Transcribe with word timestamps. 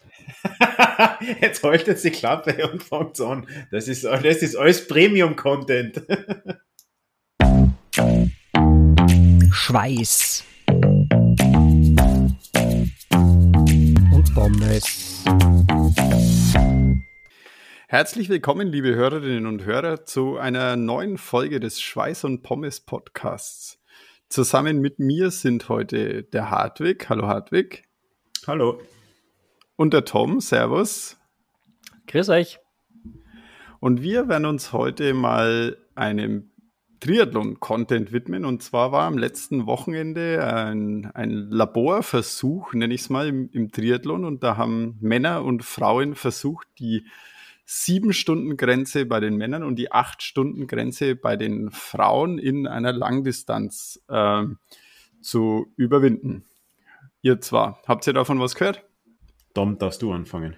Jetzt 1.40 1.62
haltet 1.62 2.02
die 2.02 2.10
Klappe 2.10 2.68
und 2.70 2.82
fangt 2.82 3.20
an. 3.20 3.46
Das 3.70 3.88
ist, 3.88 4.04
das 4.04 4.42
ist 4.42 4.56
alles 4.56 4.86
Premium-Content. 4.86 6.02
Schweiß. 9.52 10.44
Und 14.12 14.34
Pommes. 14.34 15.24
Herzlich 17.88 18.28
willkommen, 18.28 18.68
liebe 18.68 18.94
Hörerinnen 18.94 19.46
und 19.46 19.64
Hörer, 19.64 20.04
zu 20.04 20.38
einer 20.38 20.76
neuen 20.76 21.18
Folge 21.18 21.58
des 21.58 21.80
Schweiß 21.80 22.24
und 22.24 22.42
Pommes 22.42 22.80
Podcasts. 22.80 23.78
Zusammen 24.28 24.80
mit 24.80 25.00
mir 25.00 25.32
sind 25.32 25.68
heute 25.68 26.22
der 26.22 26.50
Hartwig. 26.50 27.08
Hallo 27.08 27.26
Hartwig. 27.26 27.82
Hallo. 28.46 28.80
Und 29.80 29.94
der 29.94 30.04
Tom. 30.04 30.40
Servus. 30.40 31.16
Grüß 32.06 32.28
euch. 32.28 32.58
Und 33.78 34.02
wir 34.02 34.28
werden 34.28 34.44
uns 34.44 34.74
heute 34.74 35.14
mal 35.14 35.78
einem 35.94 36.50
Triathlon-Content 37.00 38.12
widmen. 38.12 38.44
Und 38.44 38.62
zwar 38.62 38.92
war 38.92 39.04
am 39.04 39.16
letzten 39.16 39.64
Wochenende 39.64 40.46
ein, 40.46 41.10
ein 41.14 41.30
Laborversuch, 41.30 42.74
nenne 42.74 42.92
ich 42.92 43.00
es 43.00 43.08
mal, 43.08 43.26
im, 43.26 43.48
im 43.52 43.72
Triathlon. 43.72 44.26
Und 44.26 44.42
da 44.42 44.58
haben 44.58 44.98
Männer 45.00 45.44
und 45.44 45.64
Frauen 45.64 46.14
versucht, 46.14 46.68
die 46.78 47.06
sieben 47.64 48.12
Stunden 48.12 48.58
Grenze 48.58 49.06
bei 49.06 49.18
den 49.18 49.36
Männern 49.36 49.62
und 49.62 49.76
die 49.76 49.92
acht 49.92 50.22
Stunden 50.22 50.66
Grenze 50.66 51.16
bei 51.16 51.36
den 51.36 51.70
Frauen 51.70 52.38
in 52.38 52.66
einer 52.66 52.92
Langdistanz 52.92 53.98
äh, 54.08 54.42
zu 55.22 55.72
überwinden. 55.76 56.44
Ihr 57.22 57.40
zwar, 57.40 57.80
habt 57.86 58.06
ihr 58.06 58.12
davon 58.12 58.40
was 58.40 58.54
gehört? 58.54 58.84
Dom, 59.54 59.78
darfst 59.78 60.02
du 60.02 60.12
anfangen. 60.12 60.56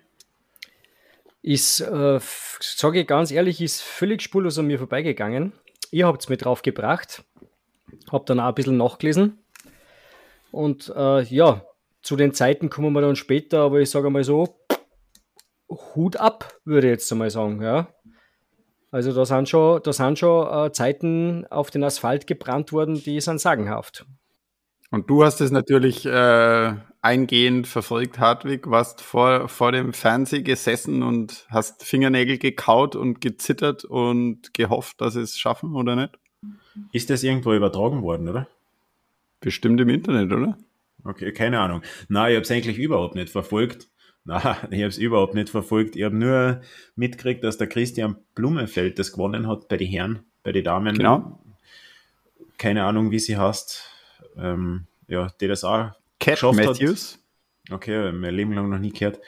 Ist, 1.42 1.80
äh, 1.80 2.20
sage 2.60 3.00
ich 3.00 3.06
ganz 3.06 3.30
ehrlich, 3.30 3.60
ist 3.60 3.82
völlig 3.82 4.22
spurlos 4.22 4.58
an 4.58 4.66
mir 4.66 4.78
vorbeigegangen. 4.78 5.52
Ihr 5.90 6.06
habt 6.06 6.22
es 6.22 6.28
mir 6.28 6.36
drauf 6.36 6.62
gebracht, 6.62 7.24
habt 8.10 8.30
dann 8.30 8.40
auch 8.40 8.48
ein 8.48 8.54
bisschen 8.54 8.76
nachgelesen. 8.76 9.38
Und 10.52 10.92
äh, 10.94 11.22
ja, 11.24 11.64
zu 12.02 12.16
den 12.16 12.34
Zeiten 12.34 12.70
kommen 12.70 12.92
wir 12.92 13.00
dann 13.00 13.16
später, 13.16 13.60
aber 13.60 13.80
ich 13.80 13.90
sage 13.90 14.10
mal 14.10 14.24
so, 14.24 14.56
Hut 15.68 16.16
ab, 16.16 16.54
würde 16.64 16.88
ich 16.88 16.92
jetzt 16.92 17.10
einmal 17.12 17.30
sagen, 17.30 17.62
ja. 17.62 17.88
Also 18.90 19.12
da 19.14 19.24
sind 19.24 19.48
schon, 19.48 19.82
da 19.82 19.92
sind 19.92 20.18
schon 20.18 20.66
äh, 20.66 20.72
Zeiten 20.72 21.46
auf 21.46 21.70
den 21.70 21.82
Asphalt 21.82 22.26
gebrannt 22.26 22.72
worden, 22.72 23.02
die 23.02 23.20
sind 23.20 23.40
sagenhaft. 23.40 24.04
Und 24.92 25.08
du 25.08 25.24
hast 25.24 25.40
es 25.40 25.50
natürlich 25.50 26.04
äh, 26.04 26.74
eingehend 27.00 27.66
verfolgt, 27.66 28.18
Hartwig, 28.18 28.68
warst 28.68 29.00
vor, 29.00 29.48
vor 29.48 29.72
dem 29.72 29.94
Fernseher 29.94 30.42
gesessen 30.42 31.02
und 31.02 31.46
hast 31.48 31.82
Fingernägel 31.82 32.36
gekaut 32.36 32.94
und 32.94 33.22
gezittert 33.22 33.86
und 33.86 34.52
gehofft, 34.52 35.00
dass 35.00 35.14
es 35.14 35.38
schaffen 35.38 35.76
oder 35.76 35.96
nicht? 35.96 36.18
Ist 36.92 37.08
das 37.08 37.22
irgendwo 37.22 37.54
übertragen 37.54 38.02
worden, 38.02 38.28
oder? 38.28 38.48
Bestimmt 39.40 39.80
im 39.80 39.88
Internet, 39.88 40.30
oder? 40.30 40.58
Okay, 41.04 41.32
keine 41.32 41.60
Ahnung. 41.60 41.80
Na, 42.08 42.28
ich 42.28 42.34
habe 42.34 42.42
es 42.42 42.50
eigentlich 42.50 42.78
überhaupt 42.78 43.14
nicht 43.14 43.30
verfolgt. 43.30 43.88
Na, 44.26 44.36
ich 44.70 44.80
habe 44.80 44.88
es 44.88 44.98
überhaupt 44.98 45.34
nicht 45.34 45.48
verfolgt. 45.48 45.96
Ich 45.96 46.02
habe 46.02 46.16
nur 46.16 46.60
mitgekriegt, 46.96 47.42
dass 47.44 47.56
der 47.56 47.66
Christian 47.66 48.16
Blumefeld 48.34 48.98
das 48.98 49.12
gewonnen 49.12 49.48
hat 49.48 49.68
bei 49.68 49.78
den 49.78 49.88
Herren, 49.88 50.18
bei 50.42 50.52
den 50.52 50.64
Damen. 50.64 50.98
Genau. 50.98 51.42
Keine 52.58 52.84
Ahnung, 52.84 53.10
wie 53.10 53.18
sie 53.20 53.38
heißt. 53.38 53.91
Ähm, 54.36 54.86
ja, 55.08 55.28
die 55.40 55.48
das 55.48 55.64
auch 55.64 55.90
Cat 56.18 56.42
Matthews. 56.42 57.14
Hat. 57.68 57.74
Okay, 57.74 58.12
mein 58.12 58.34
Leben 58.34 58.52
lang 58.52 58.68
noch 58.68 58.78
nie 58.78 58.92
gehört. 58.92 59.20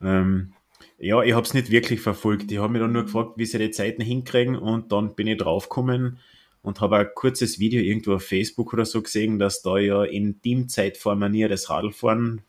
Ähm, 0.00 0.54
ja, 0.98 1.22
ich 1.22 1.32
habe 1.32 1.46
es 1.46 1.54
nicht 1.54 1.70
wirklich 1.70 2.00
verfolgt. 2.00 2.50
Ich 2.52 2.58
habe 2.58 2.72
mir 2.72 2.78
dann 2.78 2.92
nur 2.92 3.04
gefragt, 3.04 3.32
wie 3.36 3.46
sie 3.46 3.58
die 3.58 3.70
Zeiten 3.70 4.02
hinkriegen 4.02 4.56
und 4.56 4.92
dann 4.92 5.14
bin 5.14 5.26
ich 5.26 5.38
draufgekommen 5.38 6.18
und 6.62 6.80
habe 6.80 6.96
ein 6.96 7.08
kurzes 7.14 7.58
Video 7.58 7.82
irgendwo 7.82 8.14
auf 8.14 8.24
Facebook 8.24 8.72
oder 8.72 8.84
so 8.84 9.02
gesehen, 9.02 9.38
dass 9.38 9.62
da 9.62 9.78
ja 9.78 10.04
in 10.04 10.40
Teamzeitformanier 10.40 11.48
das 11.48 11.68
Radlfahren 11.70 12.42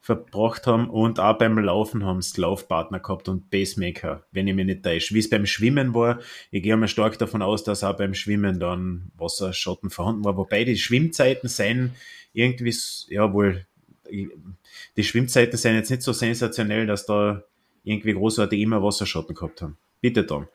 verbracht 0.00 0.66
haben 0.66 0.88
und 0.88 1.20
auch 1.20 1.36
beim 1.38 1.58
Laufen 1.58 2.04
haben 2.04 2.22
sie 2.22 2.40
Laufpartner 2.40 3.00
gehabt 3.00 3.28
und 3.28 3.50
Pacemaker, 3.50 4.24
wenn 4.30 4.46
ich 4.46 4.54
mich 4.54 4.66
nicht 4.66 4.82
täusche. 4.82 5.14
Wie 5.14 5.18
es 5.18 5.28
beim 5.28 5.46
Schwimmen 5.46 5.94
war, 5.94 6.20
ich 6.50 6.62
gehe 6.62 6.76
mal 6.76 6.88
stark 6.88 7.18
davon 7.18 7.42
aus, 7.42 7.64
dass 7.64 7.84
auch 7.84 7.96
beim 7.96 8.14
Schwimmen 8.14 8.60
dann 8.60 9.10
Wasserschatten 9.16 9.90
vorhanden 9.90 10.24
war, 10.24 10.36
wobei 10.36 10.64
die 10.64 10.76
Schwimmzeiten 10.76 11.48
seien 11.48 11.94
irgendwie, 12.32 12.74
ja 13.08 13.32
wohl, 13.32 13.66
die 14.10 15.04
Schwimmzeiten 15.04 15.58
sind 15.58 15.74
jetzt 15.74 15.90
nicht 15.90 16.02
so 16.02 16.12
sensationell, 16.12 16.86
dass 16.86 17.04
da 17.04 17.42
irgendwie 17.84 18.14
großartig 18.14 18.60
immer 18.60 18.82
Wasserschatten 18.82 19.34
gehabt 19.34 19.62
haben. 19.62 19.76
Bitte 20.00 20.24
dann. 20.24 20.48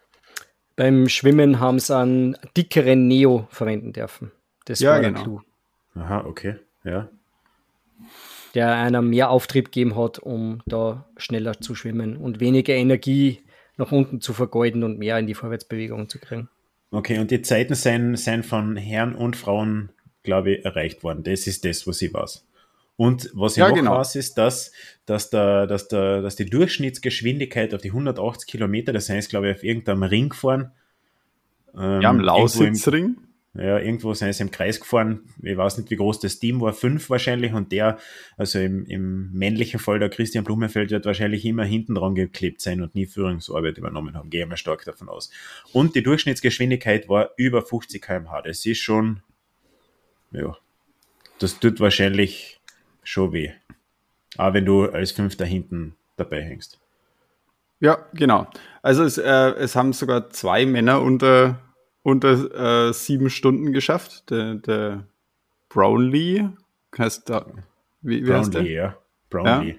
Beim 0.75 1.07
Schwimmen 1.09 1.59
haben 1.59 1.79
sie 1.79 1.95
einen 1.95 2.37
dickeren 2.57 3.07
Neo 3.07 3.47
verwenden 3.51 3.93
dürfen. 3.93 4.31
Das 4.65 4.79
ja, 4.79 4.91
war 4.91 5.01
genau. 5.01 5.23
Clou. 5.23 5.41
Aha, 5.95 6.25
okay, 6.25 6.55
ja 6.83 7.09
der 8.53 8.75
einer 8.75 9.01
mehr 9.01 9.29
Auftrieb 9.29 9.65
gegeben 9.65 9.95
hat, 9.95 10.19
um 10.19 10.61
da 10.65 11.05
schneller 11.17 11.59
zu 11.59 11.75
schwimmen 11.75 12.17
und 12.17 12.39
weniger 12.39 12.73
Energie 12.73 13.39
nach 13.77 13.91
unten 13.91 14.21
zu 14.21 14.33
vergeuden 14.33 14.83
und 14.83 14.99
mehr 14.99 15.17
in 15.17 15.27
die 15.27 15.33
Vorwärtsbewegung 15.33 16.09
zu 16.09 16.19
kriegen. 16.19 16.49
Okay, 16.91 17.17
und 17.17 17.31
die 17.31 17.41
Zeiten 17.41 17.73
sind, 17.73 18.17
sind 18.17 18.45
von 18.45 18.77
Herren 18.77 19.15
und 19.15 19.35
Frauen, 19.35 19.89
glaube 20.21 20.51
ich, 20.51 20.65
erreicht 20.65 21.03
worden. 21.03 21.23
Das 21.23 21.47
ist 21.47 21.65
das, 21.65 21.87
was 21.87 22.01
ich 22.01 22.13
weiß. 22.13 22.45
Und 22.95 23.31
was 23.33 23.53
ich 23.53 23.57
ja, 23.57 23.69
noch 23.69 23.75
genau. 23.75 23.97
weiß, 23.97 24.15
ist, 24.15 24.37
dass, 24.37 24.71
dass, 25.07 25.31
der, 25.31 25.65
dass, 25.65 25.87
der, 25.87 26.21
dass 26.21 26.35
die 26.35 26.45
Durchschnittsgeschwindigkeit 26.45 27.73
auf 27.73 27.81
die 27.81 27.89
180 27.89 28.47
Kilometer, 28.47 28.93
das 28.93 29.09
heißt, 29.09 29.29
glaube 29.29 29.49
ich, 29.49 29.55
auf 29.55 29.63
irgendeinem 29.63 30.03
Ring 30.03 30.31
fahren. 30.31 30.71
Ähm, 31.75 32.01
ja, 32.01 32.09
am 32.11 32.19
Lausitzring 32.19 33.17
ja, 33.55 33.77
irgendwo 33.77 34.15
sind 34.15 34.33
sie 34.33 34.41
im 34.41 34.49
Kreis 34.49 34.79
gefahren. 34.79 35.21
Ich 35.43 35.55
weiß 35.55 35.77
nicht, 35.77 35.91
wie 35.91 35.95
groß 35.95 36.19
das 36.19 36.39
Team 36.39 36.59
war, 36.59 36.73
fünf 36.73 37.11
wahrscheinlich. 37.11 37.53
Und 37.53 37.71
der, 37.71 37.99
also 38.35 38.57
im, 38.57 38.85
im 38.87 39.31
männlichen 39.31 39.79
Fall, 39.79 39.99
der 39.99 40.09
Christian 40.09 40.43
Blumenfeld, 40.43 40.89
wird 40.89 41.05
wahrscheinlich 41.05 41.45
immer 41.45 41.63
hinten 41.63 41.93
dran 41.93 42.15
geklebt 42.15 42.61
sein 42.61 42.81
und 42.81 42.95
nie 42.95 43.05
Führungsarbeit 43.05 43.77
übernommen 43.77 44.15
haben. 44.15 44.31
Gehe 44.31 44.41
ich 44.41 44.49
mal 44.49 44.57
stark 44.57 44.85
davon 44.85 45.07
aus. 45.07 45.29
Und 45.71 45.93
die 45.95 46.01
Durchschnittsgeschwindigkeit 46.01 47.07
war 47.09 47.29
über 47.37 47.61
50 47.61 48.01
km/h. 48.01 48.41
Das 48.41 48.65
ist 48.65 48.79
schon, 48.79 49.21
ja, 50.31 50.57
das 51.37 51.59
tut 51.59 51.79
wahrscheinlich 51.79 52.59
schon 53.03 53.33
weh. 53.33 53.51
Auch 54.37 54.55
wenn 54.55 54.65
du 54.65 54.85
als 54.85 55.11
Fünfter 55.11 55.45
hinten 55.45 55.95
dabei 56.15 56.41
hängst. 56.41 56.79
Ja, 57.79 58.07
genau. 58.13 58.47
Also 58.81 59.03
es, 59.03 59.19
äh, 59.19 59.51
es 59.59 59.75
haben 59.75 59.93
sogar 59.93 60.31
zwei 60.31 60.65
Männer 60.65 61.01
unter 61.01 61.59
unter 62.03 62.89
äh, 62.89 62.93
sieben 62.93 63.29
Stunden 63.29 63.73
geschafft. 63.73 64.29
Der, 64.29 64.55
der 64.55 65.07
Brownlee 65.69 66.49
heißt 66.97 67.29
da. 67.29 67.45
Wie, 68.01 68.17
wie 68.17 68.21
Brownlee, 68.21 68.37
heißt 68.37 68.53
der? 68.53 68.63
ja. 68.63 68.97
Brownlee. 69.29 69.71
Ja. 69.71 69.75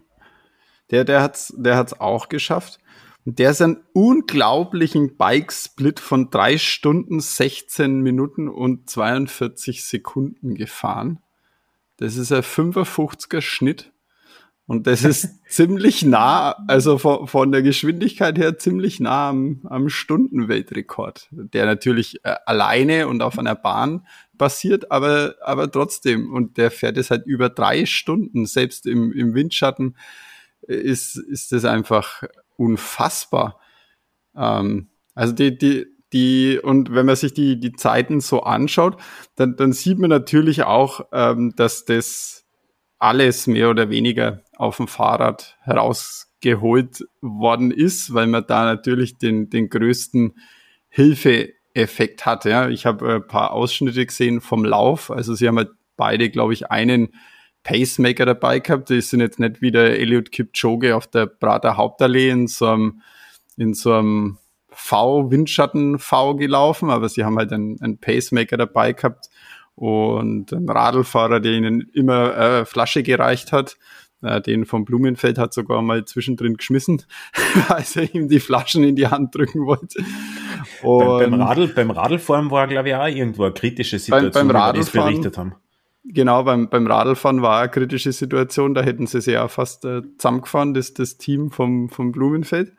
Der, 0.90 1.04
der 1.04 1.22
hat's, 1.22 1.54
der 1.56 1.76
hat's 1.76 1.98
auch 2.00 2.28
geschafft. 2.28 2.80
Und 3.24 3.38
der 3.38 3.50
ist 3.50 3.62
einen 3.62 3.82
unglaublichen 3.94 5.16
Bike-Split 5.16 5.98
von 5.98 6.30
drei 6.30 6.58
Stunden, 6.58 7.20
16 7.20 8.00
Minuten 8.02 8.48
und 8.48 8.90
42 8.90 9.84
Sekunden 9.84 10.54
gefahren. 10.54 11.20
Das 11.96 12.16
ist 12.16 12.32
ein 12.32 12.42
55er 12.42 13.40
Schnitt. 13.40 13.92
Und 14.66 14.86
das 14.86 15.04
ist 15.04 15.28
ziemlich 15.48 16.04
nah, 16.04 16.56
also 16.68 16.96
von, 16.96 17.26
von, 17.26 17.52
der 17.52 17.62
Geschwindigkeit 17.62 18.38
her 18.38 18.56
ziemlich 18.56 18.98
nah 18.98 19.28
am, 19.28 19.60
am 19.64 19.90
Stundenweltrekord, 19.90 21.28
der 21.30 21.66
natürlich 21.66 22.24
äh, 22.24 22.34
alleine 22.46 23.08
und 23.08 23.22
auf 23.22 23.38
einer 23.38 23.54
Bahn 23.54 24.06
basiert, 24.32 24.90
aber, 24.90 25.34
aber 25.42 25.70
trotzdem. 25.70 26.32
Und 26.32 26.56
der 26.56 26.70
fährt 26.70 26.96
es 26.96 27.10
halt 27.10 27.26
über 27.26 27.50
drei 27.50 27.84
Stunden, 27.84 28.46
selbst 28.46 28.86
im, 28.86 29.12
im 29.12 29.34
Windschatten 29.34 29.96
äh, 30.66 30.76
ist, 30.76 31.16
ist 31.16 31.52
das 31.52 31.66
einfach 31.66 32.22
unfassbar. 32.56 33.60
Ähm, 34.34 34.88
also 35.14 35.34
die, 35.34 35.58
die, 35.58 35.86
die, 36.14 36.58
und 36.58 36.94
wenn 36.94 37.04
man 37.04 37.16
sich 37.16 37.34
die, 37.34 37.60
die 37.60 37.72
Zeiten 37.72 38.20
so 38.20 38.42
anschaut, 38.44 38.96
dann, 39.36 39.56
dann 39.56 39.74
sieht 39.74 39.98
man 39.98 40.08
natürlich 40.08 40.62
auch, 40.62 41.06
ähm, 41.12 41.52
dass 41.54 41.84
das 41.84 42.43
alles 43.04 43.46
mehr 43.46 43.68
oder 43.68 43.90
weniger 43.90 44.40
auf 44.56 44.78
dem 44.78 44.88
Fahrrad 44.88 45.58
herausgeholt 45.60 47.04
worden 47.20 47.70
ist, 47.70 48.14
weil 48.14 48.26
man 48.26 48.46
da 48.46 48.64
natürlich 48.64 49.18
den, 49.18 49.50
den 49.50 49.68
größten 49.68 50.32
Hilfeeffekt 50.88 52.24
hat. 52.24 52.46
Ja. 52.46 52.70
Ich 52.70 52.86
habe 52.86 53.16
ein 53.16 53.26
paar 53.26 53.52
Ausschnitte 53.52 54.06
gesehen 54.06 54.40
vom 54.40 54.64
Lauf. 54.64 55.10
Also 55.10 55.34
sie 55.34 55.46
haben 55.46 55.58
halt 55.58 55.72
beide, 55.98 56.30
glaube 56.30 56.54
ich, 56.54 56.70
einen 56.70 57.10
Pacemaker 57.62 58.24
dabei 58.24 58.60
gehabt. 58.60 58.88
Die 58.88 59.02
sind 59.02 59.20
jetzt 59.20 59.38
nicht 59.38 59.60
wie 59.60 59.70
der 59.70 60.00
Elliot 60.00 60.32
Kipchoge 60.32 60.96
auf 60.96 61.06
der 61.06 61.26
Prater 61.26 61.76
Hauptallee 61.76 62.30
in 62.30 62.46
so 62.46 62.68
einem, 62.68 63.02
in 63.58 63.74
so 63.74 63.92
einem 63.92 64.38
V, 64.70 65.30
Windschatten 65.30 65.98
V 65.98 66.36
gelaufen, 66.36 66.88
aber 66.88 67.10
sie 67.10 67.22
haben 67.22 67.36
halt 67.36 67.52
einen, 67.52 67.78
einen 67.82 67.98
Pacemaker 67.98 68.56
dabei 68.56 68.94
gehabt 68.94 69.28
und 69.74 70.52
ein 70.52 70.68
Radlfahrer, 70.68 71.40
der 71.40 71.52
ihnen 71.52 71.90
immer 71.92 72.36
äh, 72.36 72.64
Flasche 72.64 73.02
gereicht 73.02 73.52
hat. 73.52 73.76
Äh, 74.22 74.40
den 74.40 74.64
vom 74.64 74.84
Blumenfeld 74.84 75.38
hat 75.38 75.52
sogar 75.52 75.82
mal 75.82 76.04
zwischendrin 76.04 76.56
geschmissen, 76.56 77.02
als 77.68 77.96
er 77.96 78.14
ihm 78.14 78.28
die 78.28 78.40
Flaschen 78.40 78.82
in 78.82 78.96
die 78.96 79.06
Hand 79.06 79.34
drücken 79.34 79.66
wollte. 79.66 80.02
Und 80.82 81.18
beim, 81.18 81.34
Radl, 81.34 81.68
beim 81.68 81.90
Radlfahren 81.90 82.50
war, 82.50 82.66
glaube 82.66 82.88
ich, 82.88 82.94
auch 82.94 83.06
irgendwo 83.06 83.44
eine 83.44 83.52
kritische 83.52 83.98
Situation, 83.98 84.32
beim, 84.32 84.48
beim 84.48 84.56
Radlfahren, 84.56 85.10
berichtet 85.10 85.36
haben. 85.36 85.54
Genau, 86.04 86.42
beim, 86.44 86.68
beim 86.68 86.86
Radlfahren 86.86 87.42
war 87.42 87.60
eine 87.60 87.70
kritische 87.70 88.12
Situation, 88.12 88.74
da 88.74 88.82
hätten 88.82 89.06
sie 89.06 89.20
sich 89.20 89.34
ja 89.34 89.48
fast 89.48 89.84
äh, 89.84 90.02
zusammengefahren, 90.16 90.74
das, 90.74 90.94
das 90.94 91.18
Team 91.18 91.50
vom, 91.50 91.88
vom 91.88 92.12
Blumenfeld. 92.12 92.72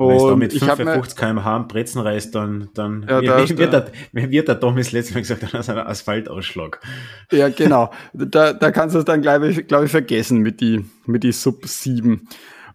Und 0.00 0.08
Wenn 0.08 0.16
es 0.16 0.22
da 0.22 0.36
mit 0.36 0.52
55 0.54 1.14
km/h 1.14 1.56
am 1.56 1.68
Brezen 1.68 2.00
reißt, 2.00 2.34
dann, 2.34 2.70
dann 2.72 3.04
ja, 3.06 3.20
da 3.20 3.46
wie, 3.46 3.58
wird, 3.58 3.74
der, 3.74 3.90
wird 4.12 4.48
der 4.48 4.58
Thomas 4.58 4.92
letztes 4.92 5.14
Mal 5.14 5.20
gesagt, 5.20 5.42
dann 5.42 5.60
ist 5.60 5.68
ein 5.68 5.76
Asphaltausschlag. 5.76 6.80
Ja, 7.30 7.50
genau. 7.50 7.90
Da, 8.14 8.54
da 8.54 8.70
kannst 8.70 8.94
du 8.94 9.00
es 9.00 9.04
dann, 9.04 9.20
glaube 9.20 9.48
ich, 9.48 9.66
glaub 9.66 9.84
ich, 9.84 9.90
vergessen 9.90 10.38
mit 10.38 10.62
die, 10.62 10.86
mit 11.04 11.22
die 11.22 11.32
Sub 11.32 11.66
7. 11.66 12.26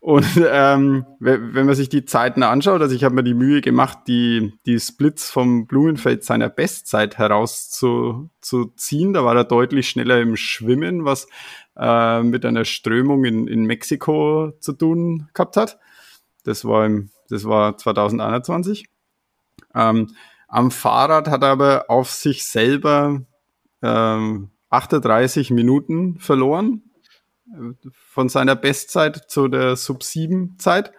Und 0.02 0.24
ähm, 0.48 1.08
wenn 1.20 1.66
man 1.66 1.74
sich 1.74 1.90
die 1.90 2.06
Zeiten 2.06 2.44
anschaut, 2.44 2.80
also 2.80 2.94
ich 2.94 3.04
habe 3.04 3.16
mir 3.16 3.24
die 3.24 3.34
Mühe 3.34 3.62
gemacht, 3.62 4.02
die, 4.08 4.54
die 4.68 4.80
Splits 4.80 5.32
vom 5.32 5.66
Blumenfeld 5.66 6.24
seiner 6.24 6.50
Bestzeit 6.50 7.18
herauszuziehen. 7.18 9.14
Da 9.14 9.26
war 9.26 9.36
er 9.36 9.46
deutlich 9.46 9.90
schneller 9.90 10.22
im 10.22 10.36
Schwimmen, 10.36 11.06
was 11.06 11.28
äh, 11.76 12.22
mit 12.22 12.46
einer 12.46 12.66
Strömung 12.66 13.26
in, 13.26 13.48
in 13.48 13.66
Mexiko 13.66 14.52
zu 14.60 14.74
tun 14.74 15.28
gehabt 15.34 15.58
hat. 15.58 15.80
Das 16.44 16.66
war, 16.66 16.86
im, 16.86 17.10
das 17.30 17.46
war 17.46 17.78
2021. 17.78 18.88
Ähm, 19.74 20.16
am 20.48 20.72
Fahrrad 20.72 21.28
hat 21.28 21.44
er 21.44 21.50
aber 21.50 21.86
auf 21.90 22.12
sich 22.12 22.46
selber 22.46 23.22
ähm, 23.82 24.52
38 24.70 25.52
Minuten 25.52 26.20
verloren 26.20 26.84
von 27.92 28.30
seiner 28.30 28.56
Bestzeit 28.56 29.30
zu 29.30 29.48
der 29.48 29.76
Sub-7-Zeit. 29.76 30.92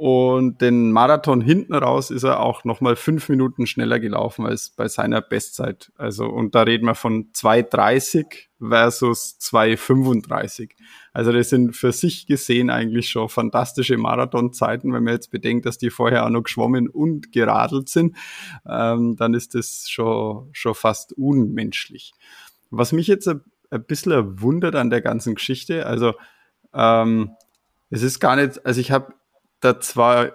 Und 0.00 0.62
den 0.62 0.92
Marathon 0.92 1.42
hinten 1.42 1.74
raus 1.74 2.10
ist 2.10 2.22
er 2.22 2.40
auch 2.40 2.64
nochmal 2.64 2.96
fünf 2.96 3.28
Minuten 3.28 3.66
schneller 3.66 4.00
gelaufen 4.00 4.46
als 4.46 4.70
bei 4.70 4.88
seiner 4.88 5.20
Bestzeit. 5.20 5.92
Also, 5.98 6.24
und 6.24 6.54
da 6.54 6.62
reden 6.62 6.86
wir 6.86 6.94
von 6.94 7.30
2,30 7.34 8.46
versus 8.66 9.36
2,35. 9.42 10.70
Also, 11.12 11.32
das 11.32 11.50
sind 11.50 11.76
für 11.76 11.92
sich 11.92 12.26
gesehen 12.26 12.70
eigentlich 12.70 13.10
schon 13.10 13.28
fantastische 13.28 13.98
Marathonzeiten. 13.98 14.90
Wenn 14.94 15.04
man 15.04 15.12
jetzt 15.12 15.30
bedenkt, 15.30 15.66
dass 15.66 15.76
die 15.76 15.90
vorher 15.90 16.24
auch 16.24 16.30
noch 16.30 16.44
geschwommen 16.44 16.88
und 16.88 17.30
geradelt 17.30 17.90
sind, 17.90 18.16
ähm, 18.66 19.16
dann 19.16 19.34
ist 19.34 19.54
das 19.54 19.90
schon, 19.90 20.48
schon 20.52 20.74
fast 20.74 21.12
unmenschlich. 21.12 22.14
Was 22.70 22.92
mich 22.92 23.06
jetzt 23.06 23.28
ein 23.28 23.84
bisschen 23.86 24.40
wundert 24.40 24.76
an 24.76 24.88
der 24.88 25.02
ganzen 25.02 25.34
Geschichte. 25.34 25.84
Also 25.84 26.14
ähm, 26.72 27.32
es 27.90 28.02
ist 28.02 28.18
gar 28.18 28.36
nicht, 28.36 28.64
also 28.64 28.80
ich 28.80 28.92
habe 28.92 29.12
da 29.60 29.80
zwar 29.80 30.32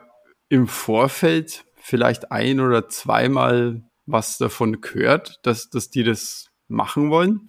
im 0.50 0.68
Vorfeld 0.68 1.66
vielleicht 1.76 2.32
ein 2.32 2.60
oder 2.60 2.88
zweimal 2.90 3.84
was 4.06 4.38
davon 4.38 4.82
gehört, 4.82 5.40
dass, 5.44 5.70
dass 5.70 5.90
die 5.90 6.04
das 6.04 6.52
machen 6.68 7.10
wollen. 7.10 7.48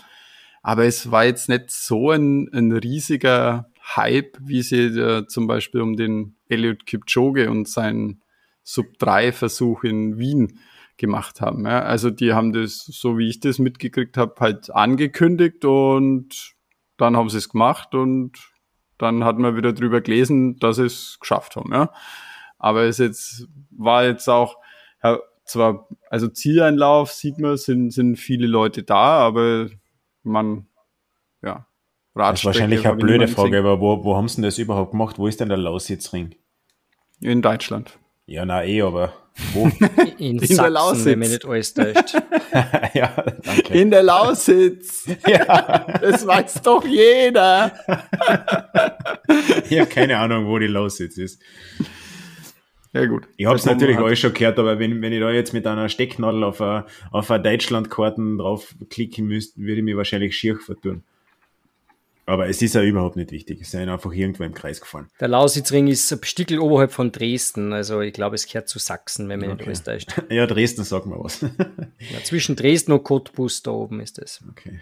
Aber 0.63 0.85
es 0.85 1.11
war 1.11 1.25
jetzt 1.25 1.49
nicht 1.49 1.71
so 1.71 2.11
ein, 2.11 2.49
ein 2.53 2.73
riesiger 2.73 3.71
Hype, 3.95 4.37
wie 4.41 4.63
sie 4.63 4.87
äh, 4.99 5.27
zum 5.27 5.47
Beispiel 5.47 5.81
um 5.81 5.97
den 5.97 6.37
Elliot 6.49 6.87
Kipchoge 6.87 7.51
und 7.51 7.69
seinen 7.69 8.23
Sub-3-Versuch 8.65 9.85
in 9.85 10.19
Wien 10.19 10.59
gemacht 10.97 11.41
haben. 11.41 11.65
Ja. 11.67 11.83
Also 11.83 12.11
die 12.11 12.33
haben 12.33 12.53
das, 12.53 12.85
so 12.85 13.19
wie 13.19 13.29
ich 13.29 13.41
das 13.41 13.59
mitgekriegt 13.59 14.17
habe, 14.17 14.35
halt 14.41 14.71
angekündigt 14.71 15.65
und 15.65 16.55
dann 16.97 17.17
haben 17.17 17.29
sie 17.29 17.39
es 17.39 17.49
gemacht 17.49 17.95
und 17.95 18.33
dann 18.99 19.25
hat 19.25 19.39
man 19.39 19.57
wieder 19.57 19.73
drüber 19.73 20.01
gelesen, 20.01 20.59
dass 20.59 20.77
sie 20.77 20.87
es 20.87 21.19
geschafft 21.21 21.57
haben. 21.57 21.73
Ja. 21.73 21.93
Aber 22.59 22.85
es 22.85 22.99
jetzt 22.99 23.47
war 23.71 24.05
jetzt 24.05 24.29
auch 24.29 24.57
ja, 25.03 25.19
zwar 25.45 25.89
also 26.11 26.29
Zieleinlauf 26.29 27.13
sieht 27.13 27.39
man 27.39 27.57
sind 27.57 27.91
sind 27.91 28.17
viele 28.17 28.47
Leute 28.47 28.83
da, 28.83 29.19
aber 29.19 29.69
man 30.23 30.67
ja 31.43 31.67
Das 32.15 32.41
ist 32.41 32.45
wahrscheinlich 32.47 32.87
eine 32.87 32.97
blöde 32.97 33.29
Frage, 33.29 33.59
aber 33.59 33.81
wo, 33.81 34.05
wo 34.05 34.17
haben 34.17 34.29
sie 34.29 34.37
denn 34.37 34.45
das 34.45 34.59
überhaupt 34.59 34.93
gemacht? 34.93 35.19
Wo 35.19 35.27
ist 35.27 35.41
denn 35.41 35.49
der 35.49 35.59
Lausitzring? 35.59 36.35
In 37.21 37.43
Deutschland. 37.43 37.99
Ja, 38.27 38.45
na 38.45 38.65
eh, 38.65 38.83
aber 38.83 39.13
wo? 39.53 39.67
In, 40.19 40.39
in 40.39 40.39
Sachsen, 40.39 40.57
der 40.57 40.71
Lausitz. 40.71 41.05
wenn 41.05 41.19
mich 41.19 41.29
nicht 41.31 41.45
alles 41.45 41.75
täuscht. 41.75 42.15
ja, 42.95 43.25
danke. 43.45 43.79
In 43.79 43.91
der 43.91 44.03
Lausitz. 44.03 45.07
ja. 45.27 45.99
Das 46.01 46.27
weiß 46.27 46.63
doch 46.63 46.85
jeder. 46.87 47.73
ich 49.69 49.79
habe 49.79 49.91
keine 49.91 50.17
Ahnung, 50.19 50.47
wo 50.47 50.59
die 50.59 50.67
Lausitz 50.67 51.19
ist. 51.19 51.43
Ja, 52.95 53.05
gut. 53.05 53.29
Ich 53.37 53.45
habe 53.45 53.57
es 53.57 53.67
natürlich 53.67 53.99
alles 53.99 54.19
schon 54.19 54.33
gehört, 54.33 54.59
aber 54.59 54.79
wenn, 54.79 55.03
wenn 55.03 55.13
ich 55.13 55.21
da 55.21 55.31
jetzt 55.31 55.53
mit 55.53 55.67
einer 55.67 55.91
Stecknadel 55.91 56.43
auf 56.43 56.63
eine, 56.63 56.87
auf 57.11 57.31
eine 57.31 57.43
Deutschlandkarten 57.43 58.39
draufklicken 58.39 59.27
müsste, 59.27 59.61
würde 59.61 59.77
ich 59.77 59.85
mich 59.85 59.97
wahrscheinlich 59.97 60.37
schier 60.37 60.57
vertun. 60.57 61.03
Aber 62.29 62.49
es 62.49 62.61
ist 62.61 62.75
ja 62.75 62.83
überhaupt 62.83 63.15
nicht 63.15 63.31
wichtig. 63.31 63.61
Es 63.63 63.71
sind 63.71 63.89
einfach 63.89 64.13
irgendwo 64.13 64.43
im 64.43 64.53
Kreis 64.53 64.81
gefahren. 64.81 65.09
Der 65.21 65.29
Lausitzring 65.29 65.87
ist 65.87 66.13
ein 66.13 66.19
Stickel 66.25 66.59
oberhalb 66.59 66.91
von 66.91 67.13
Dresden. 67.13 67.73
Also 67.73 68.01
ich 68.01 68.13
glaube, 68.13 68.35
es 68.35 68.47
gehört 68.47 68.69
zu 68.69 68.81
Sachsen, 68.81 69.29
wenn 69.29 69.39
man 69.39 69.51
okay. 69.53 69.59
nicht 69.59 69.67
alles 69.69 69.83
täuscht. 69.85 70.23
Ja, 70.29 70.47
Dresden 70.49 70.83
sagt 70.83 71.07
mal 71.07 71.21
was. 71.21 71.41
ja, 71.43 72.25
zwischen 72.25 72.57
Dresden 72.57 72.91
und 72.91 73.05
Cottbus 73.05 73.63
da 73.63 73.71
oben 73.71 74.01
ist 74.01 74.19
es. 74.19 74.43
Okay. 74.51 74.81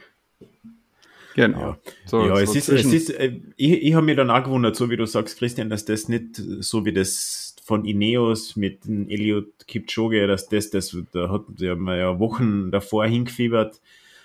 Genau. 1.34 1.58
Ja, 1.58 1.78
so, 2.06 2.26
ja 2.26 2.36
so 2.36 2.42
es, 2.42 2.56
ist, 2.56 2.68
es 2.70 2.92
ist, 2.92 3.10
äh, 3.10 3.40
ich, 3.56 3.82
ich 3.82 3.94
habe 3.94 4.06
mir 4.06 4.16
dann 4.16 4.30
auch 4.30 4.44
gewundert, 4.44 4.74
so 4.76 4.88
wie 4.88 4.96
du 4.96 5.04
sagst, 5.04 5.38
Christian, 5.38 5.68
dass 5.68 5.84
das 5.84 6.08
nicht 6.08 6.36
so 6.36 6.86
wie 6.86 6.92
das 6.92 7.56
von 7.62 7.84
Ineos 7.84 8.56
mit 8.56 8.86
dem 8.86 9.08
Elliot 9.08 9.66
Kipchoge, 9.66 10.26
dass 10.26 10.48
das, 10.48 10.70
das, 10.70 10.96
da 11.12 11.30
hat 11.30 11.42
man 11.58 11.98
ja 11.98 12.18
Wochen 12.18 12.70
davor 12.70 13.06
hingefiebert, 13.06 13.80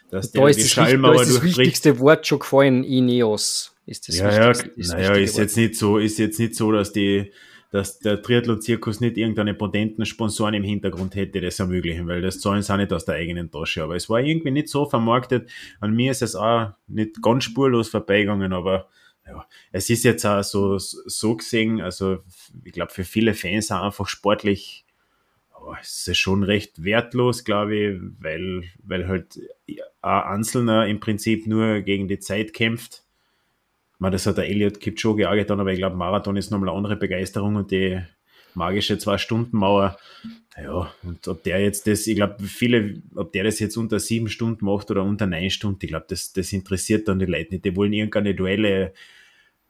dass 0.09 0.31
da 0.31 0.41
der 0.41 0.49
ist 0.49 0.59
die 0.59 0.67
Schallmauer 0.67 1.15
da 1.15 1.21
ist 1.21 1.35
das 1.35 1.43
wichtigste 1.43 1.99
Wort 1.99 2.25
schon 2.25 2.39
gefallen, 2.39 2.83
Ineos. 2.83 3.75
Ist 3.85 4.07
das 4.07 4.19
ja, 4.19 4.51
ja, 4.51 4.53
naja, 4.75 5.13
ist 5.13 5.37
jetzt 5.37 5.57
nicht 5.57 5.75
so, 5.75 5.97
ist 5.97 6.19
jetzt 6.19 6.39
nicht 6.39 6.55
so, 6.55 6.71
dass 6.71 6.91
die, 6.91 7.31
dass 7.71 7.99
der 7.99 8.21
Triathlon-Zirkus 8.21 8.99
nicht 8.99 9.17
irgendeine 9.17 9.55
potenten 9.55 10.05
Sponsoren 10.05 10.53
im 10.53 10.63
Hintergrund 10.63 11.15
hätte, 11.15 11.41
das 11.41 11.59
ermöglichen, 11.59 12.07
weil 12.07 12.21
das 12.21 12.39
zahlen 12.39 12.61
sie 12.61 12.71
auch 12.71 12.77
nicht 12.77 12.93
aus 12.93 13.05
der 13.05 13.15
eigenen 13.15 13.49
Tasche. 13.49 13.83
Aber 13.83 13.95
es 13.95 14.07
war 14.07 14.19
irgendwie 14.19 14.51
nicht 14.51 14.69
so 14.69 14.85
vermarktet. 14.85 15.49
An 15.79 15.95
mir 15.95 16.11
ist 16.11 16.21
es 16.21 16.35
auch 16.35 16.71
nicht 16.87 17.21
ganz 17.21 17.45
spurlos 17.45 17.89
vorbeigegangen, 17.89 18.53
aber 18.53 18.89
ja, 19.27 19.45
es 19.71 19.89
ist 19.89 20.03
jetzt 20.03 20.25
auch 20.25 20.43
so, 20.43 20.77
so 20.77 21.35
gesehen, 21.35 21.81
also 21.81 22.19
ich 22.63 22.73
glaube, 22.73 22.91
für 22.91 23.03
viele 23.03 23.33
Fans 23.33 23.71
auch 23.71 23.83
einfach 23.83 24.07
sportlich 24.07 24.85
es 25.81 26.07
ist 26.07 26.17
schon 26.17 26.43
recht 26.43 26.83
wertlos, 26.83 27.43
glaube 27.43 27.75
ich, 27.75 28.01
weil, 28.19 28.63
weil 28.83 29.07
halt 29.07 29.39
ein 30.01 30.23
Einzelner 30.23 30.87
im 30.87 30.99
Prinzip 30.99 31.47
nur 31.47 31.81
gegen 31.81 32.07
die 32.07 32.19
Zeit 32.19 32.53
kämpft. 32.53 33.03
Meine, 33.97 34.13
das 34.13 34.25
hat 34.25 34.37
der 34.37 34.47
Elliot 34.47 34.79
Kipchoge 34.79 35.29
auch 35.29 35.35
getan, 35.35 35.59
aber 35.59 35.73
ich 35.73 35.79
glaube, 35.79 35.97
Marathon 35.97 36.37
ist 36.37 36.51
nochmal 36.51 36.69
eine 36.69 36.77
andere 36.77 36.95
Begeisterung 36.95 37.55
und 37.55 37.71
die 37.71 38.01
magische 38.53 38.97
Zwei-Stunden-Mauer. 38.97 39.97
Ja, 40.61 40.91
und 41.03 41.27
ob 41.27 41.43
der 41.43 41.61
jetzt 41.61 41.87
das, 41.87 42.07
ich 42.07 42.15
glaube, 42.15 42.43
viele, 42.43 43.01
ob 43.15 43.31
der 43.31 43.43
das 43.43 43.59
jetzt 43.59 43.77
unter 43.77 43.99
sieben 43.99 44.29
Stunden 44.29 44.65
macht 44.65 44.91
oder 44.91 45.03
unter 45.03 45.25
neun 45.25 45.49
Stunden, 45.49 45.79
ich 45.81 45.89
glaube, 45.89 46.05
das, 46.09 46.33
das 46.33 46.51
interessiert 46.51 47.07
dann 47.07 47.19
die 47.19 47.25
Leute 47.25 47.53
nicht. 47.53 47.65
Die 47.65 47.75
wollen 47.75 47.93
irgendeine 47.93 48.35
Duelle 48.35 48.93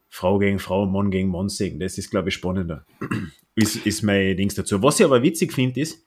Frau 0.10 0.40
gegen 0.40 0.60
Frau, 0.60 0.86
Mann 0.86 1.12
gegen 1.12 1.30
Mann 1.30 1.50
sehen. 1.50 1.80
Das 1.80 1.98
ist, 1.98 2.10
glaube 2.10 2.30
ich, 2.30 2.36
spannender. 2.36 2.86
ist, 3.56 3.86
ist 3.86 4.02
mein 4.02 4.36
Dings 4.36 4.56
dazu. 4.56 4.82
Was 4.82 5.00
ich 5.00 5.06
aber 5.06 5.22
witzig 5.22 5.54
finde, 5.54 5.80
ist, 5.80 6.06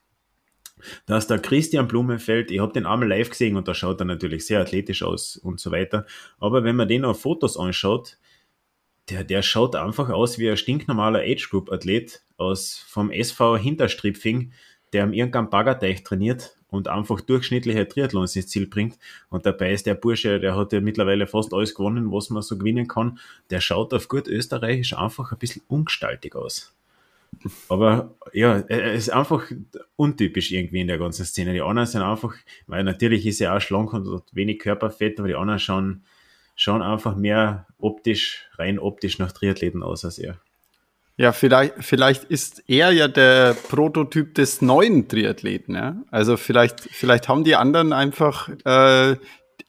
dass 1.05 1.27
der 1.27 1.39
Christian 1.39 1.87
Blumenfeld, 1.87 2.51
ich 2.51 2.59
habe 2.59 2.73
den 2.73 2.85
einmal 2.85 3.07
live 3.07 3.29
gesehen 3.29 3.55
und 3.55 3.67
da 3.67 3.73
schaut 3.73 4.01
er 4.01 4.05
natürlich 4.05 4.45
sehr 4.45 4.59
athletisch 4.59 5.03
aus 5.03 5.37
und 5.37 5.59
so 5.59 5.71
weiter. 5.71 6.05
Aber 6.39 6.63
wenn 6.63 6.75
man 6.75 6.87
den 6.87 7.05
auf 7.05 7.21
Fotos 7.21 7.57
anschaut, 7.57 8.17
der, 9.09 9.23
der 9.23 9.41
schaut 9.41 9.75
einfach 9.75 10.09
aus 10.09 10.39
wie 10.39 10.49
ein 10.49 10.57
stinknormaler 10.57 11.21
Age 11.21 11.49
Group 11.49 11.71
Athlet 11.71 12.23
aus 12.37 12.83
vom 12.87 13.11
SV 13.11 13.57
Hinterstripfing, 13.57 14.51
der 14.91 15.03
am 15.03 15.13
irgendeinem 15.13 15.49
Baggerteich 15.49 16.03
trainiert 16.03 16.57
und 16.73 16.87
einfach 16.87 17.21
durchschnittliche 17.21 17.87
Triathlons 17.87 18.35
ins 18.35 18.47
Ziel 18.47 18.65
bringt. 18.65 18.97
Und 19.29 19.45
dabei 19.45 19.73
ist 19.73 19.85
der 19.85 19.93
Bursche, 19.93 20.39
der 20.39 20.55
hat 20.55 20.73
ja 20.73 20.81
mittlerweile 20.81 21.27
fast 21.27 21.53
alles 21.53 21.75
gewonnen, 21.75 22.11
was 22.11 22.31
man 22.31 22.41
so 22.41 22.57
gewinnen 22.57 22.87
kann. 22.87 23.19
Der 23.51 23.61
schaut 23.61 23.93
auf 23.93 24.07
gut 24.07 24.27
österreichisch 24.27 24.97
einfach 24.97 25.31
ein 25.31 25.37
bisschen 25.37 25.61
ungestaltig 25.67 26.35
aus. 26.35 26.73
Aber 27.69 28.15
ja, 28.31 28.57
er 28.67 28.93
ist 28.93 29.11
einfach 29.11 29.51
untypisch 29.95 30.51
irgendwie 30.51 30.81
in 30.81 30.87
der 30.87 30.97
ganzen 30.97 31.25
Szene. 31.25 31.53
Die 31.53 31.61
anderen 31.61 31.87
sind 31.87 32.01
einfach, 32.01 32.33
weil 32.65 32.83
natürlich 32.83 33.27
ist 33.27 33.39
er 33.39 33.55
auch 33.55 33.61
schlank 33.61 33.93
und 33.93 34.11
hat 34.11 34.23
wenig 34.33 34.57
Körperfett, 34.57 35.19
aber 35.19 35.27
die 35.27 35.35
anderen 35.35 35.59
schauen, 35.59 36.03
schauen 36.55 36.81
einfach 36.81 37.15
mehr 37.15 37.67
optisch, 37.77 38.47
rein 38.55 38.79
optisch 38.79 39.19
nach 39.19 39.31
Triathleten 39.31 39.83
aus 39.83 40.05
als 40.05 40.17
er. 40.17 40.39
Ja, 41.15 41.31
vielleicht, 41.31 41.75
vielleicht 41.81 42.23
ist 42.25 42.63
er 42.67 42.91
ja 42.91 43.07
der 43.07 43.55
Prototyp 43.69 44.33
des 44.33 44.61
neuen 44.61 45.07
Triathleten. 45.07 45.75
Ja? 45.75 46.01
Also 46.09 46.37
vielleicht, 46.37 46.79
vielleicht 46.79 47.29
haben 47.29 47.43
die 47.43 47.55
anderen 47.55 47.93
einfach 47.93 48.49
äh, 48.65 49.17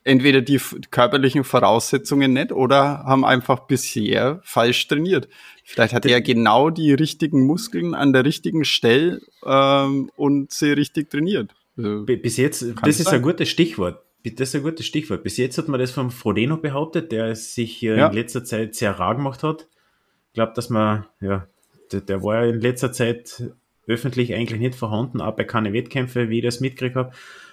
entweder 0.05 0.41
die 0.41 0.59
körperlichen 0.91 1.45
Voraussetzungen 1.45 2.33
nicht 2.33 2.53
oder 2.53 3.05
haben 3.05 3.25
einfach 3.25 3.61
bisher 3.61 4.41
falsch 4.43 4.89
trainiert. 4.89 5.29
Vielleicht 5.65 5.95
hat 5.95 6.07
er 6.07 6.21
genau 6.21 6.71
die 6.71 6.95
richtigen 6.95 7.47
Muskeln 7.47 7.95
an 7.95 8.13
der 8.13 8.25
richtigen 8.25 8.65
Stelle 8.65 9.21
ähm, 9.45 10.11
und 10.17 10.51
sie 10.53 10.73
richtig 10.73 11.11
trainiert. 11.11 11.55
Also, 11.77 12.05
Bis 12.05 12.37
jetzt, 12.37 12.65
das 12.83 13.01
ist 13.01 13.07
sein. 13.07 13.17
ein 13.17 13.23
gutes 13.23 13.49
Stichwort. 13.49 14.03
Das 14.25 14.49
ist 14.49 14.55
ein 14.55 14.63
gutes 14.63 14.87
Stichwort. 14.87 15.23
Bis 15.23 15.37
jetzt 15.37 15.59
hat 15.59 15.69
man 15.69 15.79
das 15.79 15.91
vom 15.91 16.11
Frodeno 16.11 16.57
behauptet, 16.57 17.13
der 17.13 17.35
sich 17.35 17.83
ja. 17.83 18.09
in 18.09 18.15
letzter 18.15 18.45
Zeit 18.45 18.75
sehr 18.75 18.99
rar 18.99 19.17
gemacht 19.17 19.43
hat. 19.43 19.69
Ich 20.35 20.37
glaube, 20.37 20.53
dass 20.57 20.69
man, 20.69 21.07
ja, 21.21 21.47
der, 21.93 22.01
der 22.01 22.25
war 22.25 22.43
ja 22.43 22.51
in 22.51 22.61
letzter 22.61 22.91
Zeit 22.91 23.45
öffentlich 23.87 24.35
eigentlich 24.35 24.59
nicht 24.59 24.75
vorhanden, 24.75 25.21
auch 25.21 25.37
bei 25.37 25.45
keine 25.45 25.73
Wettkämpfe, 25.73 26.29
wie 26.29 26.39
ich 26.39 26.45
das 26.45 26.59
mitgekriegt 26.59 26.97
habe. 26.97 27.13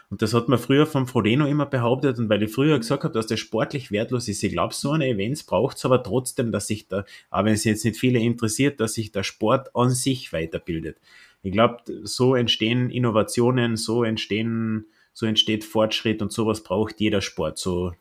Und 0.09 0.23
das 0.23 0.33
hat 0.33 0.50
man 0.50 0.57
früher 0.57 0.88
vom 0.88 1.05
Frodeno 1.05 1.45
immer 1.45 1.67
behauptet 1.67 2.17
und 2.17 2.27
weil 2.27 2.41
ich 2.41 2.51
früher 2.51 2.79
gesagt 2.79 3.03
habe, 3.03 3.13
dass 3.13 3.27
der 3.27 3.38
sportlich 3.38 3.91
wertlos 3.91 4.27
ist. 4.27 4.41
Ich 4.41 4.53
glaube, 4.53 4.73
so 4.73 4.89
eine 4.93 5.07
Events 5.07 5.43
braucht 5.43 5.77
es 5.77 5.85
aber 5.85 6.01
trotzdem, 6.01 6.51
dass 6.51 6.65
sich 6.65 6.88
da, 6.88 7.05
auch 7.29 7.45
wenn 7.45 7.53
es 7.53 7.65
jetzt 7.65 7.85
nicht 7.85 8.00
viele 8.00 8.17
interessiert, 8.17 8.79
dass 8.79 8.95
sich 8.95 9.11
der 9.11 9.21
Sport 9.21 9.75
an 9.75 9.91
sich 9.91 10.33
weiterbildet. 10.33 10.97
Ich 11.43 11.51
glaube, 11.51 11.83
so 12.01 12.33
entstehen 12.33 12.89
Innovationen, 12.89 13.77
so 13.77 14.03
entstehen, 14.03 14.88
so 15.13 15.27
entsteht 15.27 15.63
Fortschritt 15.65 16.23
und 16.23 16.31
sowas 16.31 16.63
braucht 16.63 17.00
jeder 17.00 17.21
Sport. 17.21 17.59
So 17.59 17.93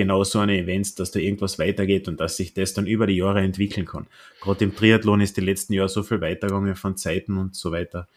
genau 0.00 0.24
so 0.24 0.38
eine 0.38 0.58
Events, 0.58 0.94
dass 0.94 1.10
da 1.10 1.20
irgendwas 1.20 1.58
weitergeht 1.58 2.08
und 2.08 2.18
dass 2.20 2.36
sich 2.36 2.54
das 2.54 2.72
dann 2.72 2.86
über 2.86 3.06
die 3.06 3.16
Jahre 3.16 3.40
entwickeln 3.40 3.86
kann. 3.86 4.06
Gerade 4.40 4.64
im 4.64 4.74
Triathlon 4.74 5.20
ist 5.20 5.36
die 5.36 5.42
letzten 5.42 5.74
Jahre 5.74 5.88
so 5.88 6.02
viel 6.02 6.20
weitergegangen 6.20 6.74
von 6.74 6.96
Zeiten 6.96 7.36
und 7.36 7.54
so 7.54 7.70
weiter. 7.70 8.08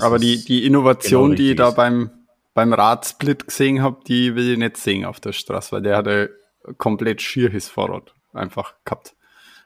Aber 0.00 0.18
die, 0.18 0.44
die 0.44 0.64
Innovation, 0.64 1.30
genau 1.30 1.36
die 1.36 1.50
ich 1.50 1.56
da 1.56 1.70
beim, 1.70 2.10
beim 2.54 2.72
Radsplit 2.72 3.48
gesehen 3.48 3.82
habe, 3.82 3.98
die 4.06 4.34
will 4.34 4.52
ich 4.52 4.58
nicht 4.58 4.76
sehen 4.76 5.04
auf 5.04 5.20
der 5.20 5.32
Straße, 5.32 5.72
weil 5.72 5.82
der 5.82 5.96
hatte 5.96 6.30
komplett 6.78 7.20
schieres 7.20 7.68
Fahrrad 7.68 8.14
einfach 8.32 8.74
gehabt. 8.84 9.14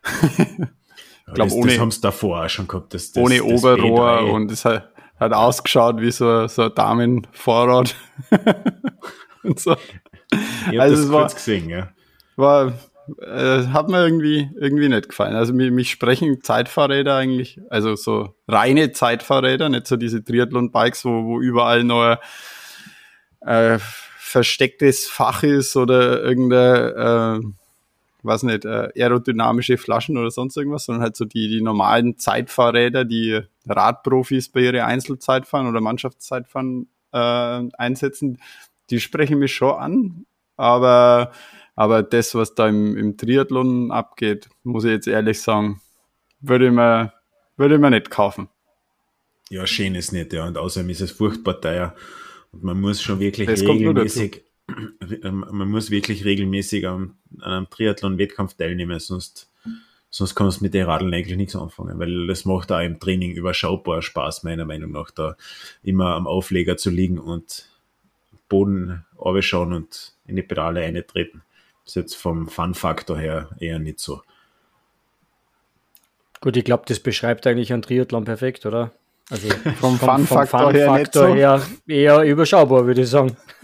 ich 0.38 1.35
glaube, 1.35 1.52
ohne. 1.52 1.73
Das 1.73 1.81
haben 1.81 1.90
sie 1.90 2.00
davor 2.00 2.45
auch 2.45 2.49
schon 2.49 2.66
gehabt. 2.66 2.95
Das, 2.95 3.12
das, 3.12 3.23
ohne 3.23 3.37
das 3.37 3.45
Oberrohr 3.45 4.21
B3. 4.21 4.31
und 4.31 4.50
es 4.50 4.64
hat, 4.64 4.90
hat 5.21 5.33
ausgeschaut 5.33 6.00
wie 6.00 6.11
so, 6.11 6.49
so 6.49 6.62
ein 6.62 6.75
Damenfahrrad. 6.75 7.95
und 9.47 9.61
so. 9.61 9.76
Ich 10.71 10.81
also 10.81 10.97
das 10.97 11.11
kurz 11.11 11.33
war, 11.33 11.35
gesehen, 11.35 11.69
ja. 11.71 11.88
War, 12.37 12.75
äh, 13.21 13.67
hat 13.69 13.88
mir 13.88 14.03
irgendwie, 14.03 14.50
irgendwie 14.57 14.88
nicht 14.88 15.09
gefallen. 15.09 15.37
Also 15.37 15.53
mich, 15.53 15.71
mich 15.71 15.91
sprechen 15.91 16.43
Zeitfahrräder 16.43 17.15
eigentlich, 17.15 17.61
also 17.71 17.95
so 17.95 18.35
reine 18.49 18.93
Zeitfahrräder, 18.93 19.69
nicht 19.69 19.87
so 19.87 19.97
diese 19.97 20.25
Triathlon-Bikes, 20.25 21.05
wo, 21.05 21.25
wo 21.25 21.41
überall 21.41 21.85
noch 21.85 22.19
äh, 23.41 23.79
verstecktes 24.19 25.07
Fach 25.07 25.45
ist 25.45 25.76
oder 25.76 26.23
irgendeine, 26.23 27.41
äh, 27.43 28.26
weiß 28.26 28.43
nicht, 28.43 28.65
äh, 28.65 28.88
aerodynamische 28.97 29.79
Flaschen 29.79 30.19
oder 30.19 30.33
sonst 30.33 30.57
irgendwas, 30.57 30.87
sondern 30.87 31.05
halt 31.05 31.17
so 31.17 31.25
die, 31.25 31.49
die 31.49 31.62
normalen 31.62 32.19
Zeitfahrräder, 32.19 33.05
die 33.05 33.41
Radprofis 33.69 34.49
bei 34.49 34.61
ihre 34.61 34.85
Einzelzeitfahren 34.85 35.69
oder 35.69 35.81
Mannschaftszeitfahren 35.81 36.88
äh, 37.12 37.62
einsetzen, 37.79 38.38
die 38.90 39.00
sprechen 39.00 39.38
mich 39.38 39.55
schon 39.55 39.75
an, 39.75 40.26
aber, 40.57 41.33
aber 41.75 42.02
das, 42.02 42.35
was 42.35 42.55
da 42.55 42.69
im, 42.69 42.97
im 42.97 43.16
Triathlon 43.16 43.90
abgeht, 43.90 44.49
muss 44.62 44.85
ich 44.85 44.90
jetzt 44.90 45.09
ehrlich 45.09 45.40
sagen, 45.40 45.81
würde 46.40 46.66
ich 46.66 46.73
mir, 46.73 47.12
würde 47.57 47.75
ich 47.75 47.81
mir 47.81 47.90
nicht 47.90 48.11
kaufen. 48.11 48.49
Ja, 49.50 49.66
schön 49.66 49.95
ist 49.95 50.12
nicht, 50.12 50.33
ja, 50.33 50.47
und 50.47 50.59
außerdem 50.59 50.90
ist 50.90 51.00
es 51.00 51.12
furchtbar 51.12 51.61
teuer. 51.61 51.95
Und 52.52 52.64
man 52.64 52.81
muss 52.81 53.02
schon 53.02 53.21
wirklich 53.21 53.49
das 53.49 53.62
regelmäßig, 53.62 54.43
man 55.23 55.69
muss 55.69 55.90
wirklich 55.90 56.25
regelmäßig 56.25 56.88
an, 56.88 57.16
an 57.38 57.52
einem 57.52 57.71
Triathlon-Wettkampf 57.71 58.55
teilnehmen, 58.55 58.99
sonst, 58.99 59.52
sonst 60.11 60.35
kannst 60.35 60.61
du 60.61 60.64
mit 60.64 60.75
den 60.75 60.87
Radeln 60.87 61.14
eigentlich 61.14 61.37
nichts 61.37 61.55
anfangen, 61.55 61.99
weil 62.00 62.26
das 62.26 62.45
macht 62.45 62.73
auch 62.73 62.81
im 62.81 62.99
Training 62.99 63.33
überschaubar 63.33 64.02
Spaß, 64.02 64.43
meiner 64.43 64.64
Meinung 64.64 64.90
nach, 64.90 65.12
da 65.12 65.37
immer 65.83 66.14
am 66.14 66.26
Aufleger 66.26 66.76
zu 66.76 66.90
liegen 66.90 67.19
und 67.19 67.69
Boden 68.49 69.05
schauen 69.41 69.73
und 69.73 70.15
in 70.26 70.37
die 70.37 70.43
Pedale 70.43 70.83
eintreten. 70.83 71.43
Das 71.85 71.93
ist 71.93 71.97
jetzt 71.97 72.15
vom 72.17 72.49
Fun-Faktor 72.49 73.19
her 73.19 73.50
eher 73.59 73.79
nicht 73.79 74.00
so. 74.00 74.23
Gut, 76.41 76.57
ich 76.57 76.65
glaube, 76.65 76.85
das 76.87 77.00
beschreibt 77.00 77.47
eigentlich 77.47 77.73
ein 77.73 77.83
Triathlon 77.83 78.25
perfekt, 78.25 78.67
oder? 78.67 78.93
Also 79.31 79.49
vom, 79.81 79.99
vom 79.99 80.26
Fun-Faktor 80.26 80.71
Fun 80.71 80.75
her, 80.75 81.09
so. 81.12 81.26
eher, 81.35 81.62
eher 81.87 82.23
überschaubar, 82.23 82.87
würde 82.87 83.03
ich 83.03 83.11
sagen. 83.11 83.37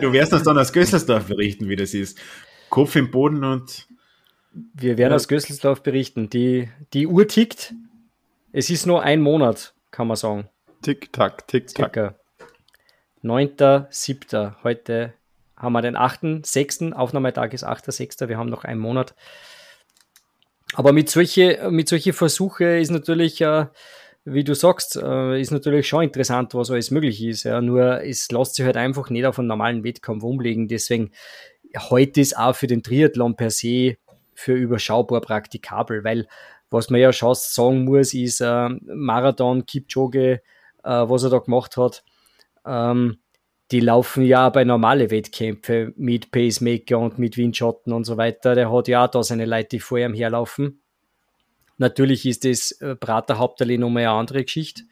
du 0.00 0.12
wirst 0.12 0.32
das 0.32 0.42
dann 0.42 0.58
aus 0.58 0.72
Gösselsdorf 0.72 1.26
berichten, 1.26 1.68
wie 1.68 1.76
das 1.76 1.94
ist. 1.94 2.18
Kopf 2.68 2.96
im 2.96 3.10
Boden 3.10 3.44
und. 3.44 3.86
Wir 4.52 4.96
werden 4.98 5.12
ja. 5.12 5.16
aus 5.16 5.28
Gösselsdorf 5.28 5.82
berichten. 5.82 6.30
Die, 6.30 6.68
die 6.92 7.06
Uhr 7.06 7.28
tickt. 7.28 7.74
Es 8.52 8.70
ist 8.70 8.86
nur 8.86 9.02
ein 9.02 9.20
Monat, 9.20 9.74
kann 9.90 10.06
man 10.06 10.16
sagen. 10.16 10.48
Tick-Tack, 10.86 11.48
Tick-Tack. 11.48 12.14
9.7. 13.24 14.54
Heute 14.62 15.14
haben 15.56 15.72
wir 15.72 15.82
den 15.82 15.96
8.6. 15.96 16.92
Aufnahmetag 16.92 17.52
ist 17.54 17.66
8.6. 17.66 18.28
Wir 18.28 18.38
haben 18.38 18.50
noch 18.50 18.62
einen 18.62 18.78
Monat. 18.78 19.16
Aber 20.74 20.92
mit 20.92 21.10
solche, 21.10 21.70
mit 21.72 21.88
solche 21.88 22.12
Versuche 22.12 22.78
ist 22.78 22.92
natürlich, 22.92 23.40
äh, 23.40 23.66
wie 24.24 24.44
du 24.44 24.54
sagst, 24.54 24.94
äh, 24.94 25.40
ist 25.40 25.50
natürlich 25.50 25.88
schon 25.88 26.04
interessant, 26.04 26.54
was 26.54 26.70
alles 26.70 26.92
möglich 26.92 27.20
ist. 27.20 27.42
Ja. 27.42 27.60
Nur 27.60 28.04
es 28.04 28.30
lässt 28.30 28.54
sich 28.54 28.64
halt 28.64 28.76
einfach 28.76 29.10
nicht 29.10 29.26
auf 29.26 29.40
einen 29.40 29.48
normalen 29.48 29.82
Wettkampf 29.82 30.22
umlegen. 30.22 30.68
Deswegen 30.68 31.10
heute 31.90 32.20
ist 32.20 32.38
auch 32.38 32.54
für 32.54 32.68
den 32.68 32.84
Triathlon 32.84 33.34
per 33.34 33.50
se 33.50 33.96
für 34.34 34.54
überschaubar 34.54 35.20
praktikabel, 35.20 36.04
weil 36.04 36.28
was 36.70 36.90
man 36.90 37.00
ja 37.00 37.12
schon 37.12 37.34
sagen 37.34 37.86
muss, 37.86 38.14
ist 38.14 38.40
äh, 38.40 38.68
Marathon, 38.84 39.66
Kipchoge, 39.66 40.42
äh, 40.86 41.08
was 41.08 41.24
er 41.24 41.30
da 41.30 41.38
gemacht 41.38 41.76
hat. 41.76 42.04
Ähm, 42.64 43.18
die 43.72 43.80
laufen 43.80 44.24
ja 44.24 44.48
bei 44.48 44.64
normale 44.64 45.10
Wettkämpfe 45.10 45.92
mit 45.96 46.30
Pacemaker 46.30 46.98
und 46.98 47.18
mit 47.18 47.36
Windschatten 47.36 47.92
und 47.92 48.04
so 48.04 48.16
weiter. 48.16 48.54
Der 48.54 48.72
hat 48.72 48.86
ja 48.88 49.04
auch 49.04 49.10
da 49.10 49.22
seine 49.22 49.44
Leute, 49.44 49.70
die 49.70 49.80
vor 49.80 49.98
ihm 49.98 50.14
herlaufen. 50.14 50.80
Natürlich 51.78 52.24
ist 52.26 52.44
das 52.44 52.72
äh, 52.80 52.94
Praterhauptali 52.94 53.76
nochmal 53.76 54.04
eine 54.04 54.12
andere 54.12 54.44
Geschichte. 54.44 54.82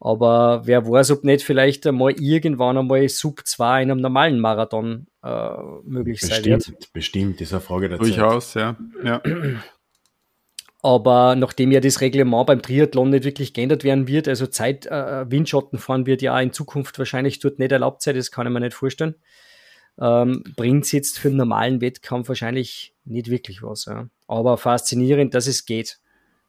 Aber 0.00 0.66
wer 0.66 0.86
weiß, 0.86 1.12
ob 1.12 1.24
nicht 1.24 1.44
vielleicht 1.44 1.86
einmal 1.86 2.12
irgendwann 2.12 2.76
einmal 2.76 3.08
Sub 3.08 3.40
2 3.44 3.84
in 3.84 3.90
einem 3.90 4.00
normalen 4.00 4.40
Marathon 4.40 5.06
äh, 5.22 5.56
möglich 5.84 6.20
bestimmt, 6.20 6.62
sein 6.62 6.74
wird. 6.74 6.92
Bestimmt, 6.92 7.40
ist 7.40 7.52
eine 7.52 7.62
Frage 7.62 7.88
der 7.88 7.98
Durchaus, 7.98 8.52
Zeit. 8.52 8.76
ja. 9.02 9.22
ja. 9.24 9.32
Aber 10.84 11.34
nachdem 11.34 11.72
ja 11.72 11.80
das 11.80 12.02
Reglement 12.02 12.46
beim 12.46 12.60
Triathlon 12.60 13.08
nicht 13.08 13.24
wirklich 13.24 13.54
geändert 13.54 13.84
werden 13.84 14.06
wird, 14.06 14.28
also 14.28 14.46
Zeit, 14.46 14.84
äh, 14.84 15.24
Windschatten 15.30 15.78
fahren 15.78 16.04
wird 16.04 16.20
ja 16.20 16.38
in 16.38 16.52
Zukunft 16.52 16.98
wahrscheinlich 16.98 17.38
dort 17.38 17.58
nicht 17.58 17.72
erlaubt 17.72 18.02
sein, 18.02 18.14
das 18.14 18.30
kann 18.30 18.46
ich 18.46 18.52
mir 18.52 18.60
nicht 18.60 18.74
vorstellen, 18.74 19.14
ähm, 19.98 20.44
bringt 20.56 20.84
es 20.84 20.92
jetzt 20.92 21.18
für 21.18 21.28
einen 21.28 21.38
normalen 21.38 21.80
Wettkampf 21.80 22.28
wahrscheinlich 22.28 22.92
nicht 23.06 23.30
wirklich 23.30 23.62
was. 23.62 23.86
Ja. 23.86 24.08
Aber 24.28 24.58
faszinierend, 24.58 25.32
dass 25.32 25.46
es 25.46 25.64
geht. 25.64 26.00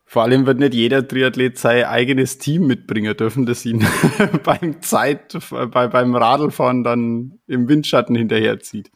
Vor 0.04 0.24
allem 0.24 0.46
wird 0.46 0.60
nicht 0.60 0.74
jeder 0.74 1.08
Triathlet 1.08 1.58
sein 1.58 1.86
eigenes 1.86 2.38
Team 2.38 2.68
mitbringen 2.68 3.16
dürfen, 3.16 3.46
das 3.46 3.66
ihn 3.66 3.88
beim 4.44 4.82
Zeit, 4.82 5.38
bei, 5.72 5.88
beim 5.88 6.14
Radlfahren 6.14 6.84
dann 6.84 7.40
im 7.48 7.70
Windschatten 7.70 8.18
hinterherzieht. 8.18 8.92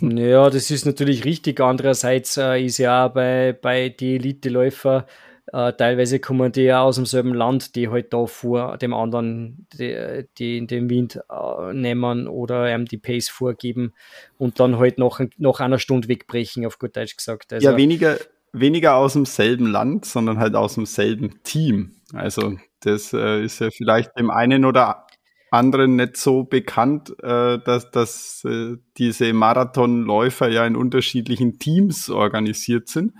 Ja, 0.00 0.50
das 0.50 0.70
ist 0.70 0.86
natürlich 0.86 1.24
richtig. 1.24 1.60
Andererseits 1.60 2.36
äh, 2.36 2.64
ist 2.64 2.78
ja 2.78 3.06
auch 3.06 3.12
bei, 3.12 3.52
bei 3.52 3.88
den 3.88 4.16
Elite-Läufer 4.16 5.06
äh, 5.52 5.72
teilweise 5.72 6.20
kommen 6.20 6.52
die 6.52 6.62
ja 6.62 6.82
aus 6.82 6.96
demselben 6.96 7.34
Land, 7.34 7.74
die 7.74 7.88
halt 7.88 8.12
da 8.12 8.26
vor 8.26 8.78
dem 8.78 8.94
anderen 8.94 9.66
die, 9.74 10.24
die 10.38 10.58
in 10.58 10.66
den 10.68 10.88
Wind 10.88 11.20
äh, 11.28 11.72
nehmen 11.72 12.28
oder 12.28 12.62
einem 12.62 12.84
die 12.84 12.98
Pace 12.98 13.28
vorgeben 13.28 13.92
und 14.38 14.60
dann 14.60 14.78
halt 14.78 14.98
nach, 14.98 15.20
nach 15.38 15.60
einer 15.60 15.78
Stunde 15.78 16.08
wegbrechen, 16.08 16.64
auf 16.66 16.78
gut 16.78 16.96
Deutsch 16.96 17.16
gesagt. 17.16 17.52
Also, 17.52 17.68
ja, 17.68 17.76
weniger, 17.76 18.16
weniger 18.52 18.94
aus 18.94 19.14
demselben 19.14 19.66
Land, 19.66 20.04
sondern 20.04 20.38
halt 20.38 20.54
aus 20.54 20.74
demselben 20.74 21.42
Team. 21.42 21.96
Also 22.12 22.56
das 22.80 23.12
äh, 23.12 23.44
ist 23.44 23.60
ja 23.60 23.70
vielleicht 23.70 24.16
dem 24.18 24.30
einen 24.30 24.64
oder 24.64 25.06
anderen 25.50 25.96
nicht 25.96 26.16
so 26.16 26.44
bekannt, 26.44 27.10
äh, 27.22 27.58
dass, 27.58 27.90
dass 27.90 28.44
äh, 28.44 28.76
diese 28.96 29.32
Marathonläufer 29.32 30.48
ja 30.48 30.66
in 30.66 30.76
unterschiedlichen 30.76 31.58
Teams 31.58 32.08
organisiert 32.08 32.88
sind 32.88 33.14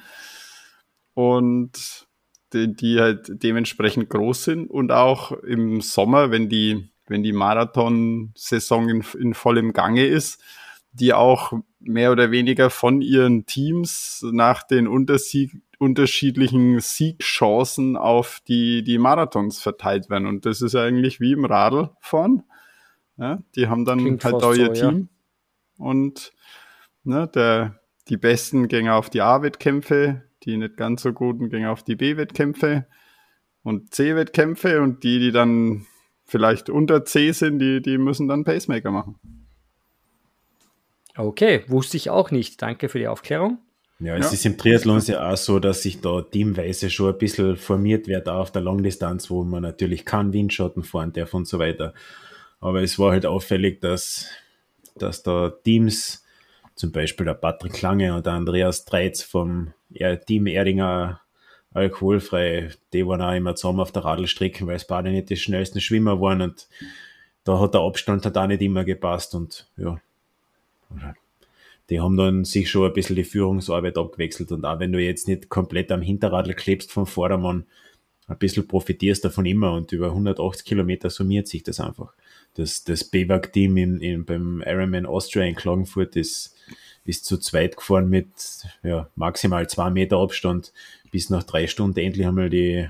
und 1.15 2.07
die, 2.53 2.75
die 2.75 3.01
halt 3.01 3.43
dementsprechend 3.43 4.11
groß 4.11 4.45
sind. 4.45 4.71
Und 4.71 4.93
auch 4.93 5.33
im 5.33 5.81
Sommer, 5.81 6.31
wenn 6.31 6.49
die, 6.49 6.91
wenn 7.07 7.23
die 7.23 7.33
Marathon-Saison 7.33 8.89
in, 8.89 9.05
in 9.19 9.35
vollem 9.35 9.73
Gange 9.73 10.07
ist, 10.07 10.43
die 10.93 11.13
auch 11.13 11.53
mehr 11.79 12.13
oder 12.13 12.31
weniger 12.31 12.71
von 12.71 13.01
ihren 13.01 13.47
Teams 13.47 14.25
nach 14.33 14.63
den 14.65 14.89
Untersieg 14.89 15.53
unterschiedlichen 15.81 16.79
Siegchancen 16.79 17.97
auf 17.97 18.41
die, 18.47 18.85
die 18.85 18.99
Marathons 18.99 19.63
verteilt 19.63 20.11
werden. 20.11 20.27
Und 20.27 20.45
das 20.45 20.61
ist 20.61 20.77
eigentlich 20.77 21.21
wie 21.21 21.33
im 21.33 21.47
Radl 21.47 21.89
fahren. 22.01 22.43
Ja, 23.17 23.43
die 23.55 23.67
haben 23.67 23.87
dann 23.87 23.99
Klingt 23.99 24.25
halt 24.25 24.35
auch 24.35 24.55
ihr 24.55 24.75
so, 24.75 24.89
Team. 24.89 25.09
Ja. 25.79 25.85
Und 25.87 26.33
ne, 27.03 27.27
der, 27.35 27.81
die 28.09 28.19
besten 28.19 28.69
gehen 28.69 28.89
auf 28.89 29.09
die 29.09 29.23
A-Wettkämpfe, 29.23 30.23
die 30.43 30.59
nicht 30.59 30.77
ganz 30.77 31.03
so 31.03 31.15
guten 31.15 31.49
gehen 31.49 31.65
auf 31.65 31.83
die 31.83 31.97
B-Wettkämpfe 31.97 32.87
und 33.63 33.95
C-Wettkämpfe 33.95 34.83
und 34.83 35.03
die, 35.03 35.19
die 35.19 35.33
dann 35.33 35.87
vielleicht 36.25 36.69
unter 36.69 37.07
C 37.07 37.33
sind, 37.33 37.59
die, 37.59 37.81
die 37.81 37.97
müssen 37.97 38.29
dann 38.29 38.45
Pacemaker 38.45 38.91
machen. 38.91 39.19
Okay, 41.17 41.65
wusste 41.69 41.97
ich 41.97 42.11
auch 42.11 42.31
nicht. 42.31 42.61
Danke 42.61 42.91
für 42.91 42.99
die 42.99 43.09
Aufklärung. 43.09 43.59
Ja, 44.01 44.17
es 44.17 44.27
ja. 44.27 44.33
ist 44.33 44.47
im 44.47 44.57
Triathlon 44.57 45.01
ja 45.01 45.31
auch 45.31 45.37
so, 45.37 45.59
dass 45.59 45.83
sich 45.83 46.01
da 46.01 46.23
teamweise 46.23 46.89
schon 46.89 47.13
ein 47.13 47.19
bisschen 47.19 47.57
formiert 47.57 48.09
wird, 48.09 48.29
auch 48.29 48.41
auf 48.41 48.53
der 48.53 48.63
Langdistanz, 48.63 49.29
wo 49.29 49.45
man 49.45 49.63
natürlich 49.63 50.07
keinen 50.07 50.33
Windschatten 50.33 50.83
fahren 50.83 51.13
darf 51.13 51.35
und 51.35 51.47
so 51.47 51.59
weiter. 51.59 51.93
Aber 52.61 52.83
es 52.83 52.99
war 52.99 53.13
halt 53.13 53.27
auffällig, 53.27 53.81
dass, 53.81 54.27
dass 54.97 55.23
da 55.23 55.51
Teams, 55.51 56.25
zum 56.75 56.93
Beispiel 56.93 57.27
der 57.27 57.35
Patrick 57.35 57.83
Lange 57.83 58.15
und 58.15 58.25
der 58.25 58.33
Andreas 58.33 58.87
Treitz 58.87 59.23
vom 59.23 59.75
Team 60.27 60.47
Erdinger 60.47 61.21
alkoholfrei, 61.73 62.71
die 62.95 63.07
waren 63.07 63.21
auch 63.21 63.35
immer 63.35 63.55
zusammen 63.55 63.81
auf 63.81 63.93
der 63.93 64.05
Radlstrecke, 64.05 64.67
weil 64.67 64.77
es 64.77 64.87
beide 64.87 65.11
nicht 65.11 65.29
die 65.29 65.37
schnellsten 65.37 65.81
Schwimmer 65.81 66.21
waren 66.21 66.41
und 66.41 66.69
da 67.45 67.61
hat 67.61 67.75
der 67.75 67.83
Abstand 67.83 68.25
hat 68.25 68.37
auch 68.37 68.47
nicht 68.47 68.63
immer 68.63 68.85
gepasst 68.85 69.35
und 69.35 69.67
ja, 69.77 70.01
die 71.91 72.01
haben 72.01 72.17
dann 72.17 72.45
sich 72.45 72.71
schon 72.71 72.87
ein 72.87 72.93
bisschen 72.93 73.17
die 73.17 73.25
Führungsarbeit 73.25 73.99
abgewechselt 73.99 74.53
und 74.53 74.65
auch 74.65 74.79
wenn 74.79 74.93
du 74.93 75.03
jetzt 75.03 75.27
nicht 75.27 75.49
komplett 75.49 75.91
am 75.91 76.03
Hinterradl 76.03 76.55
klebst 76.55 76.93
vom 76.93 77.07
Vordermann, 77.07 77.67
ein 78.29 78.39
bisschen 78.39 78.69
profitierst 78.69 79.25
davon 79.25 79.45
immer 79.45 79.73
und 79.73 79.91
über 79.91 80.07
180 80.07 80.65
Kilometer 80.65 81.11
summiert 81.11 81.49
sich 81.49 81.65
das 81.65 81.81
einfach. 81.81 82.15
Das, 82.55 82.85
das 82.85 83.03
BWAG-Team 83.05 83.77
in, 83.77 84.01
in, 84.01 84.25
beim 84.25 84.63
Ironman 84.65 85.05
Austria 85.05 85.45
in 85.45 85.57
Klagenfurt 85.57 86.15
ist, 86.15 86.55
ist 87.05 87.25
zu 87.25 87.39
zweit 87.39 87.77
gefahren 87.77 88.09
mit 88.09 88.29
ja, 88.85 89.09
maximal 89.17 89.69
zwei 89.69 89.91
Meter 89.91 90.19
Abstand, 90.19 90.73
bis 91.11 91.29
nach 91.29 91.43
drei 91.43 91.67
Stunden 91.67 91.99
endlich 91.99 92.25
einmal 92.25 92.51
die, 92.51 92.89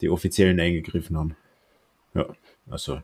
die 0.00 0.08
Offiziellen 0.08 0.58
eingegriffen 0.58 1.16
haben. 1.16 1.36
Ja, 2.14 2.26
also 2.68 3.00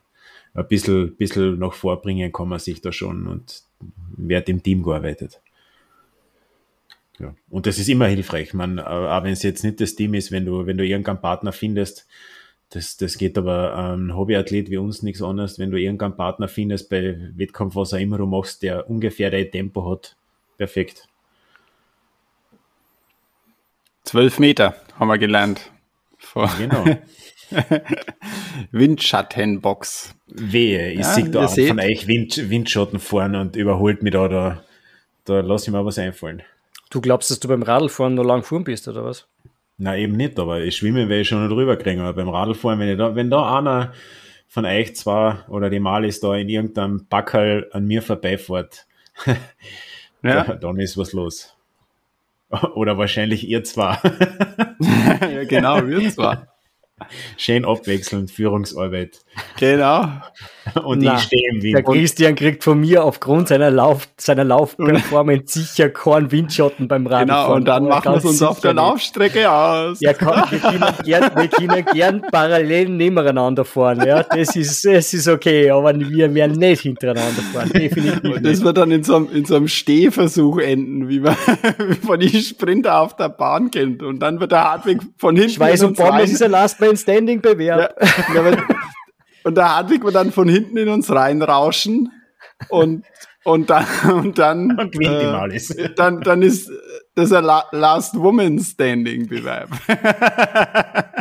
ein 0.55 0.67
bisschen, 0.67 1.15
bisschen 1.17 1.59
noch 1.61 1.75
vorbringen 1.75 2.33
kann 2.33 2.49
man 2.49 2.59
sich 2.59 2.81
da 2.81 2.91
schon 2.91 3.29
und 3.29 3.63
wird 4.17 4.49
im 4.49 4.63
Team 4.63 4.83
gearbeitet. 4.83 5.41
Ja. 7.19 7.35
Und 7.51 7.67
das 7.67 7.79
ist 7.79 7.89
immer 7.89 8.07
hilfreich. 8.07 8.55
Man, 8.55 8.81
auch 8.81 9.23
wenn 9.23 9.33
es 9.33 9.43
jetzt 9.43 9.65
nicht 9.65 9.81
das 9.81 9.95
Team 9.95 10.15
ist, 10.15 10.33
wenn 10.33 10.45
du, 10.45 10.67
wenn 10.67 10.79
du 10.79 10.85
irgendeinen 10.85 11.21
Partner 11.21 11.53
findest, 11.53 12.07
das, 12.71 12.97
das 12.97 13.19
geht 13.19 13.37
aber 13.37 13.77
ein 13.77 14.17
Hobbyathlet 14.17 14.71
wie 14.71 14.79
uns 14.79 15.03
nichts 15.03 15.23
anderes, 15.23 15.59
wenn 15.59 15.71
du 15.71 15.79
irgendeinen 15.79 16.17
Partner 16.17 16.49
findest 16.49 16.89
bei 16.89 17.31
Wettkampf, 17.37 17.77
was 17.77 17.93
auch 17.93 17.99
immer 17.99 18.17
du 18.17 18.27
machst, 18.27 18.63
der 18.63 18.89
ungefähr 18.89 19.31
dein 19.31 19.51
Tempo 19.51 19.91
hat. 19.91 20.17
Perfekt. 20.57 21.07
Zwölf 24.05 24.39
Meter 24.39 24.75
haben 24.99 25.09
wir 25.09 25.19
gelernt. 25.19 25.71
Vor 26.19 26.51
genau. 26.59 26.85
Windschattenbox. 28.73 30.15
Wehe, 30.27 30.93
ich 30.93 31.01
ja, 31.01 31.05
sehe 31.05 31.29
da 31.29 31.49
von 31.49 31.81
euch 31.81 32.07
Wind, 32.07 32.51
Windschatten 32.51 32.99
fahren 32.99 33.35
und 33.35 33.57
überholt 33.57 34.03
mich 34.03 34.13
da, 34.13 34.29
da, 34.29 34.63
da 35.25 35.41
lasse 35.41 35.67
ich 35.67 35.73
mir 35.73 35.85
was 35.85 35.99
einfallen. 35.99 36.43
Du 36.91 37.01
glaubst, 37.01 37.31
dass 37.31 37.41
du 37.41 37.49
beim 37.49 37.63
Radlfahren 37.63 38.15
noch 38.15 38.25
lang 38.25 38.43
fahren 38.43 38.65
bist, 38.65 38.89
oder 38.89 39.05
was? 39.05 39.27
Na 39.79 39.97
eben 39.97 40.17
nicht, 40.17 40.39
aber 40.39 40.61
ich 40.61 40.77
schwimme 40.77 41.09
werde 41.09 41.23
ich 41.23 41.29
schon 41.29 41.43
noch 41.43 41.55
drüber 41.55 41.77
kriegen. 41.77 42.01
Aber 42.01 42.13
beim 42.13 42.29
Radlfahren, 42.29 42.79
wenn, 42.79 42.89
ich 42.89 42.99
da, 42.99 43.15
wenn 43.15 43.31
da 43.31 43.59
einer 43.59 43.93
von 44.49 44.67
euch 44.67 44.95
zwar 44.97 45.47
oder 45.49 45.71
die 45.71 45.81
Malis 45.81 46.21
da 46.21 46.37
in 46.37 46.49
irgendeinem 46.49 47.07
Backerl 47.09 47.69
an 47.73 47.87
mir 47.87 48.03
vorbeifährt, 48.03 48.87
ja. 50.23 50.45
da, 50.45 50.55
dann 50.55 50.79
ist 50.79 50.97
was 50.97 51.13
los. 51.13 51.57
Oder 52.75 52.99
wahrscheinlich 52.99 53.49
ihr 53.49 53.65
zwar. 53.65 54.03
ja, 55.21 55.45
genau, 55.45 55.87
wir 55.87 56.11
zwar. 56.11 56.52
Schön 57.37 57.65
abwechselnd, 57.65 58.31
Führungsarbeit. 58.31 59.21
Genau. 59.59 60.09
Und 60.85 61.03
Na, 61.03 61.17
ich 61.17 61.23
stehe 61.23 61.51
im 61.51 61.63
Wind. 61.63 61.75
Der 61.75 61.83
Christian 61.83 62.35
kriegt 62.35 62.63
von 62.63 62.81
mir 62.81 63.03
aufgrund 63.05 63.49
seiner 63.49 63.71
Lauf, 63.71 64.07
seiner 64.17 64.45
Laufperformance 64.45 65.61
sicher 65.61 65.89
keinen 65.89 66.31
Windschatten 66.31 66.87
beim 66.87 67.07
Radfahren. 67.07 67.29
Genau, 67.29 67.55
und 67.55 67.65
dann 67.65 67.89
machen 67.89 68.13
wir 68.13 68.19
es 68.19 68.25
uns 68.25 68.43
auf 68.43 68.61
der 68.61 68.75
Laufstrecke 68.75 69.51
aus. 69.51 70.01
Ja, 70.01 70.13
kann, 70.13 70.51
wir, 70.51 70.59
können 70.61 70.85
gern, 71.05 71.31
wir 71.35 71.49
können 71.49 71.85
gern 71.93 72.23
parallel 72.31 72.91
nebeneinander 72.91 73.65
fahren. 73.65 74.07
Ja, 74.07 74.23
das 74.23 74.55
ist, 74.55 74.85
das 74.85 75.13
ist 75.15 75.27
okay, 75.27 75.71
aber 75.71 75.99
wir 75.99 76.33
werden 76.33 76.59
nicht 76.59 76.83
hintereinander 76.83 77.43
fahren. 77.53 77.71
Definitiv. 77.71 78.37
Und 78.37 78.47
das 78.47 78.63
wird 78.63 78.77
dann 78.77 78.91
in 78.93 79.03
so 79.03 79.17
einem, 79.17 79.31
in 79.33 79.45
so 79.45 79.57
einem 79.57 79.69
Stehversuch 79.69 80.59
enden, 80.59 81.09
wie 81.09 81.21
man, 81.21 81.37
man 82.07 82.21
die 82.21 82.41
Sprinter 82.41 83.01
auf 83.01 83.17
der 83.17 83.31
Bahn 83.31 83.71
kennt. 83.71 84.03
Und 84.03 84.21
dann 84.21 84.39
wird 84.39 84.53
der 84.53 84.63
Hartwig 84.63 85.01
von 85.17 85.35
hinten. 85.35 85.55
Schweiß 85.55 85.83
und 85.83 85.97
Pommes 85.97 86.31
ist 86.31 86.43
ein 86.43 86.53
Last 86.53 86.81
Man 86.81 86.92
Standing 86.97 87.41
Bewerb. 87.41 87.95
Ja, 88.35 88.43
ja, 88.51 88.57
und 89.45 89.57
da 89.57 89.77
Hartwig 89.77 90.05
wird 90.05 90.15
dann 90.15 90.33
von 90.33 90.49
hinten 90.49 90.77
in 90.77 90.89
uns 90.89 91.11
reinrauschen 91.11 92.13
und, 92.69 93.05
und 93.45 93.71
dann, 93.71 93.87
und 94.09 94.39
dann, 94.39 94.79
und 94.79 95.01
äh, 95.01 95.91
dann, 95.97 96.21
dann 96.21 96.43
ist 96.43 96.71
das 97.15 97.33
ein 97.33 97.45
Last 97.45 98.15
Woman 98.17 98.59
Standing 98.61 99.29
Bewerb. 99.29 99.71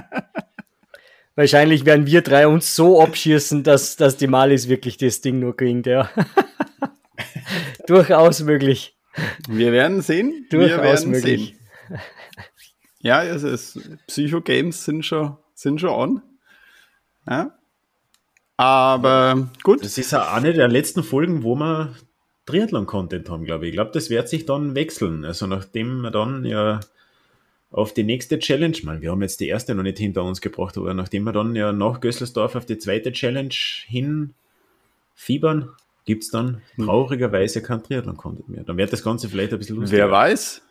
Wahrscheinlich 1.36 1.86
werden 1.86 2.06
wir 2.06 2.22
drei 2.22 2.46
uns 2.46 2.76
so 2.76 3.02
abschießen, 3.02 3.64
dass, 3.64 3.96
dass 3.96 4.18
die 4.18 4.28
Malis 4.28 4.68
wirklich 4.68 4.98
das 4.98 5.22
Ding 5.22 5.40
nur 5.40 5.56
kriegen, 5.56 5.82
ja. 5.84 6.10
Durchaus 7.88 8.42
möglich. 8.44 8.96
Wir 9.48 9.72
werden 9.72 10.02
sehen. 10.02 10.46
Durchaus 10.50 10.78
wir 10.78 10.84
werden 10.84 11.12
möglich. 11.12 11.56
Sehen. 11.88 12.00
Ja, 13.00 13.20
also 13.20 13.48
es, 13.48 13.80
Psycho-Games 14.08 14.86
sind 14.86 15.06
schon, 15.06 15.38
sind 15.62 15.80
schon 15.80 15.90
on. 15.90 16.22
Ja. 17.28 17.58
Aber 18.58 19.50
gut. 19.64 19.84
Das 19.84 19.98
ist 19.98 20.12
ja 20.12 20.34
eine 20.34 20.54
der 20.54 20.68
letzten 20.68 21.04
Folgen, 21.04 21.44
wo 21.44 21.56
wir 21.56 21.96
Triathlon-Content 22.46 23.30
haben, 23.30 23.46
glaube 23.46 23.66
ich. 23.66 23.70
Ich 23.70 23.76
glaube, 23.76 23.92
das 23.94 24.10
wird 24.10 24.30
sich 24.30 24.46
dann 24.46 24.76
wechseln. 24.76 25.26
Also 25.26 25.48
nachdem 25.48 26.02
wir 26.02 26.12
dann 26.12 26.46
ja 26.46 26.80
auf 27.72 27.94
die 27.94 28.04
nächste 28.04 28.40
Challenge, 28.40 28.78
man, 28.84 29.02
wir 29.02 29.12
haben 29.12 29.22
jetzt 29.22 29.40
die 29.40 29.48
erste 29.48 29.74
noch 29.74 29.84
nicht 29.84 29.98
hinter 29.98 30.24
uns 30.24 30.42
gebracht, 30.42 30.78
aber 30.78 30.94
nachdem 30.94 31.24
wir 31.24 31.32
dann 31.32 31.56
ja 31.56 31.72
nach 31.72 32.02
Gösselsdorf 32.02 32.56
auf 32.56 32.66
die 32.66 32.78
zweite 32.78 33.12
Challenge 33.12 33.56
hin 33.86 34.34
fiebern, 35.16 35.70
gibt 36.06 36.24
es 36.24 36.32
dann 36.32 36.62
hm. 36.76 36.86
traurigerweise 36.86 37.62
kein 37.62 37.84
Triathlon-Content 37.84 38.50
mehr. 38.50 38.64
Dann 38.64 38.78
wird 38.78 38.92
das 38.92 39.04
Ganze 39.04 39.30
vielleicht 39.30 39.54
ein 39.54 39.60
bisschen 39.60 39.78
lustiger. 39.78 40.06
Wer 40.06 40.12
weiß? 40.12 40.62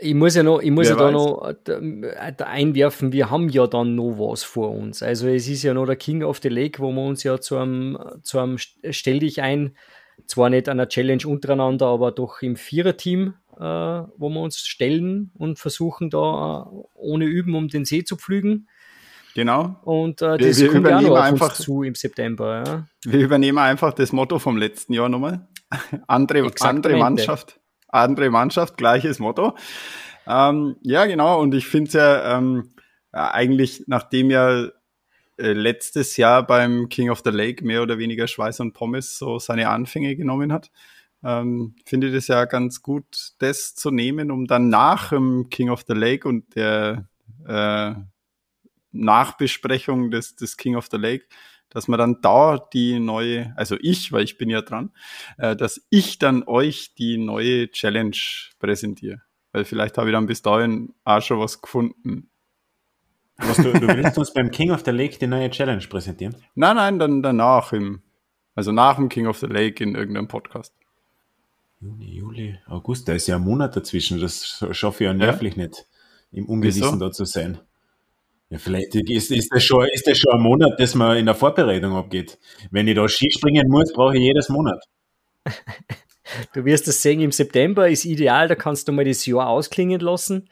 Ich 0.00 0.14
muss 0.14 0.34
ja 0.34 0.42
noch, 0.42 0.60
ich 0.60 0.70
muss 0.70 0.88
ja 0.88 0.96
da 0.96 1.10
noch 1.10 1.52
da 1.64 2.44
einwerfen, 2.46 3.12
wir 3.12 3.30
haben 3.30 3.48
ja 3.48 3.66
dann 3.66 3.94
noch 3.94 4.16
was 4.18 4.42
vor 4.42 4.70
uns. 4.70 5.02
Also 5.02 5.28
es 5.28 5.48
ist 5.48 5.62
ja 5.62 5.74
noch 5.74 5.86
der 5.86 5.96
King 5.96 6.22
of 6.22 6.40
the 6.42 6.48
Lake, 6.48 6.80
wo 6.80 6.90
wir 6.90 7.02
uns 7.02 7.22
ja 7.22 7.40
zu 7.40 7.56
einem, 7.56 7.98
zu 8.22 8.38
einem 8.38 8.56
Stell 8.58 9.18
dich 9.18 9.42
ein, 9.42 9.76
zwar 10.26 10.50
nicht 10.50 10.68
an 10.68 10.78
einer 10.78 10.88
Challenge 10.88 11.26
untereinander, 11.26 11.86
aber 11.86 12.12
doch 12.12 12.42
im 12.42 12.56
Viererteam, 12.56 13.34
äh, 13.56 13.62
wo 13.62 14.30
wir 14.30 14.40
uns 14.40 14.58
stellen 14.60 15.30
und 15.34 15.58
versuchen 15.58 16.10
da 16.10 16.66
äh, 16.70 16.82
ohne 16.94 17.26
Üben 17.26 17.54
um 17.54 17.68
den 17.68 17.84
See 17.84 18.04
zu 18.04 18.16
pflügen. 18.16 18.68
Genau. 19.34 19.76
Und 19.82 20.22
äh, 20.22 20.38
das 20.38 20.60
wir, 20.60 20.72
wir 20.72 21.00
noch 21.00 21.16
einfach 21.16 21.52
zu 21.52 21.82
im 21.82 21.94
September. 21.94 22.64
Ja. 22.66 22.86
Wir 23.04 23.20
übernehmen 23.20 23.58
einfach 23.58 23.92
das 23.92 24.12
Motto 24.12 24.38
vom 24.38 24.56
letzten 24.56 24.92
Jahr 24.92 25.08
nochmal. 25.08 25.46
andere, 26.08 26.50
andere 26.60 26.96
Mannschaft 26.96 27.59
andere 27.92 28.30
Mannschaft, 28.30 28.76
gleiches 28.76 29.18
Motto. 29.18 29.56
Ähm, 30.26 30.76
ja, 30.82 31.06
genau. 31.06 31.40
Und 31.40 31.54
ich 31.54 31.66
finde 31.66 31.88
es 31.88 31.94
ja, 31.94 32.38
ähm, 32.38 32.70
eigentlich, 33.12 33.84
nachdem 33.86 34.30
ja 34.30 34.66
äh, 35.38 35.52
letztes 35.52 36.16
Jahr 36.16 36.46
beim 36.46 36.88
King 36.88 37.10
of 37.10 37.22
the 37.24 37.30
Lake 37.30 37.64
mehr 37.64 37.82
oder 37.82 37.98
weniger 37.98 38.26
Schweiß 38.26 38.60
und 38.60 38.72
Pommes 38.72 39.18
so 39.18 39.38
seine 39.38 39.68
Anfänge 39.70 40.14
genommen 40.14 40.52
hat, 40.52 40.70
ähm, 41.24 41.74
finde 41.84 42.08
ich 42.08 42.14
das 42.14 42.28
ja 42.28 42.44
ganz 42.44 42.82
gut, 42.82 43.32
das 43.38 43.74
zu 43.74 43.90
nehmen, 43.90 44.30
um 44.30 44.46
dann 44.46 44.68
nach 44.68 45.10
dem 45.10 45.48
King 45.50 45.70
of 45.70 45.84
the 45.86 45.94
Lake 45.94 46.28
und 46.28 46.54
der 46.54 47.08
äh, 47.46 47.94
Nachbesprechung 48.92 50.10
des, 50.10 50.36
des 50.36 50.56
King 50.56 50.76
of 50.76 50.88
the 50.90 50.96
Lake 50.96 51.26
dass 51.70 51.88
man 51.88 51.98
dann 51.98 52.20
da 52.20 52.58
die 52.72 52.98
neue, 52.98 53.54
also 53.56 53.76
ich, 53.80 54.12
weil 54.12 54.24
ich 54.24 54.38
bin 54.38 54.50
ja 54.50 54.60
dran, 54.60 54.90
äh, 55.38 55.56
dass 55.56 55.86
ich 55.88 56.18
dann 56.18 56.42
euch 56.42 56.94
die 56.94 57.16
neue 57.16 57.70
Challenge 57.70 58.16
präsentiere. 58.58 59.22
Weil 59.52 59.64
vielleicht 59.64 59.98
habe 59.98 60.10
ich 60.10 60.14
dann 60.14 60.26
bis 60.26 60.42
dahin 60.42 60.92
auch 61.04 61.22
schon 61.22 61.40
was 61.40 61.60
gefunden. 61.60 62.30
Was, 63.38 63.56
du, 63.56 63.72
du 63.72 63.88
willst 63.88 64.18
uns 64.18 64.32
beim 64.32 64.50
King 64.50 64.70
of 64.70 64.82
the 64.84 64.90
Lake 64.90 65.18
die 65.18 65.26
neue 65.26 65.50
Challenge 65.50 65.84
präsentieren? 65.88 66.36
Nein, 66.54 66.76
nein, 66.76 66.98
dann 66.98 67.22
danach 67.22 67.72
im, 67.72 68.02
also 68.54 68.70
nach 68.70 68.96
dem 68.96 69.08
King 69.08 69.26
of 69.26 69.38
the 69.38 69.46
Lake 69.46 69.82
in 69.82 69.94
irgendeinem 69.94 70.28
Podcast. 70.28 70.74
Juni, 71.80 72.14
Juli, 72.14 72.58
August, 72.66 73.08
da 73.08 73.14
ist 73.14 73.26
ja 73.26 73.36
ein 73.36 73.42
Monat 73.42 73.74
dazwischen. 73.74 74.20
Das 74.20 74.64
schaffe 74.72 75.04
ich 75.04 75.08
ja 75.08 75.14
nervlich 75.14 75.56
ja. 75.56 75.64
nicht, 75.64 75.86
im 76.30 76.46
Ungewissen 76.46 76.82
Wieso? 76.82 76.96
da 76.96 77.10
zu 77.10 77.24
sein. 77.24 77.58
Ja, 78.50 78.58
vielleicht 78.58 78.96
ist, 78.96 79.30
ist, 79.30 79.54
das 79.54 79.62
schon, 79.62 79.86
ist 79.92 80.08
das 80.08 80.18
schon 80.18 80.32
ein 80.32 80.40
Monat, 80.40 80.78
das 80.78 80.96
man 80.96 81.16
in 81.16 81.26
der 81.26 81.36
Vorbereitung 81.36 81.94
abgeht. 81.94 82.36
Wenn 82.72 82.88
ich 82.88 82.96
da 82.96 83.08
Skispringen 83.08 83.68
muss, 83.68 83.92
brauche 83.92 84.16
ich 84.16 84.22
jedes 84.22 84.48
Monat. 84.48 84.82
Du 86.52 86.64
wirst 86.64 86.86
das 86.86 87.02
sehen, 87.02 87.20
im 87.20 87.32
September 87.32 87.88
ist 87.88 88.04
ideal, 88.04 88.46
da 88.46 88.54
kannst 88.54 88.86
du 88.86 88.92
mal 88.92 89.04
das 89.04 89.26
Jahr 89.26 89.48
ausklingen 89.48 89.98
lassen. 89.98 90.48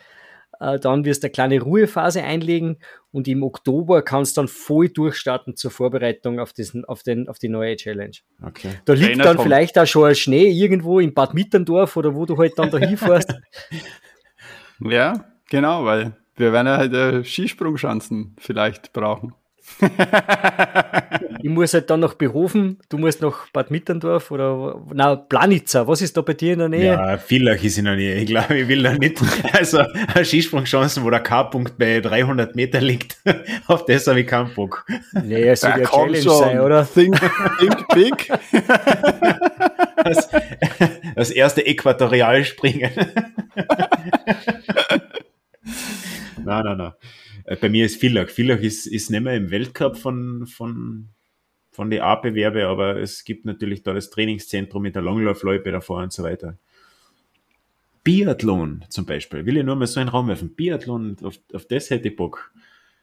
Äh, 0.61 0.81
dann 0.81 1.05
wirst 1.05 1.23
du 1.23 1.27
eine 1.27 1.33
kleine 1.33 1.61
Ruhephase 1.61 2.23
einlegen 2.23 2.79
und 3.13 3.29
im 3.29 3.43
Oktober 3.45 4.03
kannst 4.03 4.37
du 4.37 4.41
dann 4.41 4.49
voll 4.49 4.89
durchstarten 4.89 5.57
zur 5.57 5.71
Vorbereitung 5.71 6.41
auf, 6.41 6.53
diesen, 6.53 6.85
auf, 6.85 7.03
den, 7.03 7.29
auf 7.29 7.39
die 7.39 7.49
neue 7.49 7.77
Challenge. 7.77 8.17
Okay. 8.43 8.71
Da 8.85 8.95
liegt 8.95 9.11
Trainer 9.11 9.25
dann 9.25 9.37
kommt. 9.37 9.47
vielleicht 9.47 9.79
auch 9.79 9.87
schon 9.87 10.09
ein 10.09 10.15
Schnee 10.17 10.49
irgendwo 10.49 10.99
in 10.99 11.15
Bad 11.15 11.35
Mitterndorf 11.35 11.97
oder 11.97 12.15
wo 12.15 12.27
du 12.27 12.37
halt 12.37 12.59
dann 12.59 12.71
da 12.71 12.79
hinfährst. 12.79 13.35
ja, 14.81 15.27
genau, 15.49 15.85
weil 15.85 16.17
wir 16.39 16.53
werden 16.53 16.67
ja 16.67 16.77
halt 16.77 16.95
äh, 16.95 17.25
Skisprungschanzen 17.25 18.37
vielleicht 18.39 18.93
brauchen. 18.93 19.35
ich 21.43 21.51
muss 21.51 21.75
halt 21.75 21.91
dann 21.91 22.01
noch 22.01 22.15
berufen, 22.15 22.79
du 22.89 22.99
musst 22.99 23.21
nach 23.21 23.49
Bad 23.53 23.71
Mitterndorf 23.71 24.31
oder 24.31 24.81
na, 24.93 25.17
Planitzer, 25.17 25.87
was 25.87 26.01
ist 26.01 26.17
da 26.17 26.23
bei 26.23 26.35
dir 26.35 26.55
in 26.55 26.59
der 26.61 26.69
Nähe? 26.69 26.93
Ja, 26.93 27.19
Villach 27.19 27.63
ist 27.63 27.79
in 27.79 27.85
der 27.85 27.97
Nähe. 27.97 28.17
Ich 28.17 28.27
glaube, 28.27 28.59
ich 28.59 28.69
will 28.69 28.83
da 28.83 28.95
nicht, 28.95 29.21
also 29.53 29.79
eine 29.79 30.25
Skisprungchancen, 30.25 31.05
wo 31.05 31.11
der 31.11 31.21
K-Punkt 31.21 31.79
bei 31.79 32.01
300 32.01 32.57
Meter 32.57 32.81
liegt, 32.81 33.19
auf 33.67 33.85
das 33.85 34.07
habe 34.07 34.21
ich 34.21 34.27
keinen 34.27 34.55
Bock. 34.55 34.87
Nee, 35.23 35.49
es 35.49 35.61
soll 35.61 35.71
ja 35.71 35.87
Challenge 35.87 36.23
schon. 36.23 36.39
sein, 36.39 36.61
oder? 36.61 36.87
Think, 36.87 37.21
think 37.59 37.89
big. 37.95 38.33
Das, 40.05 40.29
das 41.15 41.31
erste 41.31 41.67
Äquatorialspringen. 41.67 42.91
Nein, 46.45 46.65
nein, 46.65 46.79
nein. 46.79 46.93
Äh, 47.45 47.57
bei 47.57 47.69
mir 47.69 47.87
ist 47.87 48.01
Villach. 48.01 48.29
Villach 48.29 48.61
ist, 48.61 48.87
ist 48.87 49.11
nicht 49.11 49.23
mehr 49.23 49.35
im 49.35 49.51
Weltcup 49.51 49.97
von, 49.97 50.47
von, 50.47 51.09
von 51.71 51.91
den 51.91 52.01
A-Bewerbe, 52.01 52.67
aber 52.67 52.97
es 52.97 53.25
gibt 53.25 53.45
natürlich 53.45 53.83
da 53.83 53.93
das 53.93 54.11
Trainingszentrum 54.11 54.83
mit 54.83 54.95
der 54.95 55.03
Langlaufloipe 55.03 55.71
davor 55.71 56.03
und 56.03 56.13
so 56.13 56.23
weiter. 56.23 56.59
Biathlon 58.05 58.85
zum 58.89 59.05
Beispiel, 59.05 59.45
will 59.45 59.57
ich 59.59 59.65
nur 59.65 59.77
mal 59.77 59.87
so 59.87 60.01
einen 60.01 60.09
Raum 60.09 60.29
werfen. 60.29 60.55
Biathlon, 60.55 61.17
auf, 61.23 61.39
auf 61.53 61.67
das 61.67 61.91
hätte 61.91 62.09
ich 62.09 62.17
Bock. 62.17 62.53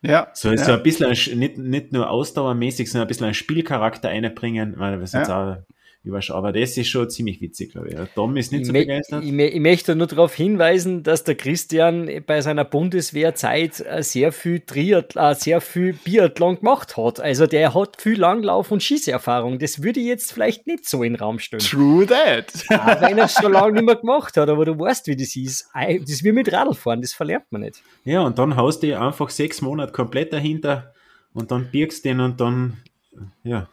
Ja. 0.02 0.30
So, 0.34 0.52
ja. 0.52 0.58
so 0.58 0.72
ein 0.72 0.84
bisschen, 0.84 1.12
nicht, 1.40 1.58
nicht 1.58 1.92
nur 1.92 2.10
ausdauermäßig, 2.10 2.90
sondern 2.90 3.06
ein 3.06 3.10
bisschen 3.10 3.26
einen 3.26 3.34
Spielcharakter 3.34 4.10
einbringen, 4.10 4.76
weil 4.78 5.00
jetzt 5.00 5.14
ja. 5.14 5.64
Auch 6.14 6.36
aber 6.36 6.52
das 6.52 6.78
ist 6.78 6.88
schon 6.88 7.10
ziemlich 7.10 7.42
witzig, 7.42 7.72
glaube 7.72 7.90
ich. 7.90 7.96
Tom 8.14 8.38
ist 8.38 8.52
nicht 8.52 8.62
ich 8.62 8.68
so 8.68 8.74
begeistert. 8.74 9.24
Ich, 9.24 9.32
ich, 9.32 9.60
möchte 9.60 9.96
nur 9.96 10.08
darauf 10.08 10.34
hinweisen, 10.34 11.04
dass 11.04 11.24
der 11.24 11.36
Christian 11.36 12.10
bei 12.26 12.42
seiner 12.42 12.64
Bundeswehrzeit 12.64 13.80
äh, 13.80 14.04
sehr 14.04 14.32
viel, 14.32 14.60
Triath 14.60 15.16
äh, 15.16 15.34
sehr 15.36 15.62
viel 15.62 15.94
Biathlon 15.94 16.58
gemacht 16.58 16.98
hat. 16.98 17.20
Also 17.20 17.48
der 17.48 17.74
hat 17.74 18.02
viel 18.02 18.20
Langlauf- 18.20 18.72
und 18.72 18.84
Schießerfahrung. 18.84 19.60
Das 19.60 19.82
würde 19.82 20.00
ich 20.00 20.08
jetzt 20.08 20.32
vielleicht 20.32 20.68
nicht 20.68 20.88
so 20.88 21.04
in 21.04 21.14
den 21.14 21.20
Raum 21.20 21.40
stellen. 21.40 21.62
True 21.62 22.06
that. 22.06 22.54
Auch 22.70 23.02
wenn 23.02 23.18
er 23.18 23.26
es 23.26 23.34
schon 23.34 23.52
lange 23.52 23.74
nicht 23.74 23.86
mehr 23.86 23.96
gemacht 24.06 24.38
hat, 24.38 24.50
aber 24.50 24.66
du 24.66 24.78
weißt, 24.78 25.08
wie 25.08 25.16
das 25.16 25.36
ist. 25.36 25.70
Das 25.74 26.10
ist 26.10 26.24
wie 26.24 26.32
mit 26.32 26.52
Radlfahren, 26.52 27.02
das 27.02 27.14
verlernt 27.14 27.46
man 27.52 27.62
nicht. 27.62 27.82
Ja, 28.04 28.22
und 28.22 28.38
dann 28.38 28.56
haust 28.56 28.84
du 28.84 29.00
einfach 29.00 29.30
sechs 29.30 29.62
Monate 29.62 29.92
komplett 29.92 30.34
dahinter 30.34 30.94
und 31.34 31.52
dann 31.52 31.70
birgst 31.72 32.06
den 32.06 32.20
und 32.20 32.40
dann, 32.40 32.78
ja, 33.44 33.70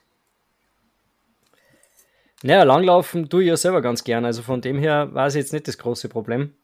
naja, 2.42 2.64
Langlaufen 2.64 3.28
tue 3.28 3.42
ich 3.42 3.48
ja 3.48 3.56
selber 3.56 3.82
ganz 3.82 4.04
gern. 4.04 4.24
Also 4.24 4.42
von 4.42 4.60
dem 4.60 4.78
her 4.78 5.12
war 5.12 5.26
es 5.26 5.34
jetzt 5.34 5.52
nicht 5.52 5.68
das 5.68 5.78
große 5.78 6.08
Problem. 6.08 6.54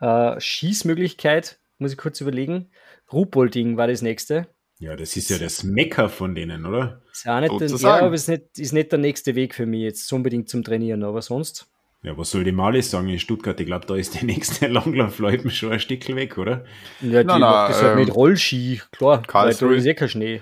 Äh, 0.00 0.40
Schießmöglichkeit, 0.40 1.58
muss 1.78 1.92
ich 1.92 1.98
kurz 1.98 2.20
überlegen. 2.20 2.70
Ruhpolding 3.12 3.76
war 3.76 3.86
das 3.86 4.02
nächste. 4.02 4.46
Ja, 4.78 4.96
das 4.96 5.14
ist 5.16 5.28
ja 5.28 5.36
das 5.36 5.62
Mecker 5.62 6.08
von 6.08 6.34
denen, 6.34 6.64
oder? 6.64 7.02
Ist 7.12 7.28
auch 7.28 7.40
nicht, 7.40 7.60
den, 7.60 7.76
ja, 7.76 7.98
aber 7.98 8.14
ist 8.14 8.28
nicht, 8.28 8.58
ist 8.58 8.72
nicht 8.72 8.90
der 8.90 8.98
nächste 8.98 9.34
Weg 9.34 9.54
für 9.54 9.66
mich 9.66 9.82
jetzt 9.82 10.10
unbedingt 10.10 10.48
zum 10.48 10.64
Trainieren, 10.64 11.04
aber 11.04 11.20
sonst. 11.20 11.66
Ja, 12.02 12.16
was 12.16 12.30
soll 12.30 12.44
die 12.44 12.52
Mali 12.52 12.80
sagen 12.80 13.10
in 13.10 13.18
Stuttgart? 13.18 13.60
Ich 13.60 13.66
glaube, 13.66 13.84
da 13.84 13.94
ist 13.94 14.14
der 14.14 14.24
nächste 14.24 14.66
Langlaufleuten 14.68 15.50
schon 15.50 15.72
ein 15.72 15.80
Stück 15.80 16.08
weg, 16.16 16.38
oder? 16.38 16.64
Ja, 17.02 17.20
die 17.20 17.26
nein, 17.26 17.40
macht 17.40 17.70
das 17.70 17.82
halt 17.82 17.92
ähm, 17.92 17.96
halt 17.96 18.06
mit 18.06 18.16
Rollski, 18.16 18.80
klar, 18.90 19.22
weil 19.30 19.52
da 19.52 19.70
ist 19.70 19.86
eh 19.86 19.94
kein 19.94 20.08
Schnee. 20.08 20.40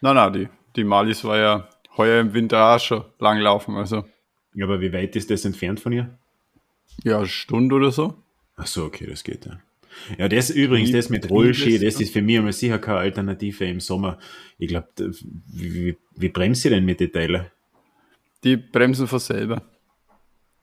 Nein, 0.00 0.14
nein, 0.14 0.32
die, 0.32 0.48
die 0.76 0.84
Malis 0.84 1.24
war 1.24 1.38
ja 1.38 1.68
heuer 1.96 2.20
im 2.20 2.34
Winter 2.34 2.74
auch 2.74 2.80
schon 2.80 3.04
lang 3.18 3.38
laufen. 3.38 3.76
Also. 3.76 4.04
Ja, 4.54 4.66
aber 4.66 4.80
wie 4.80 4.92
weit 4.92 5.16
ist 5.16 5.30
das 5.30 5.44
entfernt 5.44 5.80
von 5.80 5.92
ihr? 5.92 6.18
Ja, 7.02 7.18
eine 7.18 7.26
Stunde 7.26 7.74
oder 7.74 7.90
so. 7.90 8.14
Ach 8.56 8.66
so, 8.66 8.84
okay, 8.84 9.06
das 9.06 9.24
geht 9.24 9.46
ja. 9.46 9.58
Ja, 10.18 10.28
das 10.28 10.50
übrigens, 10.50 10.92
das 10.92 11.08
mit 11.08 11.30
Rollski, 11.30 11.78
das 11.78 12.00
ist 12.00 12.12
für 12.12 12.22
mich 12.22 12.36
immer 12.36 12.52
sicher 12.52 12.78
keine 12.78 12.98
Alternative 12.98 13.64
im 13.64 13.80
Sommer. 13.80 14.18
Ich 14.58 14.68
glaube, 14.68 14.88
wie, 14.96 15.96
wie, 16.16 16.28
bremst 16.28 16.62
sie 16.62 16.70
denn 16.70 16.84
mit 16.84 16.98
den 16.98 17.12
Teilen? 17.12 17.46
Die 18.42 18.56
bremsen 18.56 19.06
von 19.06 19.20
selber. 19.20 19.62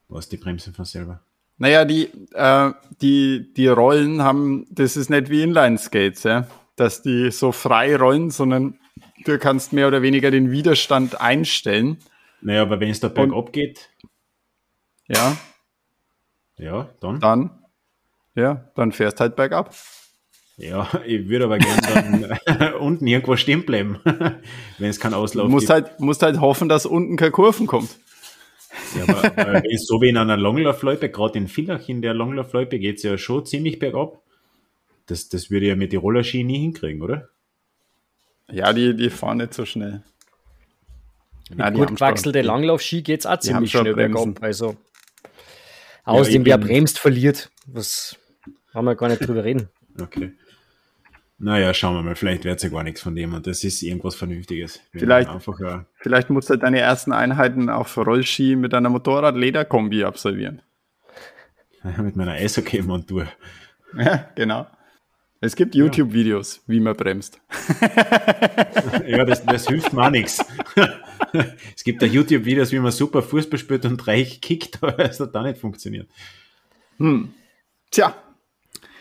Was, 0.09 0.27
die 0.27 0.37
bremsen 0.37 0.73
von 0.73 0.85
selber? 0.85 1.21
Naja, 1.57 1.85
die, 1.85 2.09
äh, 2.33 2.71
die, 3.01 3.53
die 3.55 3.67
Rollen 3.67 4.21
haben, 4.21 4.67
das 4.69 4.97
ist 4.97 5.09
nicht 5.09 5.29
wie 5.29 5.43
Inline-Skates, 5.43 6.23
ja? 6.23 6.47
dass 6.75 7.01
die 7.01 7.31
so 7.31 7.51
frei 7.51 7.95
rollen, 7.95 8.31
sondern 8.31 8.79
du 9.25 9.39
kannst 9.39 9.73
mehr 9.73 9.87
oder 9.87 10.01
weniger 10.01 10.31
den 10.31 10.51
Widerstand 10.51 11.19
einstellen. 11.19 11.97
Naja, 12.41 12.63
aber 12.63 12.79
wenn 12.79 12.89
es 12.89 12.99
da 12.99 13.07
bergab 13.07 13.53
geht. 13.53 13.89
Ja. 15.07 15.37
Ja, 16.57 16.89
dann. 16.99 17.19
Dann. 17.19 17.51
Ja, 18.35 18.71
dann 18.75 18.91
fährst 18.91 19.19
halt 19.19 19.35
bergab. 19.35 19.75
Ja, 20.57 20.89
ich 21.05 21.27
würde 21.27 21.45
aber 21.45 21.57
gerne 21.57 22.29
dann 22.49 22.73
unten 22.79 23.07
irgendwo 23.07 23.35
stehen 23.35 23.65
bleiben, 23.65 23.99
wenn 24.77 24.89
es 24.89 24.99
keinen 24.99 25.15
Auslauf 25.15 25.49
musst 25.49 25.67
gibt. 25.67 25.87
Halt, 25.87 25.99
musst 25.99 26.21
halt 26.21 26.39
hoffen, 26.39 26.69
dass 26.69 26.85
unten 26.85 27.17
keine 27.17 27.31
Kurven 27.31 27.67
kommt. 27.67 27.89
Ja, 28.95 29.03
aber 29.03 29.63
es 29.69 29.85
so 29.85 30.01
wie 30.01 30.09
in 30.09 30.17
einer 30.17 30.37
Longlaufloipe, 30.37 31.09
gerade 31.09 31.37
in 31.37 31.47
Villach 31.47 31.89
in 31.89 32.01
der 32.01 32.13
Longlaufloipe 32.13 32.79
geht 32.79 32.97
es 32.97 33.03
ja 33.03 33.17
schon 33.17 33.45
ziemlich 33.45 33.79
bergab. 33.79 34.21
Das, 35.07 35.27
das 35.27 35.51
würde 35.51 35.67
ja 35.67 35.75
mit 35.75 35.91
die 35.91 35.97
Rollerski 35.97 36.43
nie 36.43 36.59
hinkriegen, 36.59 37.01
oder? 37.01 37.29
Ja, 38.51 38.73
die, 38.73 38.95
die 38.95 39.09
fahren 39.09 39.37
nicht 39.37 39.53
so 39.53 39.65
schnell. 39.65 40.03
Mit 41.53 41.73
gut 41.73 41.89
gewachselte 41.89 42.41
Langlaufski 42.41 43.01
geht 43.01 43.21
es 43.21 43.25
auch 43.25 43.39
ziemlich 43.39 43.71
schnell 43.71 43.93
bergab. 43.93 44.41
Also, 44.41 44.77
außerdem, 46.05 46.45
ja, 46.45 46.47
wer 46.47 46.57
bremst, 46.57 46.99
verliert. 46.99 47.51
Was 47.65 48.17
haben 48.73 48.85
wir 48.85 48.95
gar 48.95 49.09
nicht 49.09 49.27
drüber 49.27 49.43
reden. 49.43 49.69
Okay. 50.01 50.31
Naja, 51.37 51.73
schauen 51.73 51.95
wir 51.95 52.01
mal, 52.01 52.15
vielleicht 52.15 52.45
wird 52.45 52.55
es 52.55 52.63
ja 52.63 52.69
gar 52.69 52.83
nichts 52.83 53.01
von 53.01 53.13
dem 53.13 53.33
und 53.33 53.45
das 53.45 53.65
ist 53.65 53.81
irgendwas 53.81 54.15
Vernünftiges. 54.15 54.79
Wir 54.93 55.01
vielleicht, 55.01 55.29
einfach, 55.29 55.59
ja, 55.59 55.85
vielleicht 55.95 56.29
musst 56.29 56.49
du 56.49 56.55
deine 56.55 56.79
ersten 56.79 57.11
Einheiten 57.11 57.69
auf 57.69 57.97
Rollski 57.97 58.55
mit 58.55 58.73
einer 58.73 58.89
Motorrad-Leder-Kombi 58.89 60.05
absolvieren. 60.05 60.61
mit 61.97 62.15
meiner 62.15 62.31
Eishockey-Montur. 62.31 63.27
Ja, 63.97 64.29
genau. 64.35 64.65
Es 65.43 65.55
gibt 65.55 65.73
YouTube-Videos, 65.73 66.61
wie 66.67 66.79
man 66.79 66.95
bremst. 66.95 67.41
ja, 69.07 69.25
das, 69.25 69.43
das 69.43 69.67
hilft 69.67 69.91
mir 69.91 70.03
auch 70.05 70.11
nichts. 70.11 70.45
Es 71.75 71.85
gibt 71.85 72.01
da 72.01 72.05
YouTube-Videos, 72.05 72.73
wie 72.73 72.79
man 72.79 72.91
super 72.91 73.21
Fußball 73.21 73.57
spielt 73.57 73.85
und 73.85 74.05
reich 74.05 74.41
kickt, 74.41 74.79
aber 74.81 74.99
es 74.99 75.19
hat 75.19 75.33
da 75.33 75.43
nicht 75.43 75.59
funktioniert. 75.59 76.09
Hm. 76.97 77.33
Tja. 77.89 78.15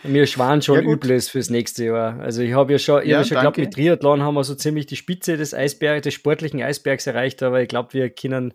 Mir 0.04 0.26
schwan 0.26 0.62
schon 0.62 0.84
ja, 0.84 0.92
Übles 0.92 1.28
fürs 1.28 1.50
nächste 1.50 1.86
Jahr. 1.86 2.20
Also 2.20 2.42
ich 2.42 2.52
habe 2.52 2.72
ja 2.72 2.78
schon, 2.78 3.02
ich 3.02 3.08
ja, 3.08 3.24
schon 3.24 3.40
glaube, 3.40 3.60
mit 3.60 3.74
Triathlon 3.74 4.22
haben 4.22 4.34
wir 4.34 4.44
so 4.44 4.54
ziemlich 4.54 4.86
die 4.86 4.96
Spitze 4.96 5.36
des 5.36 5.54
Eisbergs, 5.54 6.04
des 6.04 6.14
sportlichen 6.14 6.62
Eisbergs 6.62 7.06
erreicht, 7.08 7.42
aber 7.42 7.62
ich 7.62 7.68
glaube, 7.68 7.92
wir 7.94 8.10
können, 8.10 8.54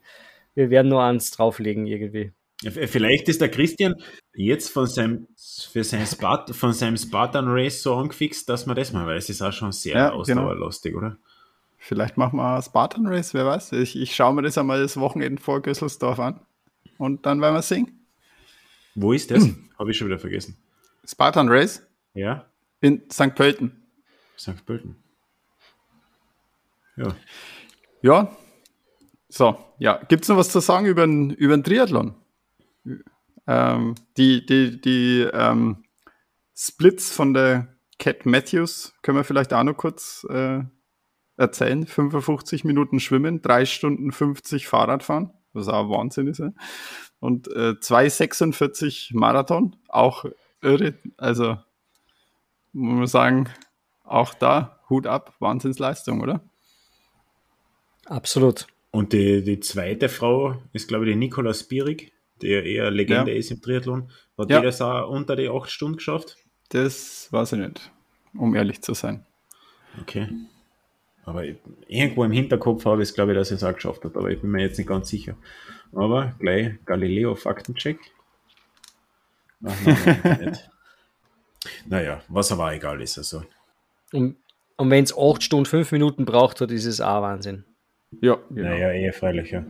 wir 0.54 0.70
werden 0.70 0.88
nur 0.88 1.04
eins 1.04 1.32
drauflegen 1.32 1.86
irgendwie. 1.86 2.32
Vielleicht 2.62 3.28
ist 3.28 3.42
der 3.42 3.50
Christian 3.50 3.96
jetzt 4.34 4.70
von 4.70 4.88
seinem, 4.88 5.28
für 5.72 5.84
sein 5.84 6.06
Spart, 6.06 6.56
von 6.56 6.72
seinem 6.72 6.96
Spartan 6.96 7.46
Race 7.48 7.82
so 7.82 7.96
angefixt, 7.96 8.48
dass 8.48 8.66
man 8.66 8.76
das 8.76 8.94
mal 8.94 9.06
weiß. 9.06 9.30
Ist 9.30 9.42
auch 9.42 9.52
schon 9.52 9.72
sehr 9.72 9.96
ja, 9.96 10.10
genau. 10.10 10.20
ausdauerlustig, 10.20 10.94
genau. 10.94 11.08
oder? 11.08 11.18
Vielleicht 11.78 12.18
machen 12.18 12.38
wir 12.38 12.62
Spartan 12.62 13.08
Race, 13.08 13.34
wer 13.34 13.46
weiß. 13.46 13.74
Ich, 13.74 13.96
ich 13.96 14.16
schaue 14.16 14.34
mir 14.34 14.42
das 14.42 14.58
einmal 14.58 14.82
das 14.82 14.98
Wochenende 14.98 15.42
vor 15.42 15.62
Gösselsdorf 15.62 16.20
an 16.20 16.40
und 16.98 17.26
dann 17.26 17.42
werden 17.42 17.56
wir 17.56 17.62
singen. 17.62 18.08
Wo 18.96 19.12
ist 19.12 19.30
das? 19.32 19.44
Habe 19.78 19.92
ich 19.92 19.98
schon 19.98 20.08
wieder 20.08 20.20
vergessen. 20.20 20.58
Spartan 21.06 21.50
Race? 21.50 21.86
Ja. 22.14 22.46
In 22.80 23.04
St. 23.12 23.36
Pölten. 23.36 23.84
St. 24.38 24.66
Pölten. 24.66 24.96
Ja. 26.96 27.16
Ja. 28.02 28.38
So, 29.28 29.58
ja. 29.78 30.02
Gibt 30.08 30.24
es 30.24 30.30
noch 30.30 30.38
was 30.38 30.50
zu 30.50 30.62
sagen 30.62 30.86
über 30.86 31.06
den, 31.06 31.32
über 31.32 31.58
den 31.58 31.64
Triathlon? 31.64 32.16
Ähm, 33.48 33.96
die 34.18 34.46
die, 34.46 34.82
die 34.82 35.28
ähm, 35.32 35.84
Splits 36.56 37.12
von 37.12 37.34
der 37.34 37.76
Cat 38.00 38.26
Matthews 38.26 38.94
können 39.02 39.18
wir 39.18 39.24
vielleicht 39.24 39.54
auch 39.54 39.64
noch 39.64 39.76
kurz 39.76 40.26
äh, 40.30 40.64
erzählen. 41.38 41.86
55 41.86 42.64
Minuten 42.64 43.00
Schwimmen, 43.00 43.42
3 43.42 43.66
Stunden 43.66 44.12
50 44.12 44.68
Fahrradfahren. 44.68 45.32
was 45.54 45.68
auch 45.68 45.90
Wahnsinn 45.90 46.28
ist. 46.28 46.40
Ja. 46.40 46.52
Und 47.20 47.48
äh, 47.48 47.76
2,46 47.80 49.18
Marathon, 49.18 49.76
auch 49.88 50.26
irre. 50.62 50.96
Also 51.18 51.58
muss 52.74 52.98
man 52.98 53.08
sagen, 53.08 53.50
auch 54.04 54.34
da 54.34 54.82
Hut 54.90 55.08
ab, 55.08 55.34
Wahnsinnsleistung, 55.40 56.22
oder? 56.22 56.44
Absolut. 58.06 58.68
Und 58.92 59.14
die, 59.14 59.44
die 59.44 59.60
zweite 59.60 60.10
Frau 60.10 60.62
ist, 60.74 60.88
glaube 60.88 61.06
ich, 61.06 61.14
die 61.14 61.18
Nicola 61.18 61.54
Spierig, 61.54 62.14
der 62.46 62.66
eher 62.66 62.92
Legende 62.92 63.32
ja. 63.32 63.38
ist 63.38 63.52
im 63.52 63.62
Triathlon. 63.62 64.10
Hat 64.38 64.50
ja. 64.50 64.60
die 64.60 64.66
das 64.66 64.82
auch 64.82 65.10
unter 65.10 65.36
die 65.36 65.50
8 65.50 65.70
Stunden 65.70 65.98
geschafft? 65.98 66.38
Das 66.70 67.28
weiß 67.32 67.54
ich 67.54 67.60
nicht, 67.60 67.92
um 68.34 68.56
ehrlich 68.56 68.82
zu 68.82 68.94
sein. 68.94 69.26
Okay. 70.02 70.28
Aber 71.26 71.44
irgendwo 71.88 72.24
im 72.24 72.32
Hinterkopf 72.32 72.86
habe 72.86 73.02
ich 73.02 73.10
es, 73.10 73.16
glaube 73.16 73.32
ich, 73.32 73.38
dass 73.38 73.52
er 73.52 73.58
es 73.58 73.64
auch 73.64 73.74
geschafft 73.74 74.04
hat, 74.06 74.16
aber 74.16 74.30
ich 74.30 74.42
bin 74.42 74.52
mir 74.52 74.62
jetzt 74.62 74.78
nicht 74.78 74.88
ganz 74.88 75.10
sicher. 75.10 75.36
Aber 75.94 76.36
gleich 76.40 76.74
Galileo 76.86 77.36
Faktencheck. 77.36 78.00
Ach, 79.64 79.74
nein, 79.86 80.58
naja, 81.88 82.22
was 82.28 82.52
aber 82.52 82.74
egal 82.74 83.02
ist. 83.02 83.18
Also. 83.18 83.44
Und, 84.12 84.36
und 84.76 84.90
wenn 84.92 85.04
es 85.04 85.18
8 85.18 85.42
Stunden 85.42 85.66
5 85.66 85.92
Minuten 85.94 86.26
braucht, 86.26 86.62
dann 86.62 86.70
ist 86.70 86.86
es 86.86 87.02
auch 87.02 87.22
Wahnsinn. 87.22 87.64
Ja, 88.22 88.38
genau. 88.50 88.70
Naja, 88.70 88.92
eher 88.92 89.14
freilich, 89.14 89.52
ja. 89.52 89.66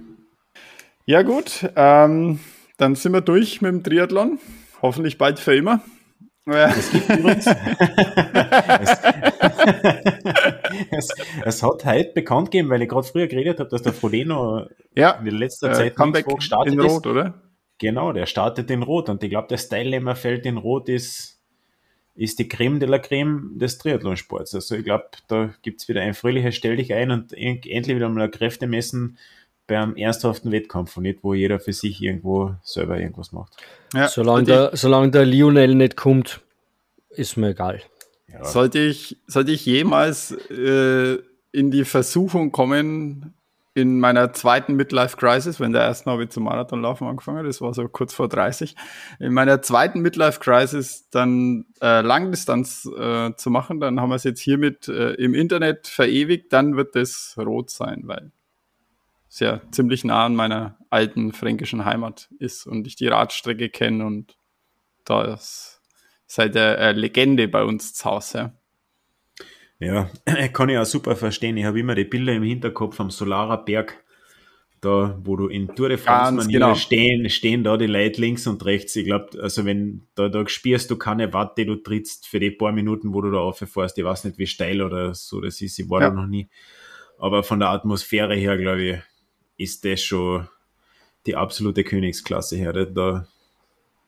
Ja, 1.06 1.22
gut. 1.22 1.70
Ähm, 1.76 2.40
dann 2.78 2.96
sind 2.96 3.14
wir 3.14 3.22
durch 3.22 3.62
mit 3.62 3.72
dem 3.72 3.84
Triathlon. 3.84 4.40
Hoffentlich 4.82 5.18
bald 5.18 5.40
für 5.40 5.56
immer. 5.56 5.82
Es 6.48 6.92
gibt 6.92 7.10
übrigens. 7.10 7.48
es, 10.92 11.10
es, 11.10 11.10
es, 11.44 11.64
hat 11.64 11.86
heute 11.86 12.12
bekannt 12.14 12.52
gegeben, 12.52 12.70
weil 12.70 12.84
ich 12.84 12.90
gerade 12.90 13.08
früher 13.08 13.26
geredet 13.28 13.60
habe, 13.60 13.70
dass 13.70 13.82
der 13.82 13.94
Frodeno 13.94 14.68
ja, 14.96 15.12
in 15.12 15.36
letzter 15.36 15.72
äh, 15.72 15.74
Zeit 15.74 15.96
Comeback 15.96 16.28
gestartet 16.28 16.74
in 16.74 16.80
Rot, 16.80 17.06
ist. 17.06 17.08
oder? 17.08 17.42
Genau, 17.80 18.14
der 18.14 18.28
startet 18.28 18.70
in 18.70 18.84
Rot 18.84 19.10
und 19.10 19.24
ich 19.24 19.32
glaube, 19.32 19.48
das 19.50 19.70
Teilnehmerfeld 19.70 20.46
in 20.46 20.58
Rot 20.58 20.88
ist, 20.88 21.42
ist 22.14 22.38
die 22.38 22.48
Creme 22.48 22.80
de 22.80 22.88
la 22.88 23.00
Creme 23.00 23.58
des 23.58 23.80
Triathlonsports. 23.80 24.54
Also 24.54 24.76
ich 24.76 24.86
glaube, 24.86 25.06
da 25.28 25.52
gibt 25.64 25.82
es 25.82 25.88
wieder 25.88 26.02
ein 26.02 26.14
fröhliches 26.14 26.56
Stell 26.56 26.78
dich 26.78 26.94
ein 26.94 27.10
und 27.10 27.34
endlich 27.34 27.96
wieder 27.96 28.08
mal 28.08 28.30
Kräfte 28.30 28.68
messen 28.68 29.18
beim 29.68 29.96
ernsthaften 29.96 30.52
Wettkampf 30.52 30.96
und 30.98 31.04
nicht, 31.04 31.24
wo 31.24 31.34
jeder 31.34 31.60
für 31.60 31.74
sich 31.74 32.02
irgendwo 32.02 32.56
selber 32.64 33.00
irgendwas 33.00 33.32
macht. 33.32 33.54
Ja, 33.94 34.08
solange, 34.08 34.44
der, 34.44 34.72
solange 34.74 35.12
der 35.12 35.26
Lionel 35.26 35.76
nicht 35.76 35.96
kommt, 35.96 36.42
ist 37.10 37.38
mir 37.38 37.50
egal. 37.50 37.82
Ja. 38.28 38.44
Sollte, 38.44 38.80
ich, 38.80 39.18
sollte 39.28 39.52
ich 39.52 39.66
jemals 39.66 40.32
äh, 40.50 41.18
in 41.52 41.72
die 41.72 41.86
Versuchung 41.86 42.52
kommen, 42.52 43.34
in 43.76 44.00
meiner 44.00 44.32
zweiten 44.32 44.76
Midlife 44.76 45.18
Crisis, 45.18 45.60
wenn 45.60 45.74
der 45.74 45.82
ersten 45.82 46.10
habe 46.10 46.24
ich 46.24 46.30
zum 46.30 46.44
Marathonlaufen 46.46 47.08
angefangen, 47.08 47.46
das 47.46 47.60
war 47.60 47.74
so 47.74 47.86
kurz 47.90 48.14
vor 48.14 48.30
30, 48.30 48.74
in 49.20 49.34
meiner 49.34 49.62
zweiten 49.62 50.00
Midlife 50.00 50.40
Crisis 50.40 51.10
dann 51.10 51.66
äh, 51.82 52.00
Langdistanz 52.00 52.90
äh, 52.98 53.36
zu 53.36 53.50
machen, 53.50 53.82
dann 53.82 54.00
haben 54.00 54.10
wir 54.10 54.16
es 54.16 54.24
jetzt 54.24 54.40
hiermit 54.40 54.88
äh, 54.88 55.16
im 55.16 55.34
Internet 55.34 55.88
verewigt, 55.88 56.54
dann 56.54 56.78
wird 56.78 56.96
das 56.96 57.36
rot 57.38 57.70
sein, 57.70 58.04
weil 58.06 58.32
ja 59.40 59.62
ziemlich 59.72 60.04
nah 60.04 60.26
an 60.26 60.36
meiner 60.36 60.78
alten 60.90 61.34
fränkischen 61.34 61.86
Heimat 61.86 62.30
ist 62.40 62.66
und 62.66 62.88
ich 62.88 62.96
die 62.96 63.08
Radstrecke 63.08 63.70
kenne 63.70 64.06
und 64.06 64.38
da 65.04 65.34
ist 65.34 65.82
seit 66.28 66.56
der 66.56 66.80
äh, 66.80 66.92
Legende 66.92 67.48
bei 67.48 67.64
uns 67.64 67.94
zu 67.94 68.06
Hause. 68.06 68.54
Ja, 69.80 70.10
kann 70.54 70.70
ich 70.70 70.78
auch 70.78 70.86
super 70.86 71.16
verstehen. 71.16 71.58
Ich 71.58 71.66
habe 71.66 71.80
immer 71.80 71.96
die 71.96 72.06
Bilder 72.06 72.34
im 72.34 72.44
Hinterkopf 72.44 73.00
am 73.00 73.12
Solarer 73.12 73.64
Berg, 73.64 74.04
da 74.82 75.20
wo 75.24 75.36
du 75.36 75.48
in 75.48 75.76
Tour 75.76 75.90
de 75.90 75.98
France 75.98 76.48
genau. 76.48 76.76
stehen, 76.76 77.30
stehen 77.30 77.64
da 77.64 77.78
die 77.78 77.88
Leute 77.88 78.22
links 78.22 78.48
und 78.48 78.64
rechts. 78.66 78.96
Ich 78.96 79.06
glaube, 79.06 79.42
also 79.42 79.66
wenn 79.66 80.04
da, 80.16 80.30
da 80.30 80.48
spürst 80.48 80.90
du 80.92 80.98
keine 80.98 81.34
Watt, 81.34 81.58
die 81.58 81.66
du 81.66 81.76
trittst 81.76 82.28
für 82.28 82.40
die 82.40 82.52
paar 82.52 82.72
Minuten, 82.72 83.14
wo 83.14 83.22
du 83.22 83.32
da 83.32 83.40
auffährst. 83.40 83.98
Ich 83.98 84.04
weiß 84.04 84.24
nicht, 84.26 84.38
wie 84.38 84.48
steil 84.48 84.82
oder 84.82 85.14
so 85.14 85.42
das 85.42 85.62
ist. 85.62 85.78
Ich 85.80 85.90
war 85.90 86.02
ja. 86.02 86.10
da 86.10 86.16
noch 86.16 86.28
nie. 86.28 86.48
Aber 87.18 87.44
von 87.44 87.60
der 87.60 87.70
Atmosphäre 87.70 88.36
her, 88.36 88.58
glaube 88.58 88.82
ich, 88.82 88.98
ist 89.58 89.86
das 89.86 90.02
schon 90.02 90.48
die 91.26 91.36
absolute 91.36 91.84
Königsklasse 91.84 92.56
her. 92.56 92.74
Der, 92.74 93.28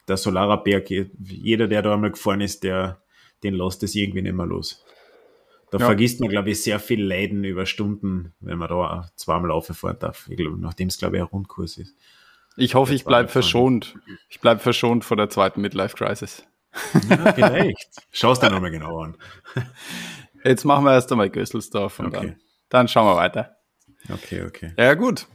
der 0.07 0.17
Solarer 0.17 0.63
Berg, 0.63 0.89
jeder, 0.89 1.67
der 1.67 1.81
da 1.81 1.93
einmal 1.93 2.11
gefahren 2.11 2.41
ist, 2.41 2.63
der, 2.63 3.01
den 3.43 3.53
lässt 3.53 3.83
es 3.83 3.95
irgendwie 3.95 4.21
nicht 4.21 4.35
mehr 4.35 4.45
los. 4.45 4.83
Da 5.71 5.79
ja. 5.79 5.85
vergisst 5.85 6.21
man, 6.21 6.29
glaube 6.29 6.51
ich, 6.51 6.63
sehr 6.63 6.79
viel 6.79 7.03
Leiden 7.03 7.43
über 7.43 7.65
Stunden, 7.65 8.33
wenn 8.39 8.57
man 8.57 8.69
da 8.69 9.09
zweimal 9.15 9.51
auffahren 9.51 9.99
darf. 9.99 10.29
Nachdem 10.29 10.87
es, 10.87 10.97
glaube 10.97 11.17
ich, 11.17 11.21
ein 11.21 11.27
Rundkurs 11.27 11.77
ist. 11.77 11.95
Ich 12.55 12.73
hoffe, 12.73 12.93
ich 12.93 13.03
bleibe 13.05 13.29
verschont. 13.29 13.95
Ich 14.29 14.39
bleibe 14.39 14.61
verschont 14.61 15.03
vor 15.03 15.17
der 15.17 15.29
zweiten 15.29 15.61
Midlife 15.61 15.95
Crisis. 15.95 16.43
Ja, 17.09 17.33
vielleicht. 17.33 18.01
Schau 18.11 18.31
es 18.31 18.39
dir 18.39 18.49
nochmal 18.49 18.71
genau 18.71 18.99
an. 18.99 19.17
Jetzt 20.43 20.63
machen 20.63 20.85
wir 20.85 20.93
erst 20.93 21.11
einmal 21.11 21.29
Gösselsdorf 21.29 21.99
und 21.99 22.07
okay. 22.07 22.15
dann, 22.15 22.35
dann 22.69 22.87
schauen 22.87 23.05
wir 23.05 23.15
weiter. 23.15 23.57
Okay, 24.09 24.43
okay. 24.43 24.73
Ja, 24.77 24.93
gut. 24.93 25.27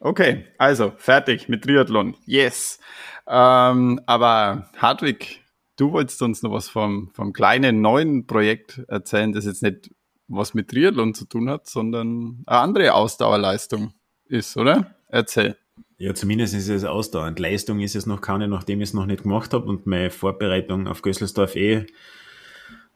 Okay, 0.00 0.44
also 0.58 0.92
fertig 0.96 1.48
mit 1.48 1.64
Triathlon. 1.64 2.16
Yes. 2.24 2.78
Ähm, 3.26 4.00
aber 4.06 4.70
Hartwig, 4.76 5.42
du 5.76 5.92
wolltest 5.92 6.22
uns 6.22 6.42
noch 6.42 6.52
was 6.52 6.68
vom, 6.68 7.10
vom 7.14 7.32
kleinen 7.32 7.80
neuen 7.80 8.26
Projekt 8.26 8.80
erzählen, 8.88 9.32
das 9.32 9.44
jetzt 9.44 9.62
nicht 9.62 9.90
was 10.28 10.54
mit 10.54 10.68
Triathlon 10.68 11.14
zu 11.14 11.24
tun 11.24 11.48
hat, 11.50 11.68
sondern 11.68 12.44
eine 12.46 12.58
andere 12.58 12.94
Ausdauerleistung 12.94 13.94
ist, 14.26 14.56
oder? 14.56 14.94
Erzähl. 15.08 15.56
Ja, 15.96 16.14
zumindest 16.14 16.54
ist 16.54 16.68
es 16.68 16.84
ausdauernd. 16.84 17.38
Leistung 17.40 17.80
ist 17.80 17.96
es 17.96 18.06
noch 18.06 18.20
keine, 18.20 18.46
nachdem 18.46 18.80
ich 18.80 18.90
es 18.90 18.94
noch 18.94 19.06
nicht 19.06 19.24
gemacht 19.24 19.52
habe 19.52 19.66
und 19.66 19.86
meine 19.86 20.10
Vorbereitung 20.10 20.86
auf 20.86 21.02
Gösselsdorf 21.02 21.56
eh 21.56 21.86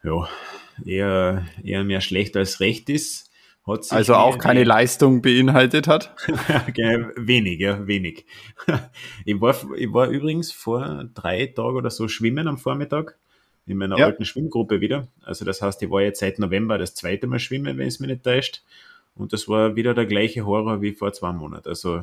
ja, 0.04 0.28
eher, 0.84 1.46
eher 1.64 1.84
mehr 1.84 2.00
schlecht 2.00 2.36
als 2.36 2.60
recht 2.60 2.88
ist 2.90 3.31
also 3.64 4.14
auch 4.14 4.38
keine 4.38 4.64
Leistung 4.64 5.22
beinhaltet 5.22 5.86
hat? 5.86 6.14
wenig, 7.16 7.60
ja, 7.60 7.86
wenig. 7.86 8.26
ich, 9.24 9.40
war, 9.40 9.54
ich 9.76 9.92
war 9.92 10.08
übrigens 10.08 10.50
vor 10.50 11.04
drei 11.14 11.46
Tagen 11.46 11.76
oder 11.76 11.90
so 11.90 12.08
schwimmen 12.08 12.48
am 12.48 12.58
Vormittag 12.58 13.16
in 13.66 13.76
meiner 13.76 13.98
ja. 13.98 14.06
alten 14.06 14.24
Schwimmgruppe 14.24 14.80
wieder. 14.80 15.06
Also 15.22 15.44
das 15.44 15.62
heißt, 15.62 15.80
ich 15.82 15.90
war 15.90 16.02
jetzt 16.02 16.20
seit 16.20 16.38
November 16.38 16.78
das 16.78 16.94
zweite 16.94 17.26
Mal 17.28 17.38
schwimmen, 17.38 17.78
wenn 17.78 17.86
es 17.86 18.00
mich 18.00 18.10
nicht 18.10 18.24
täuscht. 18.24 18.62
Und 19.14 19.32
das 19.32 19.48
war 19.48 19.76
wieder 19.76 19.94
der 19.94 20.06
gleiche 20.06 20.46
Horror 20.46 20.80
wie 20.82 20.92
vor 20.92 21.12
zwei 21.12 21.32
Monaten. 21.32 21.68
Also, 21.68 22.02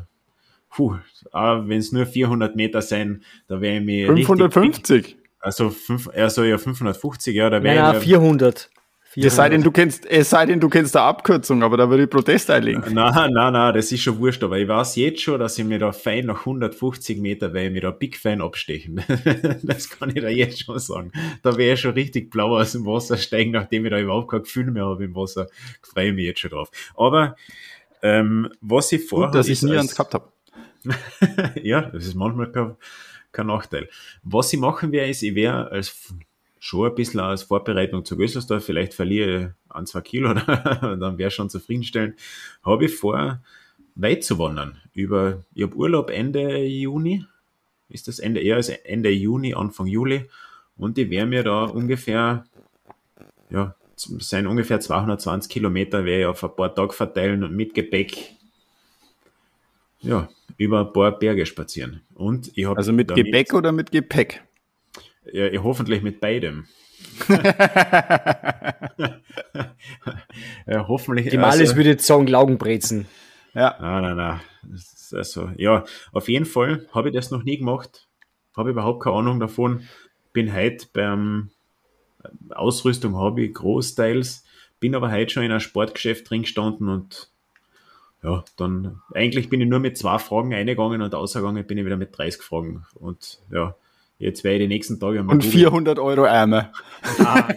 puh, 0.69 0.97
wenn 1.33 1.79
es 1.79 1.91
nur 1.91 2.05
400 2.05 2.55
Meter 2.55 2.81
sein, 2.81 3.23
da 3.47 3.59
wäre 3.61 3.79
ich 3.79 3.83
mir 3.83 4.07
550. 4.07 5.17
also, 5.39 5.71
fünf, 5.71 6.07
also 6.09 6.43
ja 6.43 6.57
550, 6.57 7.35
ja, 7.35 7.49
da 7.49 7.63
wäre 7.63 7.75
ja, 7.75 7.93
ich. 7.93 8.03
400. 8.03 8.69
Es 9.15 9.35
sei 9.35 9.49
denn, 9.49 9.63
du 9.63 9.71
kennst, 9.71 10.05
es 10.05 10.29
sei 10.29 10.45
denn, 10.45 10.59
du 10.59 10.69
kennst 10.69 10.95
eine 10.95 11.05
Abkürzung, 11.05 11.63
aber 11.63 11.77
da 11.77 11.89
würde 11.89 12.03
ich 12.03 12.09
Protest 12.09 12.51
einlegen. 12.51 12.83
Nein, 12.93 13.31
nein, 13.33 13.53
nein, 13.53 13.73
das 13.73 13.91
ist 13.91 14.01
schon 14.01 14.19
wurscht, 14.19 14.43
aber 14.43 14.59
ich 14.59 14.67
weiß 14.67 14.95
jetzt 14.97 15.21
schon, 15.21 15.39
dass 15.39 15.57
ich 15.57 15.65
mir 15.65 15.79
da 15.79 15.91
fein 15.91 16.27
nach 16.27 16.41
150 16.41 17.19
Meter, 17.19 17.53
weil 17.53 17.67
ich 17.67 17.71
mir 17.71 17.81
da 17.81 17.91
big 17.91 18.17
fein 18.17 18.41
abstechen. 18.41 19.01
das 19.63 19.89
kann 19.89 20.09
ich 20.15 20.21
da 20.21 20.29
jetzt 20.29 20.63
schon 20.63 20.77
sagen. 20.77 21.11
Da 21.41 21.57
wäre 21.57 21.73
ich 21.73 21.79
schon 21.79 21.93
richtig 21.93 22.29
blau 22.29 22.57
aus 22.57 22.73
dem 22.73 22.85
Wasser 22.85 23.17
steigen, 23.17 23.51
nachdem 23.51 23.85
ich 23.85 23.91
da 23.91 23.99
überhaupt 23.99 24.29
kein 24.29 24.43
Gefühl 24.43 24.69
mehr 24.69 24.85
habe 24.85 25.03
im 25.03 25.15
Wasser. 25.15 25.47
Freue 25.81 26.09
ich 26.09 26.13
mich 26.13 26.25
jetzt 26.25 26.41
schon 26.41 26.51
drauf. 26.51 26.69
Aber, 26.95 27.35
ähm, 28.03 28.49
was 28.61 28.91
ich 28.91 29.07
vorhabe. 29.07 29.35
dass 29.35 29.47
ich 29.47 29.61
nie 29.63 29.75
eins 29.75 29.95
gehabt 29.95 30.13
habe. 30.13 30.31
ja, 31.61 31.81
das 31.81 32.05
ist 32.05 32.15
manchmal 32.15 32.51
kein, 32.51 32.75
kein 33.31 33.47
Nachteil. 33.47 33.89
Was 34.23 34.53
ich 34.53 34.59
machen 34.59 34.91
werde, 34.91 35.09
ist, 35.09 35.23
ich 35.23 35.35
werde 35.35 35.71
als 35.71 36.13
schon 36.59 36.89
ein 36.89 36.95
bisschen 36.95 37.21
als 37.21 37.43
Vorbereitung 37.43 38.05
zu 38.05 38.17
Gösselsdorf, 38.17 38.63
vielleicht 38.63 38.93
verliere 38.93 39.55
ich 39.69 39.75
ein, 39.75 39.85
zwei 39.85 40.01
Kilo, 40.01 40.33
dann 40.81 41.17
wäre 41.17 41.31
schon 41.31 41.49
zufriedenstellend, 41.49 42.19
habe 42.63 42.85
ich 42.85 42.95
vor, 42.95 43.41
weit 43.95 44.23
zu 44.23 44.37
wandern. 44.39 44.77
Über, 44.93 45.43
ich 45.53 45.63
habe 45.63 45.75
Urlaub 45.75 46.09
Ende 46.09 46.63
Juni, 46.63 47.25
ist 47.87 48.07
das 48.07 48.19
Ende, 48.19 48.41
eher 48.41 48.57
als 48.57 48.69
Ende 48.69 49.09
Juni, 49.09 49.53
Anfang 49.53 49.87
Juli, 49.87 50.29
und 50.77 50.97
ich 50.97 51.09
werde 51.09 51.29
mir 51.29 51.43
da 51.43 51.63
ungefähr, 51.63 52.45
ja, 53.49 53.75
sein 53.95 54.47
ungefähr 54.47 54.79
220 54.79 55.51
Kilometer 55.51 56.05
werde 56.05 56.21
ich 56.21 56.25
auf 56.25 56.43
ein 56.43 56.55
paar 56.55 56.73
Tage 56.73 56.93
verteilen 56.93 57.43
und 57.43 57.53
mit 57.53 57.73
Gepäck, 57.73 58.35
ja, 60.01 60.29
über 60.57 60.81
ein 60.81 60.93
paar 60.93 61.17
Berge 61.17 61.45
spazieren. 61.45 62.01
Und 62.15 62.51
ich 62.55 62.65
habe 62.65 62.77
also 62.77 62.93
mit 62.93 63.13
Gepäck 63.13 63.53
oder 63.53 63.73
mit 63.73 63.91
Gepäck? 63.91 64.41
Ja, 65.33 65.63
hoffentlich 65.63 66.01
mit 66.01 66.19
beidem. 66.19 66.67
ja, 70.67 70.87
hoffentlich. 70.87 71.29
Die 71.29 71.37
Malis 71.37 71.61
also, 71.61 71.75
würde 71.75 71.89
jetzt 71.89 72.05
sagen 72.05 72.27
Laugenbrezen. 72.27 73.07
Ja. 73.53 73.77
Nein, 73.79 74.01
nein, 74.03 74.17
nein. 74.17 74.39
Also, 75.11 75.49
ja, 75.57 75.85
auf 76.11 76.29
jeden 76.29 76.45
Fall 76.45 76.87
habe 76.93 77.09
ich 77.09 77.15
das 77.15 77.31
noch 77.31 77.43
nie 77.43 77.57
gemacht. 77.57 78.07
Habe 78.55 78.71
überhaupt 78.71 79.03
keine 79.03 79.15
Ahnung 79.15 79.39
davon. 79.39 79.87
Bin 80.33 80.53
heute 80.53 80.85
beim 80.93 81.49
Ausrüstung 82.49 83.17
habe 83.17 83.43
ich 83.43 83.53
großteils, 83.53 84.43
bin 84.79 84.95
aber 84.95 85.11
heute 85.11 85.31
schon 85.31 85.43
in 85.43 85.51
einem 85.51 85.59
Sportgeschäft 85.59 86.29
drin 86.29 86.41
gestanden 86.41 86.89
und 86.89 87.29
ja, 88.21 88.43
dann 88.57 89.01
eigentlich 89.13 89.49
bin 89.49 89.61
ich 89.61 89.67
nur 89.67 89.79
mit 89.79 89.97
zwei 89.97 90.19
Fragen 90.19 90.53
eingegangen 90.53 91.01
und 91.01 91.15
ausgegangen 91.15 91.65
bin 91.65 91.77
ich 91.77 91.85
wieder 91.85 91.95
mit 91.95 92.17
30 92.17 92.41
Fragen. 92.41 92.85
Und 92.95 93.39
ja, 93.49 93.75
jetzt 94.19 94.43
werde 94.43 94.57
ich 94.57 94.63
die 94.63 94.67
nächsten 94.67 94.99
Tage 94.99 95.23
mal. 95.23 95.33
Und 95.33 95.43
400 95.43 95.97
Euro 95.97 96.25
Ärmel. 96.25 96.69
Ah, 97.19 97.49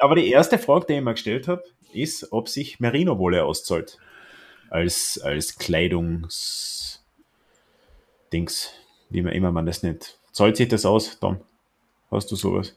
Aber 0.00 0.16
die 0.16 0.28
erste 0.30 0.58
Frage, 0.58 0.86
die 0.88 0.94
ich 0.94 1.02
mir 1.02 1.12
gestellt 1.12 1.46
habe, 1.46 1.62
ist, 1.92 2.32
ob 2.32 2.48
sich 2.48 2.80
Merino-Wolle 2.80 3.44
auszahlt. 3.44 3.98
Als, 4.68 5.20
als 5.22 5.58
Kleidungsdings, 5.58 7.02
wie 9.10 9.22
man 9.22 9.32
immer 9.32 9.52
man 9.52 9.66
das 9.66 9.84
nennt. 9.84 10.18
Zahlt 10.32 10.56
sich 10.56 10.66
das 10.68 10.84
aus, 10.84 11.20
Tom? 11.20 11.40
Hast 12.10 12.32
du 12.32 12.36
sowas? 12.36 12.74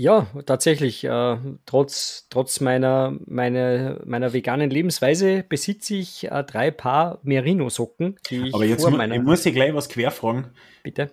Ja, 0.00 0.28
tatsächlich. 0.46 1.02
Äh, 1.02 1.36
trotz, 1.66 2.28
trotz 2.30 2.60
meiner, 2.60 3.18
meine, 3.26 4.00
meiner 4.04 4.32
veganen 4.32 4.70
Lebensweise 4.70 5.44
besitze 5.48 5.96
ich 5.96 6.30
äh, 6.30 6.44
drei 6.44 6.70
Paar 6.70 7.18
Merino-Socken. 7.24 8.14
Aber 8.52 8.64
jetzt 8.64 8.88
mu 8.88 8.96
meiner... 8.96 9.16
ich 9.16 9.22
muss 9.22 9.44
ich 9.44 9.52
gleich 9.52 9.74
was 9.74 9.88
querfragen. 9.88 10.52
Bitte. 10.84 11.10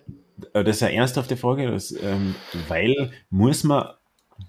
Äh, 0.52 0.62
das 0.62 0.76
ist 0.76 0.82
eine 0.84 0.94
ernsthafte 0.94 1.36
Frage, 1.36 1.68
das, 1.68 1.90
ähm, 2.00 2.36
weil 2.68 3.10
muss 3.28 3.64
man, 3.64 3.88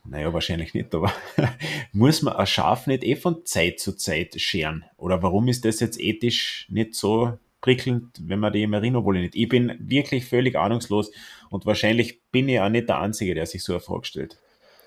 naja, 0.06 0.32
wahrscheinlich 0.32 0.76
nicht, 0.76 0.93
aber 0.93 1.12
muss 1.91 2.21
man 2.21 2.36
ein 2.36 2.45
Schaf 2.45 2.86
nicht 2.86 3.04
eh 3.04 3.15
von 3.15 3.43
Zeit 3.43 3.80
zu 3.80 3.93
Zeit 3.93 4.39
scheren? 4.39 4.86
Oder 4.97 5.23
warum 5.23 5.47
ist 5.47 5.65
das 5.65 5.80
jetzt 5.80 6.00
ethisch 6.00 6.67
nicht 6.69 6.93
so 6.93 7.39
prickelnd, 7.62 8.21
wenn 8.21 8.39
man 8.39 8.54
die 8.54 8.67
Merino-Wolle 8.67 9.21
nicht? 9.21 9.36
Ich 9.36 9.50
bin 9.50 9.76
wirklich 9.80 10.26
völlig 10.26 10.56
ahnungslos 10.56 11.12
und 11.49 11.65
wahrscheinlich 11.65 12.21
bin 12.31 12.49
ich 12.49 12.60
auch 12.60 12.69
nicht 12.69 12.89
der 12.89 12.99
Einzige, 12.99 13.36
der 13.36 13.45
sich 13.45 13.63
so 13.63 13.73
eine 13.73 13.79
Frage 13.79 14.05
stellt. 14.05 14.38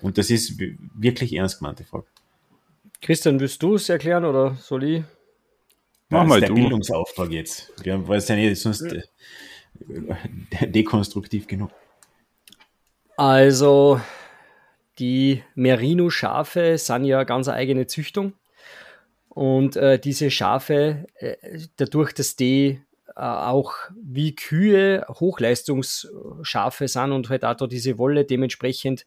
Und 0.01 0.17
das 0.17 0.29
ist 0.29 0.59
wirklich 0.59 1.33
ernst 1.33 1.59
gemeinte 1.59 1.83
Frage. 1.83 2.05
Christian, 3.01 3.39
willst 3.39 3.61
du 3.63 3.75
es 3.75 3.89
erklären 3.89 4.25
oder 4.25 4.55
soll 4.55 4.83
ich? 4.83 5.03
Mach 6.09 6.25
mal 6.25 6.39
der 6.39 6.49
du. 6.49 6.55
Bildungsauftrag 6.55 7.31
jetzt. 7.31 7.71
Wir 7.83 8.03
es 8.09 8.27
ja 8.27 8.35
nicht 8.35 8.59
sonst 8.59 8.81
ja. 8.81 9.01
Äh, 9.89 10.67
dekonstruktiv 10.67 11.47
genug. 11.47 11.71
Also, 13.15 14.01
die 14.99 15.43
Merino-Schafe 15.55 16.77
sind 16.77 17.05
ja 17.05 17.23
ganz 17.23 17.47
eine 17.47 17.57
eigene 17.57 17.87
Züchtung. 17.87 18.33
Und 19.29 19.77
äh, 19.77 19.97
diese 19.97 20.29
Schafe, 20.29 21.05
äh, 21.15 21.37
dadurch, 21.77 22.13
dass 22.13 22.35
die 22.35 22.81
auch 23.21 23.73
wie 24.01 24.35
Kühe 24.35 25.05
Hochleistungsschafe 25.07 26.87
sind 26.87 27.11
und 27.11 27.29
halt 27.29 27.45
auch 27.45 27.55
da 27.55 27.67
diese 27.67 27.97
Wolle 27.97 28.25
dementsprechend 28.25 29.05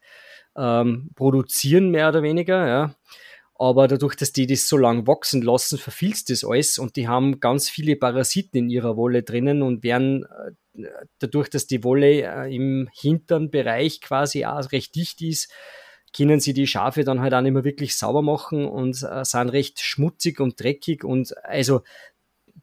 ähm, 0.57 1.11
produzieren, 1.15 1.91
mehr 1.91 2.09
oder 2.11 2.23
weniger, 2.23 2.67
ja. 2.67 2.95
Aber 3.57 3.87
dadurch, 3.87 4.17
dass 4.17 4.33
die 4.33 4.47
das 4.47 4.69
so 4.69 4.77
lang 4.77 5.07
wachsen 5.07 5.41
lassen, 5.41 5.79
verfilzt 5.79 6.29
das 6.31 6.45
alles 6.45 6.79
und 6.79 6.97
die 6.97 7.07
haben 7.07 7.39
ganz 7.39 7.69
viele 7.69 7.95
Parasiten 7.97 8.59
in 8.59 8.71
ihrer 8.71 8.97
Wolle 8.97 9.23
drinnen 9.23 9.63
und 9.63 9.85
werden 9.85 10.25
äh, 10.25 10.89
dadurch, 11.21 11.51
dass 11.51 11.67
die 11.67 11.85
Wolle 11.85 12.23
äh, 12.23 12.55
im 12.55 12.89
hinteren 12.93 13.51
Bereich 13.51 14.01
quasi 14.01 14.45
auch 14.45 14.73
recht 14.73 14.95
dicht 14.97 15.23
ist, 15.23 15.53
können 16.17 16.41
sie 16.41 16.53
die 16.53 16.67
Schafe 16.67 17.05
dann 17.05 17.21
halt 17.21 17.35
auch 17.35 17.41
nicht 17.41 17.53
mehr 17.53 17.65
wirklich 17.65 17.97
sauber 17.97 18.23
machen 18.23 18.67
und 18.67 19.03
äh, 19.03 19.25
sind 19.25 19.49
recht 19.51 19.81
schmutzig 19.81 20.41
und 20.41 20.61
dreckig 20.61 21.05
und 21.05 21.37
also 21.45 21.83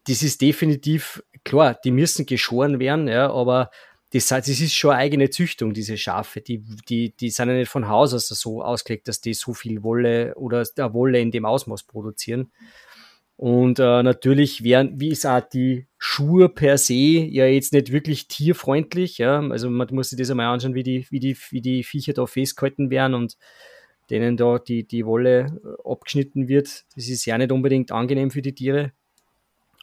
das 0.06 0.22
ist 0.22 0.40
definitiv 0.40 1.22
klar, 1.44 1.78
die 1.84 1.90
müssen 1.90 2.26
geschoren 2.26 2.78
werden, 2.78 3.08
ja, 3.08 3.30
aber 3.30 3.70
das, 4.12 4.28
das 4.28 4.48
ist 4.48 4.74
schon 4.74 4.90
eine 4.90 5.00
eigene 5.00 5.30
Züchtung, 5.30 5.72
diese 5.72 5.96
Schafe. 5.96 6.42
Die, 6.42 6.62
die, 6.88 7.16
die 7.16 7.30
sind 7.30 7.48
ja 7.48 7.54
nicht 7.54 7.70
von 7.70 7.88
Haus 7.88 8.12
aus 8.12 8.28
so 8.28 8.62
ausgelegt, 8.62 9.08
dass 9.08 9.22
die 9.22 9.32
so 9.32 9.54
viel 9.54 9.82
Wolle 9.82 10.34
oder 10.36 10.64
der 10.64 10.92
Wolle 10.92 11.18
in 11.18 11.30
dem 11.30 11.46
Ausmaß 11.46 11.84
produzieren. 11.84 12.52
Und 13.36 13.78
äh, 13.78 14.02
natürlich 14.02 14.62
wären, 14.62 15.00
wie 15.00 15.08
ist 15.08 15.26
auch 15.26 15.40
die 15.40 15.86
Schuhe 15.96 16.50
per 16.50 16.76
se 16.76 16.94
ja 16.94 17.46
jetzt 17.46 17.72
nicht 17.72 17.90
wirklich 17.90 18.28
tierfreundlich. 18.28 19.16
Ja? 19.16 19.40
Also 19.40 19.70
man 19.70 19.88
muss 19.92 20.10
sich 20.10 20.18
das 20.18 20.30
einmal 20.30 20.46
anschauen, 20.46 20.74
wie 20.74 20.82
die, 20.82 21.06
wie 21.10 21.18
die, 21.18 21.36
wie 21.50 21.62
die 21.62 21.82
Viecher 21.82 22.12
da 22.12 22.26
festgehalten 22.26 22.90
werden 22.90 23.14
und 23.14 23.38
denen 24.10 24.36
da 24.36 24.58
die, 24.58 24.86
die 24.86 25.06
Wolle 25.06 25.58
äh, 25.64 25.90
abgeschnitten 25.90 26.48
wird. 26.48 26.84
Das 26.94 27.08
ist 27.08 27.24
ja 27.24 27.38
nicht 27.38 27.50
unbedingt 27.50 27.90
angenehm 27.92 28.30
für 28.30 28.42
die 28.42 28.54
Tiere 28.54 28.92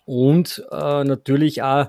und 0.10 0.66
äh, 0.72 1.04
natürlich 1.04 1.62
auch 1.62 1.88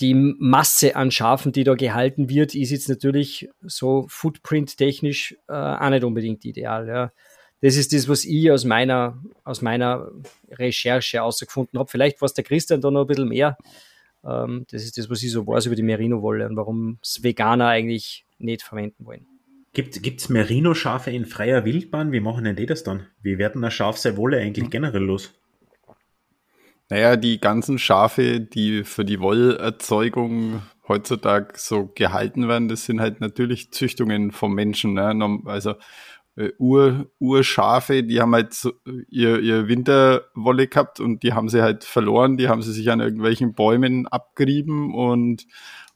die 0.00 0.14
Masse 0.14 0.96
an 0.96 1.10
Schafen, 1.10 1.52
die 1.52 1.64
da 1.64 1.74
gehalten 1.74 2.30
wird, 2.30 2.54
ist 2.54 2.70
jetzt 2.70 2.88
natürlich 2.88 3.50
so 3.60 4.06
footprint-technisch 4.08 5.36
äh, 5.46 5.52
auch 5.52 5.90
nicht 5.90 6.02
unbedingt 6.02 6.46
ideal. 6.46 6.88
Ja. 6.88 7.12
Das 7.60 7.76
ist 7.76 7.92
das, 7.92 8.08
was 8.08 8.24
ich 8.24 8.50
aus 8.50 8.64
meiner, 8.64 9.22
aus 9.44 9.60
meiner 9.60 10.10
Recherche 10.50 11.18
herausgefunden 11.18 11.78
habe. 11.78 11.90
Vielleicht 11.90 12.22
weiß 12.22 12.32
der 12.32 12.44
Christian 12.44 12.80
da 12.80 12.90
noch 12.90 13.02
ein 13.02 13.06
bisschen 13.06 13.28
mehr. 13.28 13.58
Ähm, 14.24 14.64
das 14.70 14.84
ist 14.84 14.96
das, 14.96 15.10
was 15.10 15.22
ich 15.22 15.30
so 15.30 15.46
weiß 15.46 15.66
über 15.66 15.76
die 15.76 15.82
Merino-Wolle 15.82 16.48
und 16.48 16.56
warum 16.56 16.98
es 17.02 17.22
Veganer 17.22 17.66
eigentlich 17.66 18.24
nicht 18.38 18.62
verwenden 18.62 19.04
wollen. 19.04 19.26
Gibt 19.74 19.94
es 19.94 20.30
Merino-Schafe 20.30 21.10
in 21.10 21.26
freier 21.26 21.66
Wildbahn? 21.66 22.12
Wie 22.12 22.20
machen 22.20 22.44
denn 22.44 22.56
die 22.56 22.64
das 22.64 22.82
dann? 22.82 23.08
Wie 23.20 23.36
werden 23.36 23.62
ein 23.62 23.70
Schaf 23.70 23.98
seine 23.98 24.16
Wolle 24.16 24.38
eigentlich 24.38 24.70
generell 24.70 25.02
los? 25.02 25.34
Naja, 26.88 27.16
die 27.16 27.40
ganzen 27.40 27.78
Schafe, 27.78 28.40
die 28.40 28.84
für 28.84 29.04
die 29.04 29.20
Wollerzeugung 29.20 30.62
heutzutage 30.86 31.54
so 31.56 31.90
gehalten 31.94 32.46
werden, 32.46 32.68
das 32.68 32.84
sind 32.84 33.00
halt 33.00 33.20
natürlich 33.20 33.72
Züchtungen 33.72 34.30
vom 34.30 34.54
Menschen. 34.54 34.94
Ne? 34.94 35.40
Also 35.46 35.74
äh, 36.36 36.52
Ur, 36.58 37.10
Urschafe, 37.18 38.04
die 38.04 38.20
haben 38.20 38.34
halt 38.34 38.54
so 38.54 38.72
ihr, 39.08 39.40
ihr 39.40 39.68
Winterwolle 39.68 40.68
gehabt 40.68 41.00
und 41.00 41.22
die 41.22 41.32
haben 41.32 41.48
sie 41.48 41.62
halt 41.62 41.82
verloren, 41.84 42.36
die 42.36 42.48
haben 42.48 42.62
sie 42.62 42.72
sich 42.72 42.90
an 42.90 43.00
irgendwelchen 43.00 43.54
Bäumen 43.54 44.06
abgerieben 44.06 44.94
und, 44.94 45.46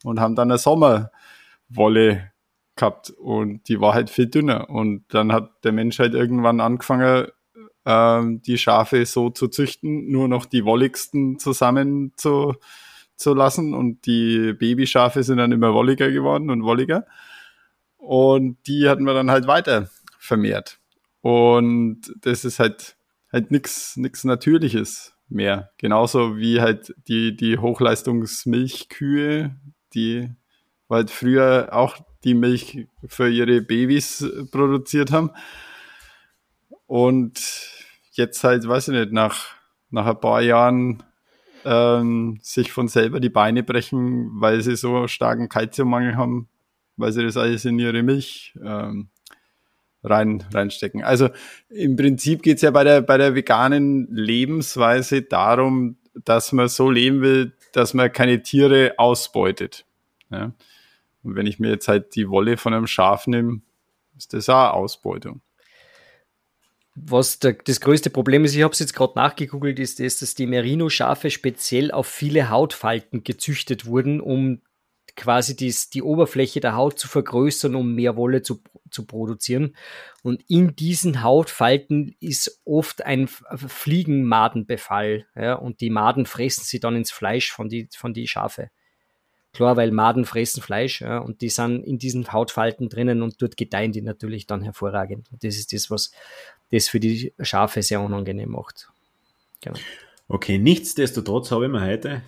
und 0.03 0.19
haben 0.19 0.35
dann 0.35 0.51
eine 0.51 0.59
Sommerwolle 0.59 2.33
gehabt 2.75 3.11
und 3.11 3.69
die 3.69 3.81
war 3.81 3.95
halt 3.95 4.11
viel 4.11 4.27
dünner. 4.27 4.71
Und 4.71 5.05
dann 5.11 5.33
hat 5.33 5.65
der 5.65 5.73
Mensch 5.73 5.99
halt 5.99 6.15
irgendwann 6.15 6.61
angefangen, 6.61 7.29
ähm, 7.85 8.43
die 8.43 8.59
Schafe 8.59 9.05
so 9.07 9.31
zu 9.31 9.49
züchten, 9.49 10.11
nur 10.11 10.29
noch 10.29 10.47
die 10.47 10.65
wolligsten 10.65 11.39
zusammen 11.39 12.13
zu, 12.17 12.55
zu 13.17 13.35
lassen 13.35 13.75
und 13.75 14.07
die 14.07 14.53
Babyschafe 14.53 15.23
sind 15.23 15.39
dann 15.39 15.53
immer 15.53 15.75
wolliger 15.75 16.11
geworden 16.11 16.51
und 16.51 16.63
wolliger 16.63 17.07
und 17.97 18.59
die 18.67 18.89
hatten 18.89 19.05
wir 19.05 19.15
dann 19.15 19.31
halt 19.31 19.47
weiter 19.47 19.91
vermehrt 20.19 20.79
und 21.21 22.15
das 22.21 22.45
ist 22.45 22.59
halt 22.59 22.97
halt 23.33 23.51
nichts 23.51 23.97
nix 23.97 24.25
Natürliches 24.25 25.15
mehr. 25.31 25.71
Genauso 25.79 26.37
wie 26.37 26.61
halt 26.61 26.95
die, 27.09 27.37
die 27.37 27.59
Hochleistungsmilchkühe, 27.59 29.57
die 29.95 30.31
halt 30.89 31.11
früher 31.11 31.69
auch 31.73 31.97
die 32.25 32.35
Milch 32.35 32.89
für 33.07 33.31
ihre 33.31 33.61
Babys 33.63 34.27
produziert 34.51 35.13
haben. 35.13 35.31
Und 36.91 37.41
jetzt 38.15 38.43
halt, 38.43 38.67
weiß 38.67 38.89
ich 38.89 38.95
nicht, 38.95 39.13
nach, 39.13 39.47
nach 39.91 40.07
ein 40.07 40.21
paar 40.21 40.43
Jahren 40.43 41.05
ähm, 41.65 42.41
sich 42.43 42.73
von 42.73 42.89
selber 42.89 43.21
die 43.21 43.29
Beine 43.29 43.63
brechen, 43.63 44.29
weil 44.41 44.61
sie 44.63 44.75
so 44.75 45.07
starken 45.07 45.49
Kalziummangel 45.49 46.17
haben, 46.17 46.49
weil 46.97 47.13
sie 47.13 47.23
das 47.23 47.37
alles 47.37 47.65
in 47.65 47.79
ihre 47.79 48.03
Milch 48.03 48.59
ähm, 48.61 49.09
rein, 50.03 50.43
reinstecken. 50.53 51.05
Also 51.05 51.29
im 51.69 51.95
Prinzip 51.95 52.43
geht's 52.43 52.63
ja 52.63 52.73
bei 52.73 52.83
der, 52.83 53.03
bei 53.03 53.19
der 53.19 53.37
veganen 53.37 54.09
Lebensweise 54.11 55.23
darum, 55.23 55.97
dass 56.25 56.51
man 56.51 56.67
so 56.67 56.91
leben 56.91 57.21
will, 57.21 57.53
dass 57.73 57.95
man 57.95 58.11
keine 58.11 58.43
Tiere 58.43 58.95
ausbeutet. 58.97 59.87
Ja? 60.29 60.51
Und 61.23 61.37
wenn 61.37 61.47
ich 61.47 61.61
mir 61.61 61.71
jetzt 61.71 61.87
halt 61.87 62.17
die 62.17 62.29
Wolle 62.29 62.57
von 62.57 62.75
einem 62.75 62.89
Schaf 62.89 63.29
nehme, 63.29 63.61
ist 64.17 64.35
das 64.35 64.49
auch 64.49 64.73
Ausbeutung 64.73 65.41
was 66.95 67.39
der, 67.39 67.53
das 67.53 67.81
größte 67.81 68.11
Problem 68.11 68.45
ist, 68.45 68.55
ich 68.55 68.63
habe 68.63 68.73
es 68.73 68.79
jetzt 68.79 68.95
gerade 68.95 69.15
nachgegoogelt, 69.17 69.79
ist 69.79 70.01
das, 70.01 70.19
dass 70.19 70.35
die 70.35 70.47
Merino-Schafe 70.47 71.31
speziell 71.31 71.91
auf 71.91 72.07
viele 72.07 72.51
Hautfalten 72.51 73.23
gezüchtet 73.23 73.87
wurden, 73.87 74.21
um 74.21 74.63
quasi 75.17 75.57
dies, 75.57 75.91
die 75.91 76.03
Oberfläche 76.03 76.61
der 76.61 76.75
Haut 76.75 76.99
zu 76.99 77.09
vergrößern, 77.09 77.75
um 77.75 77.95
mehr 77.95 78.17
Wolle 78.17 78.43
zu, 78.43 78.63
zu 78.91 79.07
produzieren. 79.07 79.77
Und 80.23 80.43
in 80.49 80.75
diesen 80.77 81.23
Hautfalten 81.23 82.15
ist 82.21 82.61
oft 82.65 83.05
ein 83.05 83.29
Fliegenmadenbefall. 83.29 85.27
Ja, 85.35 85.55
und 85.55 85.81
die 85.81 85.91
Maden 85.91 86.27
fressen 86.27 86.65
sie 86.65 86.81
dann 86.81 86.97
ins 86.97 87.11
Fleisch 87.11 87.53
von 87.53 87.69
die, 87.69 87.89
von 87.95 88.15
die 88.15 88.27
Schafe. 88.27 88.71
Klar, 89.53 89.77
weil 89.77 89.91
Maden 89.91 90.25
fressen 90.25 90.63
Fleisch 90.63 91.01
ja, 91.01 91.19
und 91.19 91.41
die 91.41 91.49
sind 91.49 91.83
in 91.83 91.99
diesen 91.99 92.33
Hautfalten 92.33 92.89
drinnen 92.89 93.23
und 93.23 93.43
dort 93.43 93.57
gedeihen 93.57 93.91
die 93.93 94.03
natürlich 94.03 94.47
dann 94.47 94.63
hervorragend. 94.63 95.27
Und 95.33 95.43
das 95.43 95.57
ist 95.57 95.73
das, 95.73 95.91
was 95.91 96.13
das 96.71 96.89
für 96.89 97.01
die 97.01 97.33
Schafe 97.41 97.83
sehr 97.83 98.01
unangenehm 98.01 98.51
macht. 98.51 98.89
Genau. 99.61 99.79
Okay, 100.29 100.59
nichtsdestotrotz 100.59 101.51
habe 101.51 101.67
ich 101.67 101.73
mir 101.73 101.85
heute 101.85 102.23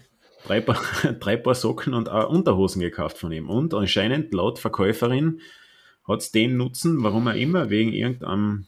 drei 0.45 0.61
Paar, 0.61 0.81
drei 1.20 1.37
Paar 1.37 1.55
Socken 1.55 1.95
und 1.95 2.09
auch 2.09 2.29
Unterhosen 2.29 2.81
gekauft 2.81 3.18
von 3.18 3.31
ihm. 3.31 3.49
Und 3.49 3.73
anscheinend 3.75 4.35
laut 4.35 4.59
Verkäuferin 4.59 5.41
hat 6.07 6.20
es 6.20 6.33
den 6.33 6.57
Nutzen, 6.57 7.03
warum 7.05 7.29
er 7.29 7.37
immer 7.37 7.70
wegen 7.70 7.93
irgendeinem, 7.93 8.66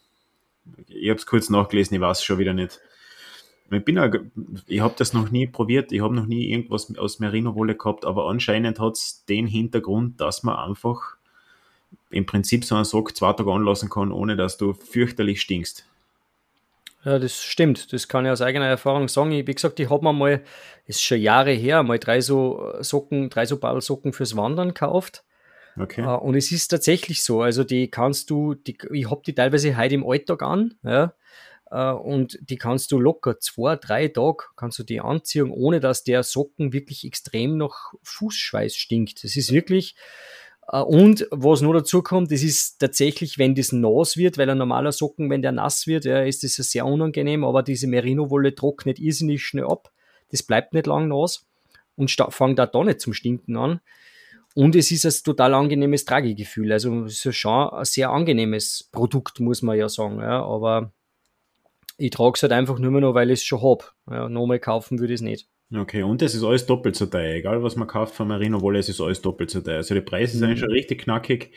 ich 0.87 1.11
habe 1.11 1.19
es 1.19 1.27
kurz 1.27 1.51
nachgelesen, 1.51 1.97
ich 1.97 2.01
weiß 2.01 2.19
es 2.19 2.25
schon 2.25 2.39
wieder 2.39 2.55
nicht, 2.55 2.81
Ich 3.75 3.85
bin 3.85 3.99
ich 4.67 4.81
habe 4.81 4.95
das 4.97 5.13
noch 5.13 5.31
nie 5.31 5.47
probiert, 5.47 5.93
ich 5.93 6.01
habe 6.01 6.15
noch 6.15 6.27
nie 6.27 6.51
irgendwas 6.51 6.97
aus 6.97 7.19
Merino-Wolle 7.19 7.75
gehabt, 7.75 8.05
aber 8.05 8.29
anscheinend 8.29 8.81
hat 8.81 8.95
es 8.95 9.25
den 9.27 9.47
Hintergrund, 9.47 10.21
dass 10.21 10.43
man 10.43 10.57
einfach 10.57 11.17
im 12.11 12.27
Prinzip 12.27 12.65
so 12.65 12.75
einen 12.75 12.85
Sock 12.85 13.17
zwei 13.17 13.33
Tage 13.33 13.51
anlassen 13.51 13.91
kann, 13.91 14.13
ohne 14.13 14.37
dass 14.37 14.57
du 14.57 14.73
fürchterlich 14.73 15.41
stinkst. 15.41 15.87
Ja, 17.05 17.19
das 17.19 17.43
stimmt. 17.43 17.93
Das 17.93 18.09
kann 18.09 18.25
ich 18.25 18.31
aus 18.31 18.41
eigener 18.41 18.67
Erfahrung 18.67 19.09
sagen. 19.09 19.33
Ich, 19.33 19.47
wie 19.47 19.55
gesagt, 19.55 19.79
ich 19.79 19.91
habe 19.91 20.03
mir 20.05 20.13
mal, 20.13 20.43
ist 20.87 21.03
schon 21.03 21.21
Jahre 21.21 21.53
her, 21.53 21.83
mal 21.83 21.99
drei 21.99 22.21
so 22.21 22.73
Socken, 22.81 23.29
drei 23.29 23.45
so 23.45 23.59
Ballsocken 23.59 24.13
fürs 24.13 24.37
Wandern 24.37 24.69
gekauft. 24.69 25.23
Okay. 25.79 26.03
Uh, 26.03 26.15
und 26.15 26.35
es 26.37 26.53
ist 26.53 26.69
tatsächlich 26.69 27.23
so. 27.23 27.43
Also 27.43 27.65
die 27.65 27.89
kannst 27.91 28.31
du, 28.31 28.55
die, 28.55 28.79
ich 28.93 29.11
habe 29.11 29.23
die 29.27 29.35
teilweise 29.35 29.77
heute 29.77 29.95
im 29.95 30.09
Alltag 30.09 30.43
an, 30.43 30.75
ja, 30.83 31.13
und 31.81 32.39
die 32.41 32.57
kannst 32.57 32.93
du 32.93 33.01
locker 33.01 33.41
zwei, 33.41 33.77
drei 33.77 34.09
Tage 34.09 34.45
kannst 34.57 34.79
du 34.79 34.83
die 34.85 35.01
anziehen, 35.01 35.51
ohne 35.51 35.81
dass 35.81 36.05
der 36.05 36.23
Socken 36.23 36.73
wirklich 36.73 37.05
extrem 37.05 37.57
nach 37.57 37.93
Fußschweiß 38.03 38.77
stinkt. 38.77 39.25
Das 39.25 39.37
ist 39.37 39.53
wirklich, 39.53 39.97
äh, 40.69 40.81
und 40.81 41.27
was 41.31 41.61
nur 41.61 41.75
dazu 41.75 42.03
kommt, 42.03 42.31
das 42.31 42.43
ist 42.43 42.79
tatsächlich, 42.79 43.39
wenn 43.39 43.55
das 43.55 43.73
nass 43.73 44.17
wird, 44.17 44.39
weil 44.39 44.51
ein 44.51 44.59
normaler 44.59 44.93
Socken, 44.93 45.31
wenn 45.31 45.43
der 45.43 45.53
nass 45.53 45.87
wird, 45.87 46.05
ja, 46.05 46.23
ist 46.23 46.45
das 46.45 46.55
sehr 46.55 46.87
unangenehm, 46.87 47.45
aber 47.45 47.63
diese 47.63 47.87
Merino-Wolle 47.87 48.55
trocknet 48.55 48.99
irrsinnig 48.99 49.45
schnell 49.45 49.67
ab. 49.67 49.91
Das 50.31 50.43
bleibt 50.43 50.75
nicht 50.75 50.87
lang 50.87 51.09
nass 51.09 51.47
und 51.97 52.11
fängt 52.11 52.61
auch 52.61 52.71
da 52.71 52.85
nicht 52.85 53.01
zum 53.01 53.13
Stinken 53.13 53.57
an. 53.57 53.81
Und 54.55 54.77
es 54.77 54.93
ist 54.93 55.05
ein 55.05 55.25
total 55.25 55.55
angenehmes 55.55 56.05
Tragegefühl. 56.05 56.73
Also 56.73 57.05
es 57.05 57.25
ist 57.27 57.37
schon 57.37 57.71
ein 57.71 57.85
sehr 57.85 58.11
angenehmes 58.11 58.89
Produkt, 58.93 59.41
muss 59.41 59.63
man 59.63 59.77
ja 59.77 59.89
sagen. 59.89 60.21
Ja, 60.21 60.45
aber 60.45 60.93
ich 61.97 62.11
trage 62.11 62.33
es 62.35 62.43
halt 62.43 62.53
einfach 62.53 62.79
nur 62.79 62.91
mehr 62.91 63.01
noch, 63.01 63.15
weil 63.15 63.31
ich 63.31 63.41
es 63.41 63.45
schon 63.45 63.63
habe. 63.63 63.85
Ja, 64.11 64.29
nochmal 64.29 64.59
kaufen 64.59 64.99
würde 64.99 65.15
ich 65.15 65.19
es 65.19 65.23
nicht. 65.23 65.49
Okay, 65.75 66.03
und 66.03 66.23
es 66.23 66.35
ist 66.35 66.45
alles 66.45 66.67
doppelt 66.67 66.95
so 66.95 67.07
teuer. 67.07 67.35
Egal, 67.35 67.63
was 67.63 67.77
man 67.77 67.89
kauft 67.89 68.15
von 68.15 68.29
Marino 68.29 68.61
Wolle, 68.61 68.79
es 68.79 68.89
ist 68.89 69.01
alles 69.01 69.23
doppelt 69.23 69.51
so 69.51 69.61
teuer. 69.61 69.77
Also 69.77 69.95
der 69.95 70.03
Preis 70.03 70.35
ist 70.35 70.41
mhm. 70.41 70.47
eigentlich 70.47 70.61
schon 70.61 70.71
richtig 70.71 71.03
knackig. 71.03 71.53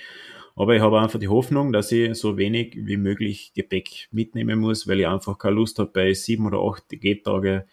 Aber 0.56 0.76
ich 0.76 0.82
habe 0.82 1.00
einfach 1.00 1.20
die 1.20 1.28
Hoffnung, 1.28 1.72
dass 1.72 1.92
ich 1.92 2.16
so 2.16 2.38
wenig 2.38 2.76
wie 2.76 2.98
möglich 2.98 3.52
Gepäck 3.54 4.08
mitnehmen 4.12 4.60
muss, 4.60 4.88
weil 4.88 5.00
ich 5.00 5.08
einfach 5.08 5.38
keine 5.38 5.56
Lust 5.56 5.78
habe, 5.78 5.92
bei 5.94 6.14
sieben 6.14 6.48
oder 6.48 6.60
acht 6.60 6.90
G-Tage 6.90 7.68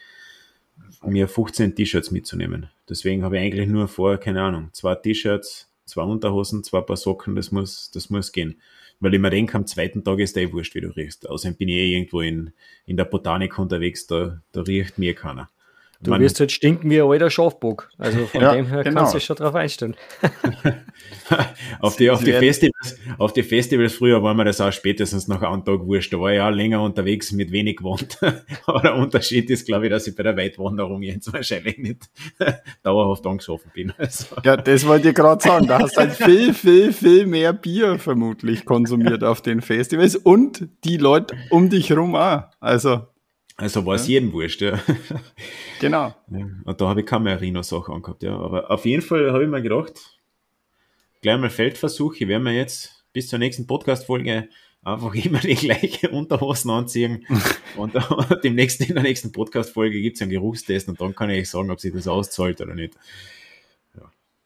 mir 1.03 1.29
15 1.29 1.75
T-Shirts 1.75 2.11
mitzunehmen. 2.11 2.69
Deswegen 2.89 3.25
habe 3.25 3.39
ich 3.39 3.43
eigentlich 3.43 3.69
nur 3.69 3.89
vor, 3.89 4.19
keine 4.19 4.43
Ahnung, 4.43 4.69
zwei 4.73 4.95
T-Shirts, 4.97 5.71
zwei 5.85 6.03
Unterhosen, 6.03 6.65
zwei 6.65 6.81
Paar 6.81 6.97
Socken, 6.97 7.37
das 7.37 7.53
muss, 7.53 7.91
das 7.91 8.11
muss 8.11 8.33
gehen. 8.33 8.61
Weil 9.01 9.15
ich 9.15 9.21
mir 9.21 9.31
denke, 9.31 9.57
am 9.57 9.67
zweiten 9.67 10.05
Tag 10.05 10.19
ist 10.19 10.37
der 10.37 10.45
eh 10.45 10.53
wurscht, 10.53 10.75
wie 10.75 10.81
du 10.81 10.89
riechst. 10.89 11.29
Außerdem 11.29 11.57
bin 11.57 11.69
ich 11.69 11.77
eh 11.77 11.93
irgendwo 11.93 12.21
in, 12.21 12.53
in 12.87 12.97
der 12.97 13.05
Botanik 13.05 13.59
unterwegs, 13.59 14.07
da, 14.07 14.41
da 14.53 14.63
riecht 14.63 14.99
mir 14.99 15.15
keiner. 15.15 15.51
Du 16.05 16.11
man, 16.11 16.21
wirst 16.21 16.39
halt 16.39 16.53
stinken 16.53 16.91
wie 16.91 17.01
ein 17.01 17.09
alter 17.09 17.31
Schafbock. 17.31 17.89
Also 17.97 18.27
von 18.27 18.43
ja, 18.43 18.55
dem 18.55 18.67
her 18.67 18.85
genau. 18.85 19.01
kannst 19.01 19.15
du 19.15 19.21
schon 19.21 19.37
drauf 19.37 19.55
einstellen. 19.55 19.97
auf, 21.81 21.97
die, 21.97 22.11
auf, 22.11 22.23
die 22.23 22.33
Festivals, 22.33 22.99
auf 23.17 23.33
die 23.33 23.43
Festivals 23.43 23.95
früher 23.95 24.23
war 24.23 24.35
mir 24.35 24.45
das 24.45 24.61
auch 24.61 24.71
spätestens 24.71 25.29
nach 25.29 25.41
einem 25.41 25.65
Tag 25.65 25.81
wurscht. 25.87 26.13
Da 26.13 26.21
war 26.21 26.31
ich 26.31 26.41
auch 26.41 26.51
länger 26.51 26.83
unterwegs 26.83 27.33
mit 27.33 27.51
wenig 27.53 27.83
Wand. 27.83 28.19
Aber 28.67 28.81
der 28.83 28.97
Unterschied 28.97 29.49
ist, 29.49 29.67
glaube 29.67 29.87
ich, 29.87 29.91
dass 29.91 30.07
ich 30.07 30.15
bei 30.15 30.23
der 30.23 30.37
Weitwanderung 30.37 31.03
jetzt 31.03 31.33
wahrscheinlich 31.33 31.79
nicht 31.79 32.11
dauerhaft 32.83 33.27
angesoffen 33.27 33.71
bin. 33.75 33.95
Also. 33.97 34.27
Ja, 34.45 34.59
das 34.59 34.87
wollte 34.87 35.09
ich 35.09 35.15
gerade 35.15 35.43
sagen. 35.43 35.67
Da 35.67 35.79
hast 35.79 35.97
du 35.97 36.03
halt 36.03 36.13
viel, 36.13 36.53
viel, 36.53 36.93
viel 36.93 37.25
mehr 37.25 37.55
Bier 37.55 37.99
vermutlich 37.99 38.67
konsumiert 38.67 39.25
auf 39.25 39.41
den 39.41 39.63
Festivals 39.63 40.17
und 40.17 40.69
die 40.85 40.99
Leute 40.99 41.35
um 41.49 41.71
dich 41.71 41.91
rum 41.93 42.15
auch. 42.15 42.43
Also 42.61 43.07
also 43.57 43.87
war 43.87 43.95
es 43.95 44.09
ja. 44.09 44.15
jedem 44.15 44.33
wurscht, 44.33 44.61
ja. 44.63 44.81
Genau. 45.81 46.15
Ja, 46.31 46.47
und 46.65 46.81
da 46.81 46.89
habe 46.89 47.01
ich 47.01 47.07
keine 47.07 47.25
Merino-Sache 47.25 47.93
angehabt, 47.93 48.23
ja. 48.23 48.37
Aber 48.37 48.71
auf 48.71 48.85
jeden 48.85 49.03
Fall 49.03 49.33
habe 49.33 49.45
ich 49.45 49.51
mir 49.51 49.63
gedacht, 49.63 49.93
gleich 51.23 51.39
mal 51.39 51.51
Feldversuch, 51.51 52.15
ich 52.15 52.29
werde 52.29 52.43
mir 52.43 52.55
jetzt 52.55 53.05
bis 53.13 53.29
zur 53.29 53.39
nächsten 53.39 53.67
Podcast-Folge 53.67 54.49
einfach 54.83 55.15
immer 55.25 55.39
die 55.39 55.55
gleiche 55.55 56.09
Unterhosen 56.11 56.71
anziehen. 56.71 57.27
und, 57.77 57.95
und 57.95 58.45
im 58.45 58.55
nächsten, 58.55 58.85
in 58.85 58.95
der 58.95 59.03
nächsten 59.03 59.33
Podcast-Folge 59.33 60.01
gibt 60.01 60.17
es 60.17 60.23
einen 60.23 60.31
Geruchstest 60.31 60.89
und 60.89 61.01
dann 61.01 61.15
kann 61.15 61.31
ich 61.31 61.49
sagen, 61.49 61.71
ob 61.71 61.81
sich 61.81 61.93
das 61.93 62.09
auszahlt 62.09 62.61
oder 62.61 62.75
nicht. 62.75 62.95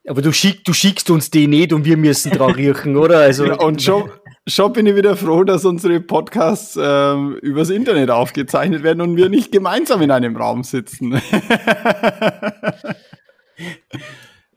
Aber 0.07 0.21
du, 0.21 0.31
schick, 0.31 0.63
du 0.63 0.73
schickst 0.73 1.09
uns 1.09 1.29
die 1.29 1.45
nicht 1.45 1.73
und 1.73 1.85
wir 1.85 1.97
müssen 1.97 2.31
dran 2.31 2.51
riechen, 2.51 2.95
oder? 2.95 3.19
Also, 3.19 3.45
ja, 3.45 3.55
und 3.55 3.81
schon, 3.81 4.09
schon 4.49 4.73
bin 4.73 4.85
ich 4.85 4.95
wieder 4.95 5.15
froh, 5.15 5.43
dass 5.43 5.65
unsere 5.65 5.99
Podcasts 5.99 6.77
ähm, 6.81 7.35
übers 7.41 7.69
Internet 7.69 8.09
aufgezeichnet 8.09 8.83
werden 8.83 9.01
und 9.01 9.15
wir 9.15 9.29
nicht 9.29 9.51
gemeinsam 9.51 10.01
in 10.01 10.11
einem 10.11 10.35
Raum 10.35 10.63
sitzen. 10.63 11.11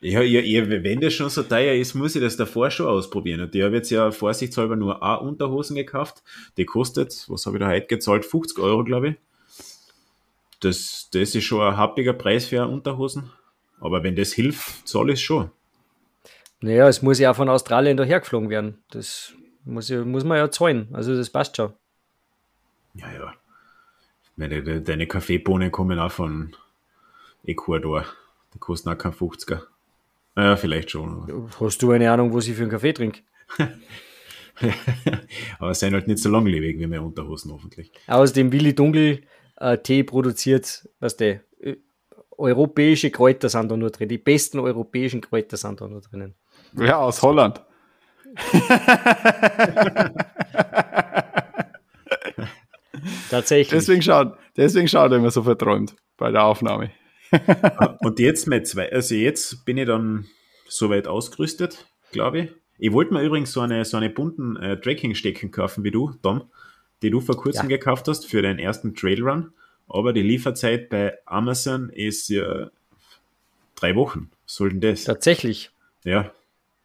ja, 0.01 0.20
ja, 0.22 0.40
ja, 0.40 0.68
wenn 0.68 1.01
das 1.01 1.14
schon 1.14 1.30
so 1.30 1.43
teuer 1.43 1.74
ist, 1.74 1.95
muss 1.95 2.14
ich 2.16 2.22
das 2.22 2.36
davor 2.36 2.70
schon 2.70 2.86
ausprobieren. 2.86 3.40
Und 3.43 3.55
ich 3.55 3.62
habe 3.62 3.76
jetzt 3.76 3.90
ja 3.90 4.11
vorsichtshalber 4.11 4.76
nur 4.76 5.03
A 5.03 5.16
Unterhosen 5.16 5.76
gekauft. 5.76 6.22
Die 6.57 6.64
kostet, 6.64 7.26
was 7.28 7.47
habe 7.47 7.59
ich 7.59 7.61
da 7.62 7.68
heute 7.68 7.86
gezahlt? 7.86 8.24
50 8.24 8.59
Euro, 8.59 8.84
glaube 8.84 9.09
ich. 9.11 9.16
Das, 10.61 11.09
das 11.12 11.34
ist 11.34 11.45
schon 11.45 11.61
ein 11.61 11.76
happiger 11.76 12.12
Preis 12.12 12.47
für 12.47 12.66
Unterhosen. 12.66 13.30
Aber 13.80 14.03
wenn 14.03 14.16
das 14.16 14.32
hilft, 14.32 14.88
zahle 14.88 15.12
ich 15.12 15.18
es 15.18 15.22
schon. 15.22 15.51
Naja, 16.61 16.86
es 16.86 17.03
muss 17.03 17.18
ja 17.18 17.32
auch 17.32 17.36
von 17.36 17.49
Australien 17.49 17.97
daher 17.97 18.20
geflogen 18.20 18.49
werden. 18.49 18.78
Das 18.90 19.34
muss, 19.65 19.91
muss 19.91 20.25
man 20.25 20.39
ja 20.39 20.51
zahlen. 20.51 20.89
Also 20.93 21.17
das 21.17 21.31
passt 21.31 21.57
schon. 21.57 21.73
Ja, 22.95 23.13
ja. 23.13 23.33
Meine, 24.37 24.81
deine 24.81 25.07
Kaffeebohnen 25.07 25.71
kommen 25.71 25.99
auch 25.99 26.11
von 26.11 26.55
Ecuador. 27.45 28.05
Die 28.55 28.59
kosten 28.59 28.89
auch 28.91 28.99
kein 28.99 29.13
50er. 29.13 29.63
Naja, 30.35 30.57
vielleicht 30.57 30.91
schon. 30.91 31.51
Hast 31.61 31.83
du 31.83 31.91
eine 31.91 32.11
Ahnung, 32.11 32.33
wo 32.33 32.39
ich 32.39 32.53
für 32.53 32.63
einen 32.63 32.71
Kaffee 32.71 32.93
trinke? 32.93 33.21
aber 35.59 35.75
sind 35.75 35.95
halt 35.95 36.07
nicht 36.09 36.19
so 36.19 36.31
langlebig 36.31 36.79
wie 36.79 36.87
meine 36.87 37.03
Unterhosen 37.03 37.53
hoffentlich. 37.53 37.93
Aus 38.07 38.33
dem 38.33 38.53
Willi 38.53 38.75
Dunkel 38.75 39.23
äh, 39.57 39.79
Tee 39.79 40.05
produziert, 40.05 40.89
was 41.01 41.17
der 41.17 41.41
europäische 42.43 43.11
Kräuter 43.11 43.49
sind 43.49 43.71
da 43.71 43.77
nur 43.77 43.91
drin. 43.91 44.09
Die 44.09 44.19
besten 44.19 44.59
europäischen 44.59 45.21
Kräuter 45.21 45.57
sind 45.57 45.81
da 45.81 45.87
nur 45.87 46.01
drinnen. 46.01 46.35
Ja, 46.75 46.99
aus 46.99 47.23
Holland. 47.23 47.63
Tatsächlich. 53.30 53.70
Deswegen 53.70 54.03
schaut, 54.03 54.37
deswegen 54.57 54.89
schaut 54.89 55.11
er 55.11 55.18
immer 55.18 55.30
so 55.30 55.43
verträumt 55.43 55.97
bei 56.16 56.30
der 56.30 56.45
Aufnahme. 56.45 56.91
Und 58.01 58.18
jetzt 58.18 58.47
mit 58.47 58.66
zwei, 58.66 58.93
also 58.93 59.14
jetzt 59.14 59.64
bin 59.64 59.78
ich 59.78 59.87
dann 59.87 60.26
soweit 60.68 61.07
ausgerüstet, 61.09 61.87
glaube 62.11 62.39
ich. 62.39 62.51
Ich 62.78 62.93
wollte 62.93 63.14
mir 63.14 63.22
übrigens 63.22 63.53
so 63.53 63.61
eine, 63.61 63.85
so 63.85 63.97
eine 63.97 64.11
bunten 64.11 64.57
äh, 64.57 64.78
Tracking-Stecken 64.80 65.51
kaufen 65.51 65.85
wie 65.85 65.91
du, 65.91 66.12
Tom, 66.22 66.51
die 67.01 67.11
du 67.11 67.20
vor 67.20 67.37
kurzem 67.37 67.70
ja. 67.70 67.76
gekauft 67.76 68.09
hast 68.09 68.26
für 68.26 68.43
deinen 68.43 68.59
ersten 68.59 68.95
Trailrun. 68.95 69.53
Aber 69.89 70.12
die 70.12 70.22
Lieferzeit 70.22 70.89
bei 70.89 71.16
Amazon 71.26 71.91
ist 71.91 72.28
ja 72.28 72.70
drei 73.76 73.95
Wochen. 73.95 74.30
Was 74.45 74.55
soll 74.55 74.70
denn 74.70 74.80
das? 74.80 75.05
Tatsächlich. 75.05 75.70
Ja, 76.05 76.33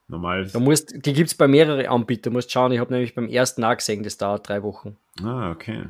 normal. 0.08 0.48
Da 0.48 0.60
musst, 0.60 1.06
die 1.06 1.14
gibt 1.14 1.30
es 1.30 1.36
bei 1.36 1.48
mehreren 1.48 1.86
Anbietern. 1.86 2.32
Du 2.32 2.38
musst 2.38 2.52
schauen, 2.52 2.72
ich 2.72 2.80
habe 2.80 2.94
nämlich 2.94 3.16
beim 3.16 3.28
ersten 3.28 3.64
auch 3.64 3.76
gesehen, 3.76 4.04
das 4.04 4.18
dauert 4.18 4.48
drei 4.48 4.64
Wochen. 4.64 4.98
Ah, 5.24 5.52
okay. 5.52 5.86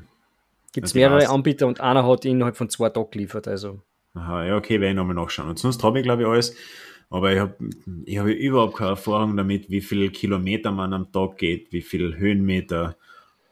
Gibt 0.74 0.88
es 0.88 0.92
also 0.94 1.00
mehrere 1.00 1.30
Anbieter 1.30 1.68
und 1.68 1.82
einer 1.82 2.06
hat 2.08 2.26
innerhalb 2.26 2.58
von 2.58 2.70
zwei 2.70 2.90
Tagen 2.90 3.12
geliefert. 3.12 3.48
Also. 3.48 3.82
Aha, 4.14 4.46
ja, 4.46 4.58
okay, 4.58 4.80
werde 4.80 4.90
ich 4.90 4.96
nochmal 4.96 5.16
nachschauen. 5.16 5.50
Und 5.50 5.60
sonst 5.60 5.84
habe 5.84 6.00
ich, 6.00 6.04
glaube 6.04 6.24
ich, 6.24 6.28
alles. 6.28 6.56
Aber 7.10 7.32
ich 7.32 7.40
habe 7.40 7.56
ich 8.06 8.18
hab 8.18 8.28
überhaupt 8.28 8.78
keine 8.78 8.92
Erfahrung 8.92 9.38
damit, 9.38 9.70
wie 9.70 9.82
viele 9.82 10.10
Kilometer 10.10 10.72
man 10.72 10.94
am 10.94 11.12
Tag 11.12 11.38
geht, 11.38 11.72
wie 11.72 11.82
viele 11.82 12.18
Höhenmeter, 12.18 12.98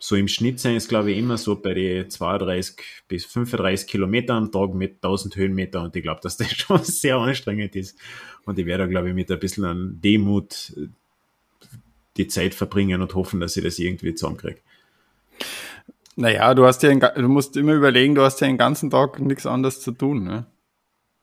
so 0.06 0.16
im 0.16 0.28
Schnitt 0.28 0.60
sind 0.60 0.76
es, 0.76 0.88
glaube 0.88 1.12
ich, 1.12 1.18
immer 1.18 1.36
so 1.36 1.56
bei 1.56 1.74
den 1.74 2.08
32 2.08 2.76
bis 3.08 3.26
35 3.26 3.88
Kilometer 3.88 4.36
am 4.36 4.52
Tag 4.52 4.76
mit 4.76 4.98
1000 5.04 5.36
Höhenmeter 5.36 5.82
und 5.82 5.96
ich 5.96 6.04
glaube, 6.04 6.22
dass 6.22 6.38
das 6.38 6.52
schon 6.56 6.84
sehr 6.84 7.18
anstrengend 7.18 7.76
ist. 7.76 7.98
Und 8.46 8.60
ich 8.60 8.68
werde, 8.68 8.88
glaube 8.88 9.10
ich, 9.10 9.16
mit 9.16 9.32
ein 9.32 9.40
bisschen 9.40 9.66
an 9.66 10.00
Demut 10.04 10.74
äh, 10.78 10.90
die 12.18 12.28
Zeit 12.28 12.54
verbringen 12.54 13.02
und 13.02 13.16
hoffen, 13.16 13.40
dass 13.40 13.58
ich 13.58 13.64
das 13.64 13.80
irgendwie 13.80 14.14
zusammenkriege. 14.14 14.60
Naja, 16.16 16.54
du 16.54 16.68
hast 16.68 16.84
ja, 16.84 16.94
du 16.94 17.28
musst 17.28 17.58
immer 17.58 17.74
überlegen, 17.74 18.14
du 18.14 18.22
hast 18.22 18.40
ja 18.42 18.48
den 18.48 18.60
ganzen 18.60 18.92
Tag 18.92 19.20
nichts 19.20 19.48
anderes 19.48 19.82
zu 19.82 19.92
tun, 19.92 20.24
ne? 20.24 20.46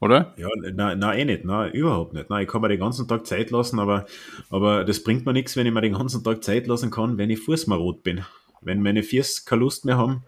Oder? 0.01 0.35
Ja, 0.37 0.49
nein, 0.73 0.99
nein, 0.99 1.19
eh 1.21 1.25
nicht, 1.25 1.45
nein, 1.45 1.71
überhaupt 1.71 2.15
nicht. 2.15 2.29
Nein, 2.29 2.43
ich 2.43 2.49
kann 2.49 2.61
mir 2.61 2.69
den 2.69 2.81
ganzen 2.81 3.07
Tag 3.07 3.25
Zeit 3.29 3.53
lassen, 3.53 3.79
aber, 3.79 4.07
aber 4.51 4.83
das 4.83 5.05
bringt 5.05 5.25
mir 5.25 5.33
nichts, 5.33 5.57
wenn 5.57 5.67
ich 5.69 5.73
mir 5.73 5.83
den 5.83 5.93
ganzen 5.93 6.25
Tag 6.25 6.43
Zeit 6.43 6.67
lassen 6.67 6.91
kann, 6.91 7.17
wenn 7.17 7.31
ich 7.31 7.39
fußmarot 7.39 8.03
bin. 8.03 8.25
Wenn 8.63 8.83
meine 8.83 9.03
Viers 9.03 9.45
keine 9.45 9.61
Lust 9.61 9.85
mehr 9.85 9.99
haben, 9.99 10.25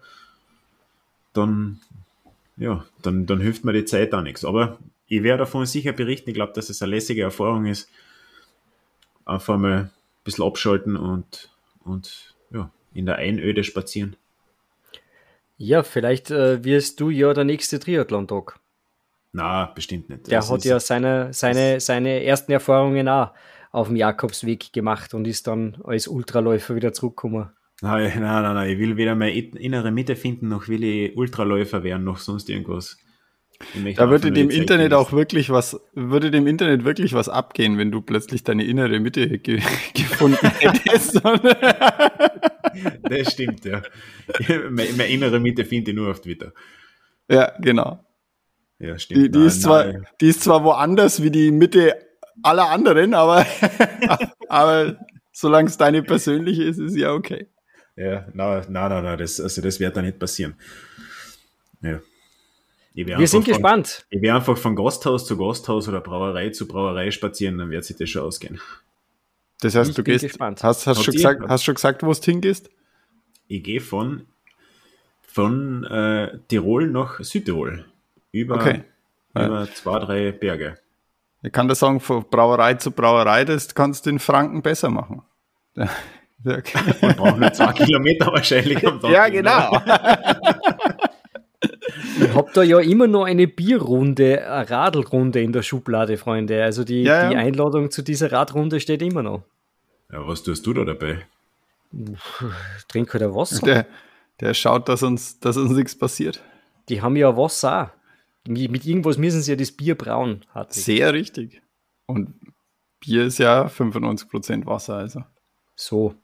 dann, 1.33 1.79
ja, 2.57 2.85
dann, 3.01 3.25
dann 3.25 3.39
hilft 3.39 3.65
mir 3.65 3.73
die 3.73 3.85
Zeit 3.85 4.13
auch 4.13 4.21
nichts. 4.21 4.45
Aber 4.45 4.77
ich 5.07 5.23
werde 5.23 5.39
davon 5.39 5.65
sicher 5.65 5.93
berichten. 5.93 6.29
Ich 6.29 6.35
glaube, 6.35 6.53
dass 6.53 6.69
es 6.69 6.81
eine 6.81 6.91
lässige 6.91 7.23
Erfahrung 7.23 7.65
ist. 7.65 7.89
Einfach 9.25 9.57
mal 9.57 9.77
ein 9.77 9.91
bisschen 10.23 10.45
abschalten 10.45 10.95
und, 10.95 11.49
und 11.83 12.35
ja, 12.51 12.69
in 12.93 13.05
der 13.05 13.15
Einöde 13.15 13.63
spazieren. 13.63 14.15
Ja, 15.57 15.83
vielleicht 15.83 16.31
äh, 16.31 16.63
wirst 16.63 16.99
du 16.99 17.09
ja 17.09 17.33
der 17.33 17.45
nächste 17.45 17.79
Triathlon-Tag. 17.79 18.59
Na, 19.31 19.65
bestimmt 19.65 20.09
nicht. 20.09 20.27
Der 20.27 20.39
Das 20.39 20.51
hat 20.51 20.63
ja 20.63 20.79
seine, 20.79 21.33
seine, 21.33 21.79
seine 21.79 22.23
ersten 22.23 22.51
Erfahrungen 22.51 23.07
auch 23.07 23.31
auf 23.71 23.87
dem 23.87 23.97
Jakobsweg 23.97 24.71
gemacht 24.71 25.13
und 25.13 25.27
ist 25.27 25.47
dann 25.47 25.77
als 25.83 26.07
Ultraläufer 26.07 26.75
wieder 26.75 26.93
zurückgekommen. 26.93 27.49
Nein, 27.81 28.11
nein, 28.19 28.43
nein, 28.43 28.53
nein, 28.55 28.69
ich 28.69 28.79
will 28.79 28.97
weder 28.97 29.15
meine 29.15 29.33
in- 29.33 29.55
innere 29.55 29.91
Mitte 29.91 30.15
finden, 30.15 30.47
noch 30.49 30.67
will 30.67 30.83
ich 30.83 31.15
Ultraläufer 31.17 31.83
werden, 31.83 32.03
noch 32.03 32.17
sonst 32.19 32.49
irgendwas. 32.49 32.97
Da 33.95 34.09
würde 34.09 34.31
dem 34.33 34.49
Internet 34.49 34.93
auch 34.93 35.13
wirklich 35.13 35.49
was, 35.49 35.79
würde 35.93 36.29
dem 36.29 36.45
Internet 36.45 36.83
wirklich 36.83 37.13
was 37.13 37.29
abgehen, 37.29 37.77
wenn 37.77 37.89
du 37.89 38.01
plötzlich 38.01 38.43
deine 38.43 38.65
innere 38.65 38.99
Mitte 38.99 39.39
ge 39.39 39.61
gefunden 39.93 40.49
hättest. 40.59 41.21
Das 43.03 43.31
stimmt, 43.31 43.63
ja. 43.63 43.81
meine, 44.69 44.89
meine 44.91 45.07
innere 45.07 45.39
Mitte 45.39 45.63
finde 45.63 45.91
ich 45.91 45.97
nur 45.97 46.11
auf 46.11 46.19
Twitter. 46.21 46.51
ja, 47.29 47.51
genau. 47.59 48.03
Ja, 48.77 48.99
stimmt. 48.99 49.21
Die, 49.21 49.31
die, 49.31 49.37
Nein, 49.37 49.47
ist 49.47 49.61
zwar, 49.61 49.85
nein. 49.85 50.05
die 50.19 50.27
ist 50.27 50.43
zwar 50.43 50.65
woanders 50.65 51.23
wie 51.23 51.31
die 51.31 51.49
Mitte 51.51 51.95
aller 52.43 52.69
anderen, 52.69 53.13
aber, 53.13 53.45
aber 54.49 54.97
solange 55.31 55.69
es 55.69 55.77
deine 55.77 56.03
persönliche 56.03 56.63
ist, 56.63 56.79
ist 56.79 56.97
ja 56.97 57.13
okay. 57.13 57.47
Ja, 57.95 58.27
nein, 58.33 58.65
nein, 58.69 59.03
nein, 59.03 59.17
das, 59.17 59.39
also 59.39 59.61
das 59.61 59.79
wird 59.79 59.95
da 59.95 60.01
nicht 60.01 60.19
passieren. 60.19 60.55
Ja. 61.81 61.99
Wir 62.93 63.27
sind 63.27 63.43
von- 63.43 63.53
gespannt. 63.53 64.05
Ich 64.09 64.21
werde 64.21 64.37
einfach 64.39 64.57
von 64.57 64.75
Gasthaus 64.75 65.25
zu 65.25 65.37
Gasthaus 65.37 65.87
oder 65.87 65.99
Brauerei 66.01 66.49
zu 66.49 66.67
Brauerei 66.67 67.11
spazieren, 67.11 67.57
dann 67.57 67.69
wird 67.69 67.83
sich 67.85 67.97
das 67.97 68.09
schon 68.09 68.21
ausgehen. 68.23 68.59
Das 69.61 69.75
heißt, 69.75 69.89
Ich 69.91 69.95
du 69.95 70.03
bin 70.03 70.13
gehst, 70.13 70.23
gespannt. 70.25 70.63
hast, 70.63 70.87
hast, 70.87 71.03
schon 71.03 71.13
gesagt, 71.13 71.41
hast 71.47 71.63
schon 71.63 71.75
gesagt, 71.75 72.03
wo 72.03 72.11
du 72.13 72.21
hingehst? 72.21 72.69
Ich 73.47 73.63
gehe 73.63 73.79
von, 73.81 74.25
von 75.27 75.83
äh, 75.85 76.37
Tirol 76.47 76.87
nach 76.89 77.19
Südtirol. 77.21 77.85
Über, 78.31 78.55
Okay. 78.55 78.83
über 79.33 79.67
zwei, 79.73 79.99
drei 79.99 80.31
Berge. 80.31 80.77
Ich 81.43 81.51
kann 81.51 81.67
da 81.67 81.75
sagen, 81.75 81.99
von 81.99 82.25
Brauerei 82.29 82.73
zu 82.75 82.91
Brauerei, 82.91 83.45
das 83.45 83.73
kannst 83.75 84.05
du 84.05 84.09
in 84.09 84.19
Franken 84.19 84.61
besser 84.61 84.89
machen. 84.89 85.21
Ja, 86.43 86.51
ja, 86.51 86.57
okay. 86.57 86.79
Wir 86.99 87.13
brauchen 87.13 87.39
nur 87.39 87.53
zwei 87.53 87.73
Kilometer 87.73 88.27
wahrscheinlich 88.27 88.85
am 88.85 88.99
Tag. 88.99 89.11
ja 89.11 89.29
genau. 89.29 89.81
Ich 92.19 92.33
habe 92.33 92.49
da 92.53 92.63
ja 92.63 92.79
immer 92.79 93.07
noch 93.07 93.23
eine 93.25 93.47
Bierrunde, 93.47 94.49
eine 94.49 94.69
Radlrunde 94.69 95.41
in 95.41 95.51
der 95.51 95.63
Schublade, 95.63 96.17
Freunde. 96.17 96.63
Also 96.63 96.83
die, 96.83 97.03
Ja, 97.03 97.23
ja. 97.23 97.29
die 97.29 97.35
Einladung 97.35 97.91
zu 97.91 98.01
dieser 98.01 98.31
Radrunde 98.31 98.79
steht 98.79 99.01
immer 99.01 99.23
noch. 99.23 99.43
Ja, 100.11 100.25
was 100.27 100.43
tust 100.43 100.65
du 100.65 100.73
da 100.73 100.85
dabei? 100.85 101.25
Trink 102.87 103.13
halt 103.13 103.23
ein 103.23 103.33
Wasser. 103.33 103.65
Der, 103.65 103.85
der 104.39 104.53
schaut, 104.53 104.89
dass 104.89 105.03
uns, 105.03 105.39
dass 105.39 105.57
uns 105.57 105.71
nichts 105.71 105.97
passiert. 105.97 106.41
Die 106.89 107.01
haben 107.01 107.15
ja 107.15 107.35
Wasser. 107.35 107.93
Mit 108.47 108.69
mit 108.69 108.85
irgendwas 108.85 109.17
müssen 109.17 109.41
sie 109.41 109.51
ja 109.51 109.57
das 109.57 109.71
Bier 109.71 109.95
brauen. 109.95 110.45
Hartwig. 110.53 110.83
Sehr 110.83 111.13
richtig. 111.13 111.61
Und 112.05 112.35
Bier 112.99 113.25
ist 113.25 113.39
ja 113.39 113.65
95% 113.65 114.65
Wasser, 114.65 114.95
also. 114.95 115.23
So. 115.75 116.15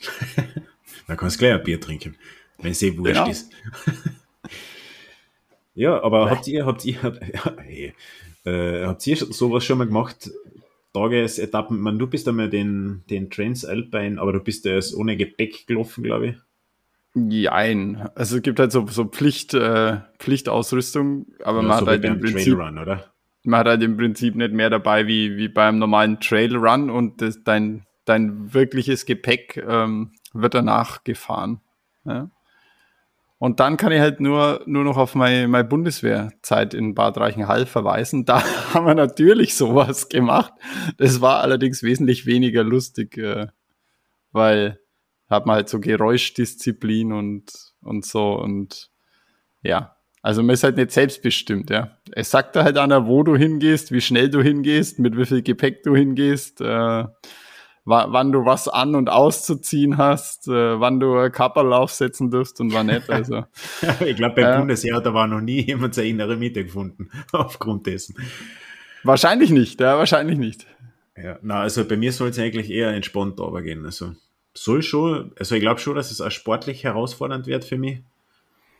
Da 1.08 1.14
kannst 1.14 1.36
du 1.36 1.38
gleich 1.40 1.54
ein 1.54 1.62
Bier 1.62 1.80
trinken, 1.80 2.16
wenn 2.58 2.72
es 2.72 2.82
eh 2.82 2.96
wurscht 2.98 3.14
Genau. 3.14 3.28
ist. 3.30 3.52
ja, 5.74 6.02
aber 6.02 6.30
habt 6.30 6.48
ihr, 6.48 6.66
habt 6.66 6.84
ihr, 6.84 7.00
habt, 7.02 7.20
ja, 7.34 7.56
hey, 7.58 7.94
äh, 8.44 8.84
habt 8.86 9.06
ihr 9.06 9.16
sowas 9.16 9.64
schon 9.64 9.78
mal 9.78 9.86
gemacht? 9.86 10.30
Tagesetappen, 10.92 11.78
man, 11.78 11.98
du 11.98 12.06
bist 12.06 12.26
einmal 12.26 12.48
den, 12.48 13.04
den 13.10 13.30
Transalpine, 13.30 14.20
aber 14.20 14.32
du 14.32 14.40
bist 14.40 14.64
ja 14.64 14.72
erst 14.72 14.94
ohne 14.96 15.16
Gepäck 15.16 15.66
gelaufen, 15.66 16.02
glaube 16.02 16.26
ich. 16.28 16.36
Jein. 17.14 18.08
Also 18.14 18.36
es 18.36 18.42
gibt 18.42 18.58
halt 18.58 18.72
so, 18.72 18.86
so 18.88 19.04
Pflicht, 19.04 19.54
äh, 19.54 19.98
Pflichtausrüstung, 20.18 21.26
aber 21.44 21.62
man, 21.62 21.68
Ja, 21.68 21.74
hat 21.74 21.80
so 21.80 21.86
wie 21.86 21.90
halt 21.90 22.04
im 22.04 22.20
Prinzip, 22.20 22.54
Trailrun, 22.56 22.78
oder? 22.78 23.12
man 23.44 23.60
hat 23.60 23.66
halt 23.68 23.82
im 23.82 23.96
Prinzip 23.96 24.34
nicht 24.34 24.52
mehr 24.52 24.70
dabei 24.70 25.06
wie, 25.06 25.36
wie 25.36 25.48
beim 25.48 25.78
normalen 25.78 26.18
Trailrun 26.20 26.90
und 26.90 27.22
das, 27.22 27.42
dein, 27.44 27.85
dein 28.06 28.54
wirkliches 28.54 29.04
Gepäck 29.04 29.62
ähm, 29.68 30.12
wird 30.32 30.54
danach 30.54 31.04
gefahren. 31.04 31.60
Ja? 32.04 32.30
Und 33.38 33.60
dann 33.60 33.76
kann 33.76 33.92
ich 33.92 34.00
halt 34.00 34.20
nur, 34.20 34.62
nur 34.64 34.84
noch 34.84 34.96
auf 34.96 35.14
meine, 35.14 35.46
meine 35.46 35.68
Bundeswehrzeit 35.68 36.72
in 36.72 36.94
Bad 36.94 37.18
Reichenhall 37.18 37.66
verweisen. 37.66 38.24
Da 38.24 38.42
haben 38.74 38.86
wir 38.86 38.94
natürlich 38.94 39.54
sowas 39.54 40.08
gemacht. 40.08 40.54
Das 40.96 41.20
war 41.20 41.40
allerdings 41.40 41.82
wesentlich 41.82 42.24
weniger 42.24 42.64
lustig, 42.64 43.18
äh, 43.18 43.48
weil 44.32 44.80
hat 45.28 45.44
man 45.44 45.56
halt 45.56 45.68
so 45.68 45.80
Geräuschdisziplin 45.80 47.12
und, 47.12 47.52
und 47.82 48.06
so 48.06 48.34
und 48.40 48.90
ja. 49.62 49.96
Also 50.22 50.42
man 50.42 50.54
ist 50.54 50.64
halt 50.64 50.76
nicht 50.76 50.90
selbstbestimmt, 50.90 51.70
ja. 51.70 51.98
Es 52.12 52.30
sagt 52.30 52.56
da 52.56 52.64
halt 52.64 52.78
einer, 52.78 53.06
wo 53.06 53.22
du 53.22 53.36
hingehst, 53.36 53.92
wie 53.92 54.00
schnell 54.00 54.28
du 54.28 54.42
hingehst, 54.42 54.98
mit 54.98 55.16
wie 55.16 55.26
viel 55.26 55.42
Gepäck 55.42 55.82
du 55.82 55.94
hingehst, 55.94 56.60
äh, 56.60 57.04
wann 57.86 58.32
du 58.32 58.44
was 58.44 58.66
an- 58.68 58.94
und 58.96 59.08
auszuziehen 59.08 59.96
hast, 59.96 60.48
äh, 60.48 60.80
wann 60.80 60.98
du 61.00 61.30
Kapperl 61.30 61.72
aufsetzen 61.72 62.30
dürfst 62.30 62.60
und 62.60 62.72
wann 62.74 62.86
nicht. 62.86 63.08
Also 63.08 63.44
ich 64.04 64.16
glaube, 64.16 64.34
beim 64.34 64.44
Ja. 64.44 64.58
Bundesheer 64.58 64.96
hat 64.96 65.06
da 65.06 65.14
war 65.14 65.26
noch 65.28 65.40
nie 65.40 65.62
jemand 65.62 65.94
seine 65.94 66.08
innere 66.08 66.36
Mitte 66.36 66.64
gefunden, 66.64 67.10
aufgrund 67.32 67.86
dessen. 67.86 68.16
wahrscheinlich 69.04 69.50
nicht, 69.50 69.80
ja, 69.80 69.96
wahrscheinlich 69.96 70.36
nicht. 70.38 70.66
Ja, 71.16 71.38
na, 71.42 71.60
also 71.60 71.84
bei 71.86 71.96
mir 71.96 72.12
soll 72.12 72.28
es 72.30 72.38
eigentlich 72.38 72.70
eher 72.70 72.90
entspannt 72.90 73.40
gehen. 73.62 73.86
Also 73.86 74.12
soll 74.52 74.82
schon, 74.82 75.32
also 75.38 75.54
ich 75.54 75.60
glaube 75.62 75.80
schon, 75.80 75.94
dass 75.94 76.10
es 76.10 76.20
auch 76.20 76.30
sportlich 76.30 76.84
herausfordernd 76.84 77.46
wird 77.46 77.64
für 77.64 77.78
mich, 77.78 78.00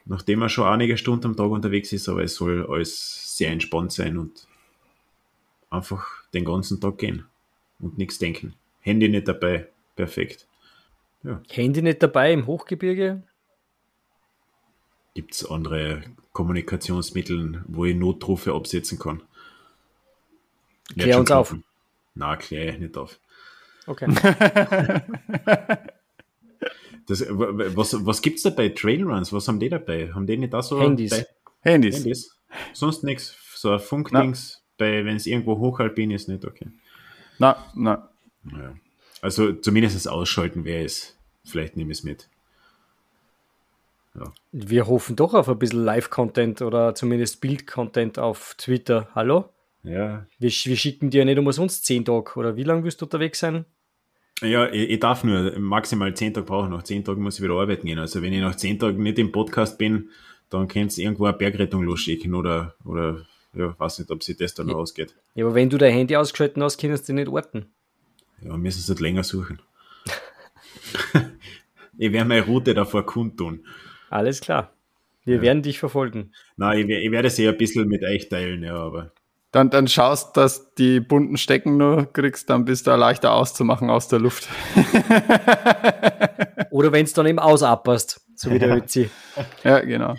nachdem 0.05 0.43
er 0.43 0.49
schon 0.49 0.67
einige 0.67 0.97
Stunden 0.99 1.27
am 1.27 1.37
Tag 1.37 1.49
unterwegs 1.51 1.93
ist, 1.93 2.09
aber 2.09 2.23
es 2.25 2.35
soll 2.35 2.67
alles 2.69 3.37
sehr 3.37 3.51
entspannt 3.53 3.93
sein 3.93 4.19
und 4.19 4.47
einfach 5.71 6.07
den 6.35 6.45
ganzen 6.45 6.81
Tag 6.81 6.99
gehen 6.99 7.25
und 7.79 7.99
nichts 7.99 8.19
denken. 8.19 8.55
Handy 8.87 9.09
nicht 9.09 9.27
dabei, 9.27 9.67
perfekt. 9.97 10.47
Handy 11.51 11.83
nicht 11.83 12.01
dabei 12.01 12.33
im 12.33 12.47
Hochgebirge? 12.47 13.25
Gibt 15.15 15.35
es 15.35 15.45
andere 15.45 16.05
Kommunikationsmittel, 16.33 17.65
wo 17.67 17.85
ich 17.85 17.97
Notrufe 17.97 18.53
absetzen 18.53 19.01
kann? 19.01 19.25
Klär 20.93 21.15
schon 21.15 21.21
uns 21.23 21.31
auf. 21.33 21.57
Na, 22.15 22.37
klär 22.37 22.75
ich 22.75 22.79
nicht 22.79 22.97
auf. 22.97 23.19
Okay. 23.87 24.07
Das, 27.09 27.25
was 27.31 28.05
was 28.05 28.21
gibt 28.21 28.39
es 28.39 28.43
da 28.43 28.51
bei 28.51 28.71
Trailruns? 28.71 29.33
Was 29.33 29.47
haben 29.47 29.61
die 29.61 29.69
dabei? 29.69 30.13
Haben 30.13 30.27
die 30.27 30.37
nicht 30.39 30.53
da 30.53 30.61
so 30.61 30.81
Handys. 30.81 31.11
Bei 31.11 31.27
Handys. 31.61 31.99
Handys? 31.99 32.37
Sonst 32.73 33.05
nichts. 33.05 33.37
So 33.55 33.71
ein 33.71 33.79
Funkdings, 33.79 34.61
bei 34.77 35.05
wenn 35.05 35.15
es 35.15 35.27
irgendwo 35.27 35.57
hochalpin 35.57 36.11
ist, 36.11 36.29
nicht 36.29 36.45
okay. 36.45 36.67
Na, 37.39 37.65
na. 37.77 38.11
Ja. 38.53 38.75
Also 39.23 39.53
zumindest 39.53 39.97
das 39.97 40.07
Ausschalten 40.07 40.65
wäre 40.65 40.85
es. 40.85 41.17
Vielleicht 41.45 41.77
nehme 41.77 41.93
ich 41.93 41.99
es 41.99 42.05
mit. 42.05 42.29
Wir 44.53 44.87
hoffen 44.87 45.17
doch 45.17 45.35
auf 45.35 45.49
ein 45.49 45.59
bisschen 45.59 45.85
Live-Content 45.85 46.63
oder 46.63 46.95
zumindest 46.95 47.41
Bild-Content 47.41 48.19
auf 48.19 48.55
Twitter. 48.57 49.09
Hallo? 49.15 49.51
Ja, 49.83 50.27
Wir, 50.39 50.51
wir 50.51 50.77
schicken 50.77 51.11
dir 51.11 51.25
nicht 51.25 51.39
umsonst 51.39 51.85
10 51.85 52.07
Tage. 52.07 52.33
Oder 52.37 52.57
wie 52.57 52.65
lange 52.65 52.85
wirst 52.85 53.01
du 53.01 53.05
unterwegs 53.05 53.39
sein? 53.39 53.65
ja 54.43 54.69
ich, 54.71 54.91
ich 54.91 55.01
darf 55.01 55.25
nur 55.25 55.59
maximal 55.59 56.15
10 56.15 56.35
Tage 56.35 56.47
brauchen. 56.47 56.71
Nach 56.71 56.83
10 56.83 57.05
Tagen 57.05 57.23
muss 57.23 57.37
ich 57.39 57.45
wieder 57.45 57.55
arbeiten 57.55 57.87
gehen. 57.87 57.99
Also 57.99 58.23
wenn 58.23 58.33
ich 58.33 58.41
nach 58.41 58.57
10 58.57 58.79
Tagen 58.79 59.03
nicht 59.03 59.19
im 59.19 59.33
Podcast 59.33 59.79
bin, 59.79 60.11
dann 60.51 60.69
könnt 60.69 60.97
ihr 60.97 61.05
irgendwo 61.05 61.27
eine 61.27 61.37
Bergrettung 61.37 61.83
losschicken 61.83 62.35
oder, 62.35 62.75
oder 62.85 63.27
ja, 63.55 63.79
weiß 63.79 64.01
nicht, 64.01 64.11
ob 64.11 64.23
sich 64.23 64.37
das 64.37 64.55
dann 64.55 64.67
noch 64.67 64.77
ausgeht. 64.77 65.15
Ja, 65.35 65.45
aber 65.45 65.55
wenn 65.55 65.71
du 65.71 65.79
dein 65.79 65.93
Handy 65.93 66.17
ausgeschalten 66.17 66.63
hast, 66.63 66.79
kannst 66.79 67.09
du 67.09 67.13
nicht 67.13 67.29
orten. 67.29 67.67
Ja, 68.41 68.57
müssen 68.57 68.81
sie 68.81 68.89
halt 68.89 69.01
länger 69.01 69.25
suchen. 69.25 69.61
ich 71.99 72.13
werde 72.13 72.29
meine 72.29 72.45
Route 72.45 72.75
davor 72.75 73.05
kundtun. 73.07 73.67
Alles 74.11 74.41
klar. 74.41 74.73
Wir 75.27 75.43
werden 75.43 75.63
dich 75.63 75.81
verfolgen. 75.81 76.33
Nein, 76.57 76.89
ich, 76.89 77.05
ich 77.05 77.11
werde 77.11 77.31
sie 77.31 77.49
ein 77.49 77.57
bisschen 77.57 77.89
mit 77.89 78.05
euch 78.05 78.29
teilen, 78.29 78.63
ja, 78.63 78.77
aber 78.77 79.11
Dann, 79.51 79.71
dann 79.71 79.89
schaust, 79.89 80.37
dass 80.37 80.73
die 80.75 81.01
bunten 81.01 81.37
Stecken 81.37 81.77
nur 81.77 82.13
kriegst, 82.13 82.49
dann 82.49 82.65
bist 82.65 82.87
du 82.87 82.93
auch 82.93 82.97
leichter 82.97 83.33
auszumachen 83.33 83.91
aus 83.91 84.07
der 84.07 84.21
Luft. 84.21 84.49
Oder 86.71 86.93
wenn 86.93 87.05
es 87.05 87.13
dann 87.13 87.27
eben 87.27 87.41
ausapperst, 87.41 88.21
so 88.37 88.53
wie 88.53 88.61
der 88.61 88.77
Ötzi. 88.77 89.11
Ja, 89.65 89.81
genau. 89.81 90.15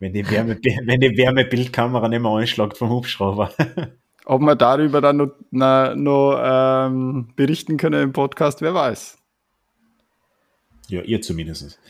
wenn 0.00 0.12
die, 0.12 0.28
Wärme, 0.28 0.58
wenn 0.84 1.00
die 1.00 1.16
Wärmebildkamera 1.16 2.08
nicht 2.08 2.22
mehr 2.22 2.32
anschlägt 2.32 2.78
vom 2.78 2.90
Hubschrauber. 2.90 3.52
Ob 4.30 4.42
wir 4.42 4.54
darüber 4.54 5.00
dann 5.00 5.16
noch, 5.16 5.94
noch 5.96 6.40
ähm, 6.40 7.32
berichten 7.34 7.76
können 7.78 8.00
im 8.00 8.12
Podcast, 8.12 8.62
wer 8.62 8.72
weiß. 8.74 9.18
ja, 10.86 11.00
ihr 11.02 11.20
zumindest. 11.20 11.80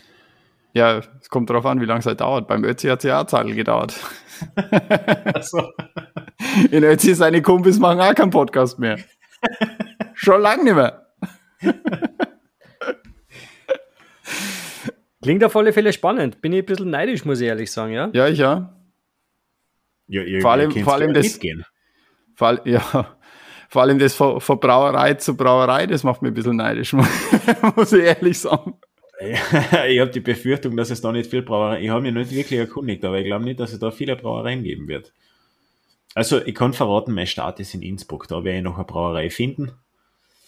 Ja, 0.73 0.97
es 1.21 1.29
kommt 1.29 1.51
darauf 1.51 1.67
an, 1.67 1.79
wie 1.81 1.85
lange 1.85 1.99
es 1.99 2.07
halt 2.07 2.19
dauert. 2.21 2.47
Beim 2.47 2.63
Ötzi 2.63 2.87
hat 2.87 2.99
es 2.99 3.03
ja 3.03 3.21
auch 3.21 3.27
Zeit 3.27 3.45
gedauert. 3.45 3.93
Also, 5.35 5.71
In 6.71 6.83
Ötzi 6.83 7.13
seine 7.13 7.43
Kumpels 7.43 7.77
machen 7.77 7.99
auch 8.01 8.15
keinen 8.15 8.31
Podcast 8.31 8.79
mehr. 8.79 8.97
Schon 10.15 10.41
lange 10.41 10.63
nicht 10.63 10.73
mehr. 10.73 11.05
Klingt 15.21 15.43
auf 15.43 15.55
alle 15.55 15.73
Fälle 15.73 15.93
spannend. 15.93 16.41
Bin 16.41 16.53
ich 16.53 16.63
ein 16.63 16.65
bisschen 16.65 16.89
neidisch, 16.89 17.23
muss 17.23 17.39
ich 17.39 17.47
ehrlich 17.47 17.71
sagen, 17.71 17.93
ja? 17.93 18.09
Ja, 18.13 18.27
ich 18.27 18.39
ja. 18.39 18.75
Ja, 20.07 20.23
ihr, 20.23 20.41
Vor 20.41 20.51
allem- 20.53 20.71
ihr 20.71 20.83
vor 20.83 20.93
allem 20.95 21.13
das- 21.13 21.25
mitgehen. 21.33 21.63
Vor, 22.41 22.47
all- 22.47 22.61
ja, 22.65 23.15
vor 23.69 23.83
allem 23.83 23.99
das 23.99 24.15
von, 24.15 24.41
von 24.41 24.59
Brauerei 24.59 25.13
zu 25.13 25.37
Brauerei, 25.37 25.85
das 25.85 26.03
macht 26.03 26.23
mich 26.23 26.31
ein 26.31 26.33
bisschen 26.33 26.55
neidisch, 26.55 26.91
muss 27.75 27.93
ich 27.93 28.03
ehrlich 28.03 28.39
sagen. 28.39 28.73
ich 29.21 29.99
habe 29.99 30.09
die 30.09 30.21
Befürchtung, 30.21 30.75
dass 30.75 30.89
es 30.89 31.01
da 31.01 31.11
nicht 31.11 31.29
viel 31.29 31.43
Brauereien, 31.43 31.83
ich 31.83 31.91
habe 31.91 32.01
mich 32.01 32.13
nicht 32.15 32.31
wirklich 32.31 32.59
erkundigt, 32.59 33.05
aber 33.05 33.19
ich 33.19 33.25
glaube 33.25 33.43
nicht, 33.43 33.59
dass 33.59 33.73
es 33.73 33.77
da 33.77 33.91
viele 33.91 34.15
Brauereien 34.15 34.63
geben 34.63 34.87
wird. 34.87 35.13
Also 36.15 36.43
ich 36.43 36.55
kann 36.55 36.73
verraten, 36.73 37.13
mein 37.13 37.27
Start 37.27 37.59
ist 37.59 37.75
in 37.75 37.83
Innsbruck, 37.83 38.27
da 38.27 38.43
werde 38.43 38.57
ich 38.57 38.63
noch 38.63 38.77
eine 38.77 38.85
Brauerei 38.85 39.29
finden. 39.29 39.73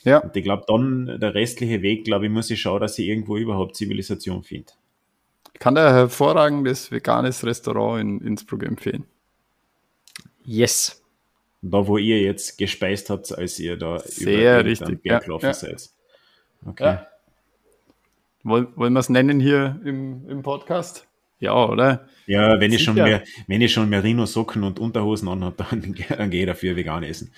Ja, 0.03 0.17
Und 0.17 0.35
ich 0.35 0.43
glaube 0.43 0.63
dann, 0.67 1.19
der 1.21 1.35
restliche 1.35 1.83
Weg, 1.83 2.05
glaube 2.05 2.25
ich, 2.25 2.31
muss 2.31 2.49
ich 2.49 2.59
schauen, 2.59 2.81
dass 2.81 2.97
ich 2.97 3.07
irgendwo 3.07 3.37
überhaupt 3.37 3.75
Zivilisation 3.75 4.41
finde. 4.41 4.73
ich 5.53 5.59
kann 5.59 5.75
da 5.75 5.89
ein 5.89 5.93
hervorragendes 5.93 6.91
veganes 6.91 7.45
Restaurant 7.45 8.01
in 8.01 8.19
Innsbruck 8.21 8.63
empfehlen. 8.63 9.05
Yes. 10.43 11.02
Da, 11.65 11.87
wo 11.87 11.97
ihr 11.97 12.21
jetzt 12.21 12.57
gespeist 12.57 13.09
habt, 13.09 13.37
als 13.37 13.57
ihr 13.57 13.77
da 13.77 13.99
Sehr 13.99 14.57
den 14.57 14.67
richtig, 14.67 15.01
Berg 15.01 15.05
ja, 15.05 15.19
gelaufen 15.19 15.45
ja. 15.45 15.53
seid. 15.53 15.89
Okay. 16.65 16.83
Ja. 16.83 17.07
Woll, 18.43 18.67
wollen 18.75 18.91
wir 18.91 18.99
es 18.99 19.07
nennen 19.07 19.39
hier 19.39 19.79
im, 19.85 20.29
im 20.29 20.43
Podcast? 20.43 21.07
Ja, 21.39 21.65
oder? 21.65 22.05
Ja, 22.25 22.59
wenn 22.59 22.73
ich, 22.73 22.83
schon 22.83 22.95
mehr, 22.95 23.23
wenn 23.47 23.61
ich 23.61 23.71
schon 23.71 23.87
Merino-Socken 23.87 24.63
und 24.63 24.77
Unterhosen 24.77 25.29
anhabe, 25.29 25.65
dann, 25.69 25.95
dann 26.17 26.29
gehe 26.29 26.41
ich 26.41 26.47
dafür 26.47 26.75
vegan 26.75 27.03
essen. 27.03 27.31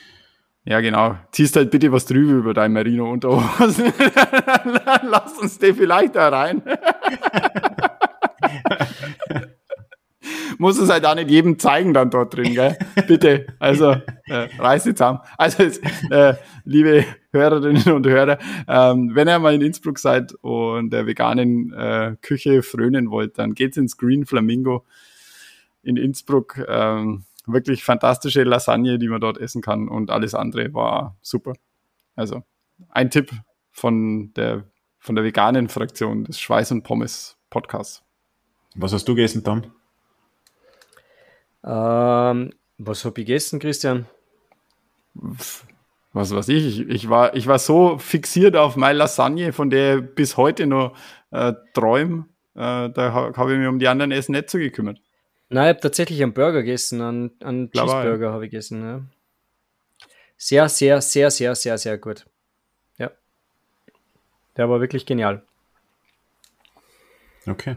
Ja, 0.64 0.82
genau. 0.82 1.16
Ziehst 1.32 1.56
halt 1.56 1.70
bitte 1.70 1.92
was 1.92 2.06
drüber 2.06 2.34
über 2.34 2.56
dein 2.56 2.74
Merino-Unterhosen. 2.74 3.94
Lass 5.04 5.38
uns 5.38 5.60
den 5.60 5.76
vielleicht 5.76 6.16
da 6.16 6.30
rein. 6.30 6.64
Muss 10.58 10.80
es 10.80 10.90
halt 10.90 11.06
auch 11.06 11.16
nicht 11.16 11.30
jedem 11.30 11.60
zeigen 11.60 11.94
dann 11.94 12.10
dort 12.10 12.36
drin, 12.36 12.54
gell? 12.54 12.78
Bitte. 13.08 13.48
Also, 13.60 13.92
äh, 14.26 14.48
reiß 14.58 14.86
jetzt 14.86 14.98
zusammen. 14.98 15.20
Also, 15.38 15.64
äh, 16.12 16.36
liebe 16.64 17.06
Hörerinnen 17.32 17.94
und 17.94 18.08
Hörer, 18.08 18.38
ähm, 18.68 19.12
wenn 19.14 19.28
ihr 19.28 19.40
mal 19.40 19.54
in 19.54 19.62
Innsbruck 19.62 20.00
seid 20.00 20.34
und 20.42 20.92
der 20.92 21.06
veganen 21.06 21.74
äh, 21.74 22.16
Küche 22.22 22.64
frönen 22.64 23.10
wollt, 23.12 23.38
dann 23.38 23.54
geht's 23.54 23.78
ins 23.78 23.98
Green 23.98 24.26
Flamingo 24.26 24.86
in 25.84 25.98
Innsbruck. 25.98 26.58
Ähm, 26.68 27.26
wirklich 27.46 27.84
fantastische 27.84 28.44
Lasagne, 28.44 28.98
die 28.98 29.08
man 29.08 29.22
dort 29.22 29.38
essen 29.38 29.62
kann 29.62 29.88
und 29.88 30.10
alles 30.10 30.34
andere 30.34 30.74
war 30.74 31.16
super. 31.22 31.54
Also 32.16 32.44
ein 32.90 33.10
Tipp 33.10 33.32
von 33.72 34.34
der, 34.34 34.64
von 35.00 35.16
der 35.16 35.24
veganen 35.24 35.70
Fraktion 35.70 36.24
des 36.24 36.40
Schweiß 36.40 36.72
und 36.72 36.84
Pommes 36.84 37.38
Podcasts. 37.50 38.04
Was 38.76 38.94
hast 38.94 39.08
du 39.08 39.16
gegessen, 39.16 39.44
Tom? 39.44 39.64
Ähm, 41.66 42.54
was 42.78 43.04
habe 43.06 43.22
ich 43.22 43.28
gegessen, 43.28 43.60
Christian? 43.60 44.06
Was 46.14 46.34
weiß 46.34 46.50
ich, 46.50 46.80
ich, 46.80 46.90
ich, 46.90 47.10
war, 47.10 47.36
ich 47.36 47.48
war 47.48 47.60
so 47.60 47.98
fixiert 47.98 48.56
auf 48.56 48.76
meine 48.76 49.00
Lasagne, 49.00 49.52
von 49.52 49.70
der 49.70 49.98
ich 50.00 50.16
bis 50.16 50.38
heute 50.38 50.68
noch 50.68 50.96
äh, 51.32 51.54
träume. 51.74 52.26
Äh, 52.54 52.90
da 52.90 53.14
ha- 53.14 53.34
habe 53.36 53.54
ich 53.54 53.60
mich 53.60 53.68
um 53.68 53.80
die 53.80 53.88
anderen 53.88 54.12
Essen 54.12 54.34
nicht 54.34 54.50
so 54.50 54.58
gekümmert. 54.58 55.02
Nein, 55.50 55.66
ich 55.66 55.70
habe 55.70 55.80
tatsächlich 55.80 56.22
einen 56.22 56.34
Burger 56.34 56.62
gegessen, 56.62 57.02
einen, 57.02 57.32
einen 57.42 57.72
Cheeseburger 57.72 58.32
habe 58.32 58.46
ich 58.46 58.52
gegessen. 58.52 58.84
Ja. 58.84 59.02
Sehr, 60.38 60.70
sehr, 60.70 61.02
sehr, 61.02 61.32
sehr, 61.32 61.56
sehr, 61.56 61.78
sehr 61.78 61.98
gut. 61.98 62.26
Ja. 62.98 63.12
Der 64.58 64.70
war 64.70 64.80
wirklich 64.82 65.06
genial. 65.06 65.44
Okay. 67.48 67.76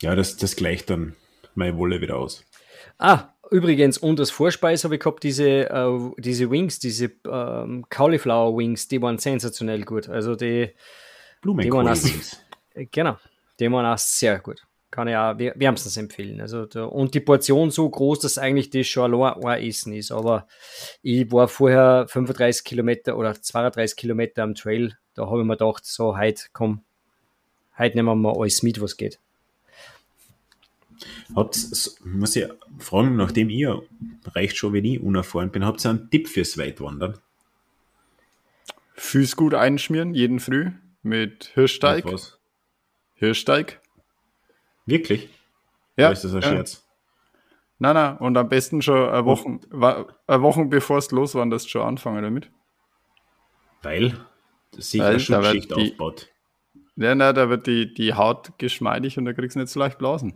Ja, 0.00 0.14
das, 0.14 0.36
das 0.36 0.56
gleicht 0.56 0.90
dann 0.90 1.14
meine 1.54 1.76
Wolle 1.76 2.00
wieder 2.00 2.16
aus. 2.16 2.44
Ah, 2.98 3.28
übrigens, 3.50 3.98
und 3.98 4.18
als 4.20 4.30
Vorspeis 4.30 4.84
habe 4.84 4.94
ich 4.94 5.00
gehabt 5.00 5.22
diese, 5.22 5.68
äh, 5.70 6.10
diese 6.18 6.50
Wings, 6.50 6.78
diese 6.78 7.10
ähm, 7.30 7.84
Cauliflower 7.88 8.56
Wings, 8.56 8.88
die 8.88 9.00
waren 9.02 9.18
sensationell 9.18 9.82
gut. 9.84 10.08
Also 10.08 10.34
die, 10.36 10.70
Blumenkohl 11.40 11.84
nass. 11.84 12.04
übrigens. 12.04 12.40
äh, 12.74 12.86
genau, 12.86 13.16
die 13.58 13.70
waren 13.70 13.86
auch 13.86 13.98
sehr 13.98 14.38
gut. 14.40 14.62
Kann 14.90 15.08
ich 15.08 15.16
auch 15.16 15.38
wär- 15.38 15.54
wärmstens 15.56 15.96
empfehlen. 15.96 16.40
Also 16.42 16.66
da, 16.66 16.84
und 16.84 17.14
die 17.14 17.20
Portion 17.20 17.70
so 17.70 17.88
groß, 17.88 18.20
dass 18.20 18.36
eigentlich 18.36 18.68
das 18.68 18.86
schon 18.86 19.14
allein 19.14 19.42
ein 19.42 19.66
Essen 19.66 19.94
ist. 19.94 20.12
Aber 20.12 20.46
ich 21.00 21.32
war 21.32 21.48
vorher 21.48 22.06
35 22.08 22.62
Kilometer 22.62 23.16
oder 23.16 23.34
32 23.40 23.96
Kilometer 23.96 24.42
am 24.42 24.54
Trail. 24.54 24.96
Da 25.14 25.26
habe 25.26 25.40
ich 25.40 25.46
mir 25.46 25.56
gedacht, 25.56 25.86
so, 25.86 26.18
heute 26.18 26.42
komm, 26.52 26.82
heute 27.78 27.96
nehmen 27.96 28.08
wir 28.08 28.14
mal 28.16 28.36
alles 28.38 28.62
mit, 28.62 28.82
was 28.82 28.98
geht. 28.98 29.18
Habt, 31.34 31.56
muss 32.04 32.36
ich 32.36 32.46
fragen, 32.78 33.16
nachdem 33.16 33.50
ihr 33.50 33.82
reicht 34.34 34.56
schon, 34.56 34.72
wenn 34.72 34.84
ich 34.84 35.00
unerfahren 35.00 35.50
bin, 35.50 35.64
habt 35.64 35.84
ihr 35.84 35.90
einen 35.90 36.10
Tipp 36.10 36.28
fürs 36.28 36.58
Weitwandern? 36.58 37.18
Füß 38.94 39.36
gut 39.36 39.54
einschmieren, 39.54 40.14
jeden 40.14 40.40
Früh 40.40 40.70
mit 41.02 41.50
Hirschteig. 41.54 42.04
Auf 42.06 42.12
was? 42.12 42.38
Hirschteig. 43.14 43.80
Wirklich? 44.86 45.28
Ja, 45.96 46.06
Oder 46.06 46.12
ist 46.12 46.24
das 46.24 46.34
ein 46.34 46.42
ja. 46.42 46.48
Scherz? 46.48 46.86
Nein, 47.78 47.94
nein, 47.94 48.16
und 48.18 48.36
am 48.36 48.48
besten 48.48 48.80
schon 48.80 49.08
eine 49.08 49.24
Woche, 49.24 49.58
eine 50.26 50.42
Woche 50.42 50.64
bevor 50.66 50.98
es 50.98 51.10
loswanderst, 51.10 51.68
schon 51.68 51.82
anfangen 51.82 52.22
damit. 52.22 52.50
Weil 53.82 54.16
sich 54.78 55.00
Weil 55.00 55.10
eine 55.10 55.20
Schutzschicht 55.20 55.70
die- 55.76 55.92
aufbaut. 55.92 56.28
Ja, 56.94 57.14
nein, 57.14 57.34
da 57.34 57.48
wird 57.48 57.66
die, 57.66 57.92
die 57.92 58.14
Haut 58.14 58.52
geschmeidig 58.58 59.16
und 59.18 59.24
da 59.24 59.32
kriegst 59.32 59.56
du 59.56 59.60
nicht 59.60 59.70
so 59.70 59.80
leicht 59.80 59.98
Blasen. 59.98 60.34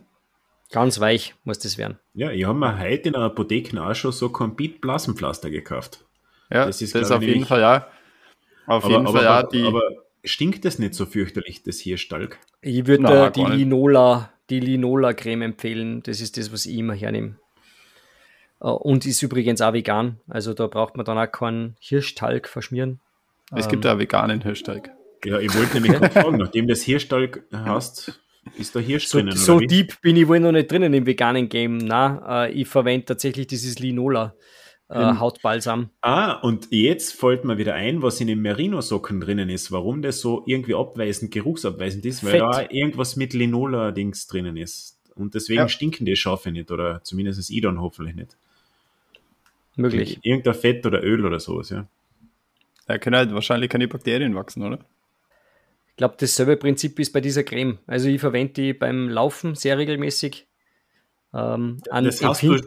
Ganz 0.73 0.99
weich 1.01 1.35
muss 1.45 1.59
das 1.59 1.79
werden. 1.79 1.99
Ja, 2.15 2.31
ich 2.31 2.45
habe 2.45 2.59
mir 2.59 2.79
heute 2.79 3.09
in 3.09 3.13
der 3.13 3.23
Apotheke 3.23 3.81
auch 3.83 3.95
schon 3.95 4.13
so 4.13 4.29
Kompit 4.31 4.81
Blasenpflaster 4.81 5.51
gekauft. 5.51 6.05
Ja, 6.51 6.67
Das 6.67 6.79
das 6.79 6.83
ist, 6.83 6.95
ist, 6.95 7.09
glaub 7.09 7.19
auf 7.19 7.23
jeden 7.23 7.45
Fall, 7.47 7.61
ja. 7.61 7.89
Auf 8.67 8.85
Aber, 8.85 8.93
jeden 8.93 9.07
aber, 9.07 9.19
Fall, 9.19 9.53
ja, 9.55 9.69
aber, 9.69 9.83
stinkt 10.25 10.65
das 10.65 10.79
nicht 10.79 10.95
so 10.95 11.07
fürchterlich, 11.07 11.63
das 11.63 11.79
Hirschstalk? 11.79 12.39
Ich 12.63 12.87
würde 12.87 13.05
Na, 13.05 13.29
äh, 13.29 13.33
die. 13.33 13.45
Linola, 13.45 14.33
die 14.51 14.61
Linola-Creme 14.61 15.43
empfehlen. 15.43 16.03
Das 16.03 16.21
ist 16.21 16.37
das, 16.37 16.53
was 16.53 16.67
ich 16.67 16.77
immer 16.79 16.95
hernehme. 16.95 17.37
Äh, 18.61 18.67
Und 18.69 19.07
ist 19.07 19.23
übrigens 19.23 19.61
auch 19.61 19.73
vegan. 19.73 20.21
Also 20.29 20.53
da 20.55 20.67
braucht 20.67 20.97
man 20.97 21.07
dann 21.07 21.19
auch 21.19 21.31
keinen 21.31 21.77
Hirschtalg 21.79 22.49
verschmieren. 22.49 23.01
es 23.55 23.69
gibt 23.69 23.85
ja 23.85 23.99
veganen 23.99 24.43
Hirschteig. 24.43 24.91
Ja, 25.25 25.39
ich 25.39 25.55
wollte 25.57 25.75
nämlich 25.75 25.93
gerade 26.01 26.11
fragen, 26.11 26.39
nachdem 26.39 26.67
das 26.67 26.83
Hirschstalk 26.83 27.45
hast, 27.53 28.21
ist 28.59 28.75
da 28.75 28.81
Hirsch 28.81 29.07
So, 29.09 29.19
drinnen, 29.19 29.37
so 29.37 29.59
deep 29.61 30.01
bin 30.01 30.17
ich 30.17 30.29
wohl 30.29 30.41
noch 30.41 30.53
nicht 30.53 30.71
drinnen 30.71 30.93
im 30.95 31.07
veganen 31.07 31.49
Game. 31.49 31.79
Na, 31.79 32.47
äh, 32.47 32.53
ich 32.53 32.69
verwende 32.69 33.05
tatsächlich 33.07 33.47
dieses 33.47 33.79
Linola 33.79 34.35
äh, 34.89 35.01
Im- 35.03 35.19
Hautbalsam. 35.21 35.91
Ah, 36.01 36.33
und 36.41 36.69
jetzt 36.71 37.15
fällt 37.19 37.45
mir 37.45 37.59
wieder 37.59 37.75
ein, 37.75 38.03
was 38.03 38.21
in 38.21 38.29
den 38.29 38.41
Merino-Socken 38.41 39.21
drinnen 39.21 39.49
ist, 39.49 39.73
warum 39.73 40.01
das 40.03 40.21
so 40.21 40.45
irgendwie 40.47 40.75
abweisend, 40.75 41.33
geruchsabweisend 41.33 42.07
ist, 42.07 42.23
weil 42.25 42.31
Fett. 42.33 42.41
da 42.43 42.67
irgendwas 42.71 43.17
mit 43.17 43.33
Linola-Dings 43.35 44.27
drinnen 44.29 44.57
ist. 44.57 44.99
Und 45.17 45.35
deswegen 45.35 45.61
Ja. 45.61 45.69
stinken 45.69 46.05
die 46.07 46.15
Schafe 46.15 46.53
nicht, 46.53 46.71
oder 46.71 47.03
zumindest 47.03 47.51
ich 47.51 47.61
dann 47.63 47.81
hoffentlich 47.81 48.15
nicht. 48.15 48.37
Möglich. 49.77 50.19
Irgendein 50.23 50.55
Fett 50.55 50.87
oder 50.87 51.03
Öl 51.03 51.25
oder 51.27 51.41
sowas, 51.41 51.71
ja. 51.71 51.87
Da 52.87 52.99
können 52.99 53.17
halt 53.17 53.33
wahrscheinlich 53.35 53.69
keine 53.71 53.89
Bakterien 53.89 54.35
wachsen, 54.35 54.63
oder? 54.63 54.79
Ich 55.97 55.99
glaube, 55.99 56.17
dasselbe 56.19 56.59
Prinzip 56.59 56.99
ist 56.99 57.15
bei 57.15 57.23
dieser 57.23 57.43
Creme. 57.43 57.79
Also 57.87 58.09
ich 58.09 58.21
verwende 58.21 58.53
die 58.53 58.75
beim 58.75 59.09
Laufen 59.09 59.55
sehr 59.55 59.79
regelmäßig. 59.79 60.47
Ähm, 61.33 61.79
an 61.89 62.05
Das 62.05 62.23
heißt, 62.23 62.43
du, 62.43 62.61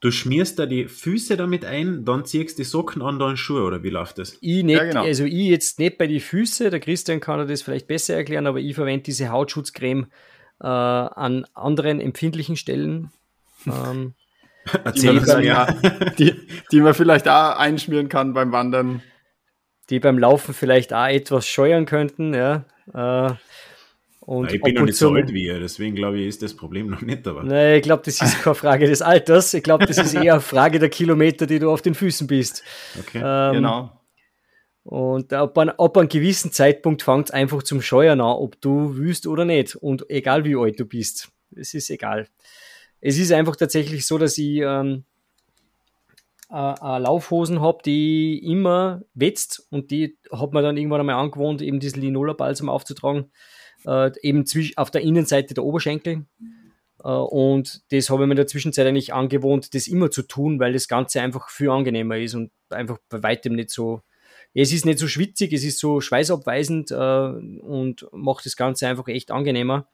du 0.00 0.10
schmierst 0.10 0.58
da 0.58 0.64
die 0.64 0.88
Füße 0.88 1.36
damit 1.36 1.66
ein, 1.66 2.06
dann 2.06 2.24
ziehst 2.24 2.58
die 2.58 2.64
Socken 2.64 3.02
an 3.02 3.18
deinen 3.18 3.36
Schuhe, 3.36 3.64
oder 3.64 3.82
wie 3.82 3.90
läuft 3.90 4.16
das? 4.16 4.38
Ich 4.40 4.64
nicht, 4.64 4.78
Ja, 4.78 4.84
genau. 4.84 5.04
also 5.04 5.24
ich 5.24 5.48
jetzt 5.48 5.78
nicht 5.78 5.98
bei 5.98 6.06
die 6.06 6.20
Füße, 6.20 6.70
der 6.70 6.80
Christian 6.80 7.20
kann 7.20 7.38
dir 7.40 7.46
das 7.46 7.60
vielleicht 7.60 7.86
besser 7.86 8.14
erklären, 8.14 8.46
aber 8.46 8.60
ich 8.60 8.74
verwende 8.74 9.02
diese 9.02 9.28
Hautschutzcreme 9.28 10.06
äh, 10.62 10.66
an 10.66 11.44
anderen 11.52 12.00
empfindlichen 12.00 12.56
Stellen. 12.56 13.10
Ähm, 13.66 14.14
Die 14.72 14.78
Erzähl 14.84 15.12
man, 15.14 15.24
dann, 15.26 15.44
ja. 15.44 15.66
die, 16.18 16.34
die 16.72 16.80
man 16.80 16.94
vielleicht 16.94 17.28
auch 17.28 17.56
einschmieren 17.56 18.08
kann 18.08 18.32
beim 18.32 18.52
Wandern. 18.52 19.02
Die 19.90 20.00
beim 20.00 20.18
Laufen 20.18 20.54
vielleicht 20.54 20.92
auch 20.92 21.06
etwas 21.06 21.46
scheuern 21.46 21.84
könnten, 21.84 22.32
ja. 22.32 22.64
Äh, 22.94 23.34
und 24.20 24.52
Ich 24.52 24.62
bin 24.62 24.74
noch 24.74 24.84
nicht 24.84 24.96
so 24.96 25.10
alt 25.10 25.32
wie 25.32 25.46
ihr, 25.46 25.58
deswegen 25.58 25.96
glaube 25.96 26.20
ich, 26.20 26.28
ist 26.28 26.42
das 26.42 26.54
Problem 26.54 26.88
noch 26.88 27.00
nicht, 27.00 27.26
aber. 27.26 27.42
Nein, 27.42 27.76
ich 27.76 27.82
glaube, 27.82 28.02
das 28.04 28.20
ist 28.20 28.42
keine 28.42 28.54
Frage 28.54 28.86
des 28.86 29.02
Alters. 29.02 29.54
Ich 29.54 29.62
glaube, 29.62 29.86
das 29.86 29.98
ist 29.98 30.14
eher 30.14 30.34
eine 30.34 30.40
Frage 30.40 30.78
der 30.78 30.88
Kilometer, 30.88 31.46
die 31.46 31.58
du 31.58 31.70
auf 31.70 31.82
den 31.82 31.94
Füßen 31.94 32.26
bist. 32.26 32.62
Okay. 32.98 33.20
Ähm, 33.24 33.54
genau. 33.54 34.00
Und 34.84 35.32
ab, 35.32 35.56
an, 35.58 35.70
ab 35.70 35.96
einem 35.96 36.08
gewissen 36.08 36.52
Zeitpunkt 36.52 37.02
fängt 37.02 37.28
es 37.28 37.30
einfach 37.32 37.62
zum 37.62 37.82
Scheuern 37.82 38.20
an, 38.20 38.36
ob 38.36 38.60
du 38.60 38.96
willst 38.96 39.26
oder 39.26 39.44
nicht. 39.44 39.74
Und 39.76 40.08
egal 40.10 40.44
wie 40.44 40.56
alt 40.56 40.78
du 40.78 40.84
bist. 40.84 41.30
Es 41.56 41.74
ist 41.74 41.90
egal. 41.90 42.28
Es 43.00 43.18
ist 43.18 43.32
einfach 43.32 43.56
tatsächlich 43.56 44.06
so, 44.06 44.16
dass 44.16 44.38
ich 44.38 44.58
ähm, 44.58 45.04
äh, 46.50 46.98
Laufhosen 46.98 47.60
habe, 47.60 47.78
die 47.84 48.38
immer 48.44 49.02
wetzt 49.14 49.66
und 49.70 49.90
die 49.90 50.18
hat 50.32 50.52
man 50.52 50.64
dann 50.64 50.76
irgendwann 50.76 51.00
einmal 51.00 51.16
angewohnt, 51.16 51.62
eben 51.62 51.80
diesen 51.80 52.02
Linola-Balsam 52.02 52.68
aufzutragen. 52.68 53.30
äh, 53.86 54.10
eben 54.22 54.44
auf 54.76 54.90
der 54.90 55.02
Innenseite 55.02 55.54
der 55.54 55.64
Oberschenkel. 55.64 56.26
Äh, 57.02 57.08
und 57.08 57.82
das 57.92 58.10
habe 58.10 58.22
ich 58.22 58.26
mir 58.26 58.32
in 58.32 58.36
der 58.36 58.46
Zwischenzeit 58.46 58.86
eigentlich 58.86 59.12
angewohnt, 59.14 59.74
das 59.74 59.88
immer 59.88 60.10
zu 60.10 60.22
tun, 60.22 60.60
weil 60.60 60.72
das 60.72 60.88
Ganze 60.88 61.20
einfach 61.20 61.48
viel 61.50 61.70
angenehmer 61.70 62.18
ist 62.18 62.34
und 62.34 62.50
einfach 62.70 62.98
bei 63.08 63.22
weitem 63.22 63.54
nicht 63.54 63.70
so. 63.70 64.02
Es 64.52 64.72
ist 64.72 64.84
nicht 64.84 64.98
so 64.98 65.06
schwitzig, 65.06 65.52
es 65.52 65.62
ist 65.62 65.78
so 65.78 66.00
schweißabweisend 66.00 66.90
äh, 66.90 66.94
und 66.94 68.06
macht 68.12 68.46
das 68.46 68.56
Ganze 68.56 68.88
einfach 68.88 69.06
echt 69.08 69.30
angenehmer. 69.30 69.88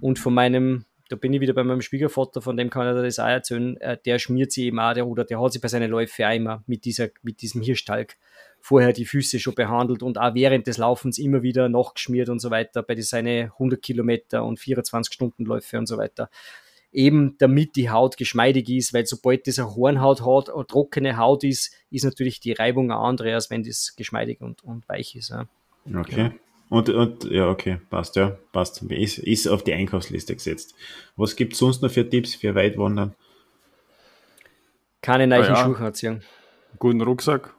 Und 0.00 0.18
von 0.18 0.34
meinem, 0.34 0.84
da 1.10 1.16
bin 1.16 1.32
ich 1.32 1.40
wieder 1.40 1.54
bei 1.54 1.64
meinem 1.64 1.82
Schwiegervater, 1.82 2.40
von 2.40 2.56
dem 2.56 2.70
kann 2.70 2.86
er 2.86 3.02
das 3.02 3.18
auch 3.18 3.26
erzählen, 3.26 3.76
äh, 3.78 3.98
der 4.04 4.20
schmiert 4.20 4.52
sich 4.52 4.66
eben 4.66 4.78
auch, 4.78 4.94
der, 4.94 5.08
oder 5.08 5.24
der 5.24 5.40
hat 5.40 5.52
sich 5.52 5.60
bei 5.60 5.66
seinen 5.66 5.90
Läufen 5.90 6.24
auch 6.24 6.34
immer 6.34 6.62
mit, 6.66 6.84
dieser, 6.84 7.08
mit 7.22 7.42
diesem 7.42 7.62
Hirschtalg 7.62 8.16
vorher 8.60 8.92
die 8.92 9.04
Füße 9.04 9.40
schon 9.40 9.56
behandelt 9.56 10.04
und 10.04 10.18
auch 10.18 10.34
während 10.34 10.68
des 10.68 10.78
Laufens 10.78 11.18
immer 11.18 11.42
wieder 11.42 11.68
nachgeschmiert 11.68 12.28
und 12.28 12.38
so 12.38 12.50
weiter 12.50 12.84
bei 12.84 12.94
seine 13.00 13.50
100 13.54 13.82
Kilometer 13.82 14.44
und 14.44 14.60
24 14.60 15.12
Stunden 15.12 15.44
Läufe 15.44 15.78
und 15.78 15.86
so 15.86 15.98
weiter. 15.98 16.30
Eben 16.92 17.36
damit 17.38 17.74
die 17.74 17.90
Haut 17.90 18.16
geschmeidig 18.16 18.68
ist, 18.68 18.94
weil 18.94 19.06
sobald 19.06 19.48
das 19.48 19.58
eine 19.58 19.74
Hornhaut 19.74 20.24
hat, 20.24 20.54
eine 20.54 20.66
trockene 20.66 21.16
Haut 21.16 21.42
ist, 21.42 21.74
ist 21.90 22.04
natürlich 22.04 22.38
die 22.38 22.52
Reibung 22.52 22.92
eine 22.92 23.00
andere, 23.00 23.34
als 23.34 23.50
wenn 23.50 23.64
das 23.64 23.94
geschmeidig 23.96 24.40
und, 24.40 24.62
und 24.62 24.88
weich 24.88 25.16
ist. 25.16 25.30
Ja. 25.30 25.46
Okay. 25.92 26.20
Ja. 26.20 26.32
Und, 26.70 26.88
und 26.88 27.24
ja, 27.24 27.50
okay, 27.50 27.80
passt, 27.90 28.16
ja, 28.16 28.38
passt. 28.52 28.82
Ist, 28.82 29.18
ist 29.18 29.46
auf 29.46 29.62
die 29.62 29.74
Einkaufsliste 29.74 30.34
gesetzt. 30.34 30.74
Was 31.16 31.36
gibt 31.36 31.52
es 31.52 31.58
sonst 31.58 31.82
noch 31.82 31.90
für 31.90 32.08
Tipps 32.08 32.34
für 32.34 32.54
Weitwandern? 32.54 33.14
Keine 35.02 35.26
neuen 35.26 35.44
ja, 35.44 35.56
Schuhe 35.56 35.78
anziehen. 35.78 36.22
Guten 36.78 37.02
Rucksack, 37.02 37.54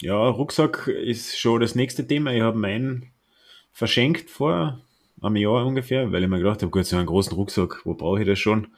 ja, 0.00 0.28
Rucksack 0.28 0.86
ist 0.86 1.38
schon 1.38 1.60
das 1.60 1.74
nächste 1.74 2.06
Thema. 2.06 2.32
Ich 2.32 2.42
habe 2.42 2.56
meinen 2.56 3.10
verschenkt 3.72 4.30
vor 4.30 4.80
einem 5.20 5.36
Jahr 5.36 5.66
ungefähr, 5.66 6.12
weil 6.12 6.22
ich 6.22 6.28
mir 6.28 6.38
gedacht 6.38 6.62
habe, 6.62 6.70
gut, 6.70 6.86
so 6.86 6.96
einen 6.96 7.06
großen 7.06 7.32
Rucksack, 7.32 7.84
wo 7.84 7.94
brauche 7.94 8.20
ich 8.20 8.26
das 8.26 8.38
schon? 8.38 8.68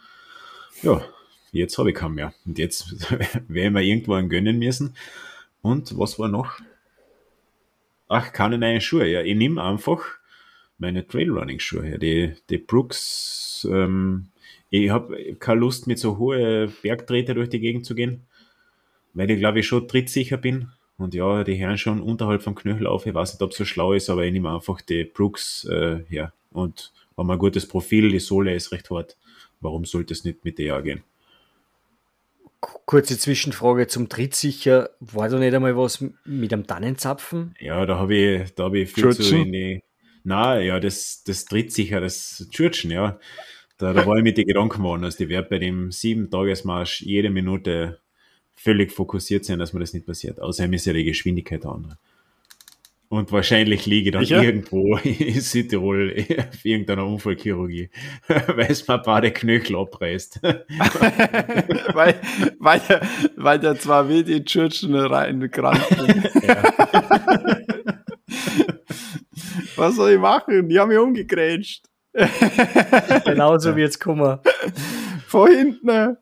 Ja, 0.82 1.04
jetzt 1.52 1.76
habe 1.76 1.90
ich 1.90 1.96
keinen 1.96 2.14
mehr. 2.14 2.32
Und 2.46 2.58
jetzt 2.58 3.10
werde 3.48 3.66
ich 3.66 3.70
mir 3.70 3.82
irgendwo 3.82 4.14
einen 4.14 4.30
gönnen 4.30 4.58
müssen. 4.58 4.96
Und 5.60 5.98
was 5.98 6.18
war 6.18 6.28
noch? 6.28 6.58
Ach, 8.12 8.32
keine 8.32 8.58
neuen 8.58 8.80
Schuhe. 8.80 9.06
Ja, 9.06 9.22
ich 9.22 9.36
nehme 9.36 9.62
einfach 9.62 10.04
meine 10.78 11.06
Trailrunning-Schuhe 11.06 11.84
her. 11.84 11.98
Die, 11.98 12.34
die 12.50 12.58
Brooks, 12.58 13.68
ähm, 13.70 14.26
ich 14.68 14.90
habe 14.90 15.36
keine 15.36 15.60
Lust, 15.60 15.86
mit 15.86 16.00
so 16.00 16.18
hohen 16.18 16.72
Bergtreter 16.82 17.34
durch 17.34 17.50
die 17.50 17.60
Gegend 17.60 17.86
zu 17.86 17.94
gehen, 17.94 18.26
weil 19.14 19.30
ich 19.30 19.38
glaube 19.38 19.60
ich 19.60 19.68
schon 19.68 19.86
trittsicher 19.86 20.38
bin. 20.38 20.72
Und 20.98 21.14
ja, 21.14 21.44
die 21.44 21.54
Herren 21.54 21.78
schon 21.78 22.02
unterhalb 22.02 22.42
vom 22.42 22.56
Knöchel 22.56 22.88
auf. 22.88 23.06
Ich 23.06 23.14
weiß 23.14 23.34
nicht, 23.34 23.42
ob 23.42 23.52
es 23.52 23.58
so 23.58 23.64
schlau 23.64 23.92
ist, 23.92 24.10
aber 24.10 24.24
ich 24.24 24.32
nehme 24.32 24.52
einfach 24.52 24.80
die 24.80 25.04
Brooks 25.04 25.64
äh, 25.66 26.00
her. 26.08 26.32
Und 26.50 26.92
haben 27.16 27.30
ein 27.30 27.38
gutes 27.38 27.68
Profil, 27.68 28.10
die 28.10 28.18
Sohle 28.18 28.56
ist 28.56 28.72
recht 28.72 28.90
hart. 28.90 29.16
Warum 29.60 29.84
sollte 29.84 30.14
es 30.14 30.24
nicht 30.24 30.44
mit 30.44 30.58
der 30.58 30.82
gehen? 30.82 31.04
Kurze 32.60 33.18
Zwischenfrage 33.18 33.86
zum 33.86 34.08
Trittsicher. 34.08 34.90
War 35.00 35.28
da 35.28 35.38
nicht 35.38 35.54
einmal 35.54 35.76
was 35.76 36.04
mit 36.24 36.52
einem 36.52 36.66
Tannenzapfen? 36.66 37.54
Ja, 37.58 37.86
da 37.86 37.98
habe 37.98 38.14
ich, 38.14 38.54
da 38.54 38.64
habe 38.64 38.80
ich 38.80 38.92
viel 38.92 39.04
Schürzen? 39.04 39.24
zu 39.24 39.36
in 39.36 39.52
die. 39.52 39.82
Na, 40.24 40.60
ja, 40.60 40.78
das, 40.80 41.22
das 41.24 41.46
Trittsicher, 41.46 42.00
das 42.00 42.46
Schürzen, 42.52 42.90
ja. 42.90 43.18
Da, 43.78 43.94
da 43.94 44.04
war 44.04 44.18
ich 44.18 44.22
mit 44.22 44.36
den 44.36 44.46
Gedanken 44.46 44.78
geworden, 44.78 45.02
dass 45.02 45.16
die 45.16 45.30
Wert 45.30 45.48
bei 45.48 45.58
dem 45.58 45.90
sieben 45.90 46.28
Tagesmarsch 46.30 47.00
jede 47.00 47.30
Minute 47.30 48.00
völlig 48.54 48.92
fokussiert 48.92 49.46
sein, 49.46 49.58
dass 49.58 49.72
mir 49.72 49.80
das 49.80 49.94
nicht 49.94 50.04
passiert. 50.04 50.38
Außerdem 50.38 50.74
ist 50.74 50.84
ja 50.84 50.92
die 50.92 51.04
Geschwindigkeit 51.04 51.64
andere. 51.64 51.96
Und 53.12 53.32
wahrscheinlich 53.32 53.86
liege 53.86 54.10
ich 54.10 54.12
dann 54.12 54.24
Sicher? 54.24 54.40
irgendwo 54.40 54.96
in 55.02 55.40
Südtirol 55.40 56.14
auf 56.38 56.64
irgendeiner 56.64 57.04
Unfallchirurgie, 57.04 57.90
weil 58.28 58.70
es 58.70 58.86
mir 58.86 58.94
ein 58.94 59.02
paar 59.02 59.20
der 59.20 59.32
Knöchel 59.32 59.74
abreißt. 59.74 60.40
weil, 60.42 62.14
weil, 62.60 62.80
der, 62.88 63.00
weil 63.34 63.58
der 63.58 63.76
zwar 63.80 64.08
wie 64.08 64.22
die 64.22 64.44
Tschürchen 64.44 64.94
reingerannt 64.94 65.84
ja. 66.40 66.62
Was 69.74 69.96
soll 69.96 70.12
ich 70.12 70.20
machen? 70.20 70.68
Die 70.68 70.78
haben 70.78 70.90
mich 70.90 70.98
umgegrätscht. 70.98 71.86
Genauso 73.24 73.74
wie 73.74 73.80
jetzt 73.80 73.98
Kummer. 73.98 74.40
Vor 75.26 75.48
hinten. 75.48 76.16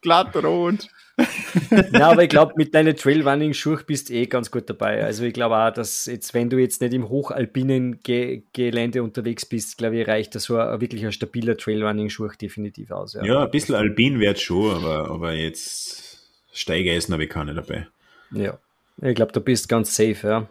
Glatt 0.00 0.34
rot 0.36 0.88
ja, 1.92 2.10
aber 2.10 2.24
ich 2.24 2.28
glaube, 2.28 2.54
mit 2.56 2.74
deinen 2.74 2.96
Trailrunning-Schuhen 2.96 3.82
bist 3.86 4.08
du 4.08 4.14
eh 4.14 4.26
ganz 4.26 4.50
gut 4.50 4.68
dabei. 4.68 5.04
Also 5.04 5.24
ich 5.24 5.32
glaube 5.32 5.56
auch, 5.56 5.72
dass 5.72 6.06
jetzt, 6.06 6.34
wenn 6.34 6.50
du 6.50 6.58
jetzt 6.58 6.80
nicht 6.80 6.92
im 6.92 7.08
hochalpinen 7.08 8.00
Ge 8.02 8.42
Gelände 8.52 9.02
unterwegs 9.02 9.46
bist, 9.46 9.78
glaube 9.78 9.96
ich, 9.96 10.08
reicht 10.08 10.34
das 10.34 10.44
so 10.44 10.58
ein, 10.58 10.80
wirklich 10.80 11.04
ein 11.04 11.12
stabiler 11.12 11.56
Trailrunning-Schuh 11.56 12.30
definitiv 12.40 12.90
aus. 12.90 13.14
Ja, 13.14 13.24
ja 13.24 13.44
ein 13.44 13.50
bisschen 13.50 13.76
alpin 13.76 14.18
wird 14.18 14.40
schon, 14.40 14.74
aber, 14.74 15.10
aber 15.10 15.34
jetzt 15.34 16.30
Steigeisen 16.52 17.12
habe 17.12 17.24
ich 17.24 17.30
keine 17.30 17.54
dabei. 17.54 17.86
Ja, 18.32 18.58
ich 19.00 19.14
glaube, 19.14 19.32
du 19.32 19.40
bist 19.40 19.68
ganz 19.68 19.94
safe, 19.94 20.26
ja. 20.26 20.48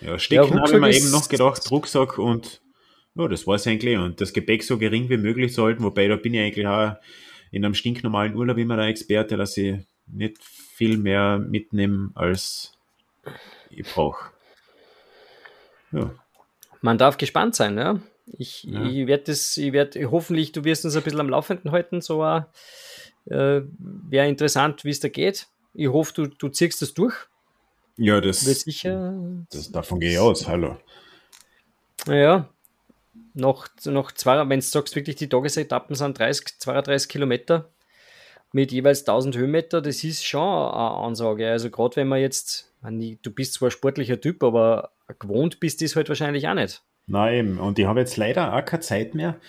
Ja, 0.00 0.18
Stecken 0.18 0.54
ja, 0.54 0.62
habe 0.62 0.74
ich 0.74 0.80
mir 0.80 0.96
eben 0.96 1.10
noch 1.10 1.28
gedacht, 1.28 1.70
Rucksack 1.70 2.18
und 2.18 2.60
ja, 3.14 3.26
das 3.26 3.46
war 3.46 3.56
es 3.56 3.66
eigentlich. 3.66 3.98
Und 3.98 4.20
das 4.20 4.32
Gepäck 4.32 4.62
so 4.62 4.78
gering 4.78 5.08
wie 5.08 5.16
möglich 5.16 5.52
zu 5.52 5.64
halten, 5.64 5.82
wobei 5.82 6.06
da 6.08 6.16
bin 6.16 6.34
ich 6.34 6.40
eigentlich 6.40 6.66
auch 6.66 6.96
in 7.50 7.64
einem 7.64 7.74
stinknormalen 7.74 8.34
Urlaub 8.34 8.58
immer 8.58 8.76
der 8.76 8.86
Experte, 8.86 9.36
dass 9.36 9.56
ich 9.56 9.78
nicht 10.06 10.42
viel 10.42 10.96
mehr 10.98 11.38
mitnehme, 11.38 12.10
als 12.14 12.72
ich 13.70 13.86
brauche. 13.86 14.30
Ja. 15.92 16.14
Man 16.80 16.98
darf 16.98 17.16
gespannt 17.16 17.54
sein, 17.54 17.76
ja. 17.76 18.00
Ich, 18.36 18.64
ja. 18.64 18.84
ich 18.84 19.06
werde 19.06 19.24
das, 19.24 19.56
ich 19.56 19.72
werde, 19.72 20.10
hoffentlich, 20.10 20.52
du 20.52 20.64
wirst 20.64 20.84
uns 20.84 20.96
ein 20.96 21.02
bisschen 21.02 21.20
am 21.20 21.30
Laufenden 21.30 21.72
halten, 21.72 22.00
so 22.00 22.22
äh, 22.24 22.42
wäre 23.26 24.28
interessant, 24.28 24.84
wie 24.84 24.90
es 24.90 25.00
da 25.00 25.08
geht. 25.08 25.46
Ich 25.74 25.88
hoffe, 25.88 26.12
du, 26.14 26.26
du 26.26 26.48
ziehst 26.48 26.82
das 26.82 26.94
durch. 26.94 27.14
Ja, 27.96 28.20
das, 28.20 28.40
sicher. 28.40 29.14
das 29.50 29.72
davon 29.72 29.98
gehe 29.98 30.12
ich 30.12 30.18
aus, 30.18 30.46
hallo. 30.46 30.78
Ja, 32.06 32.48
noch, 33.38 33.68
noch 33.84 34.12
zwei, 34.12 34.48
wenn 34.48 34.60
du 34.60 34.66
sagst, 34.66 34.96
wirklich 34.96 35.16
die 35.16 35.28
Tagesetappen 35.28 35.94
sind 35.96 36.18
30, 36.18 36.58
32 36.58 37.08
Kilometer 37.08 37.70
mit 38.52 38.72
jeweils 38.72 39.00
1000 39.00 39.36
Höhenmeter, 39.36 39.82
das 39.82 40.04
ist 40.04 40.24
schon 40.24 40.40
eine 40.40 40.90
Ansage. 40.90 41.50
Also 41.50 41.70
gerade 41.70 41.96
wenn 41.96 42.08
man 42.08 42.20
jetzt, 42.20 42.72
du 42.82 43.30
bist 43.30 43.54
zwar 43.54 43.68
ein 43.68 43.72
sportlicher 43.72 44.20
Typ, 44.20 44.42
aber 44.42 44.90
gewohnt 45.18 45.60
bist 45.60 45.80
du 45.80 45.84
es 45.84 45.96
halt 45.96 46.08
wahrscheinlich 46.08 46.48
auch 46.48 46.54
nicht. 46.54 46.82
Nein, 47.06 47.58
und 47.58 47.78
ich 47.78 47.86
habe 47.86 48.00
jetzt 48.00 48.18
leider 48.18 48.54
auch 48.54 48.64
keine 48.64 48.80
Zeit 48.80 49.14
mehr. 49.14 49.40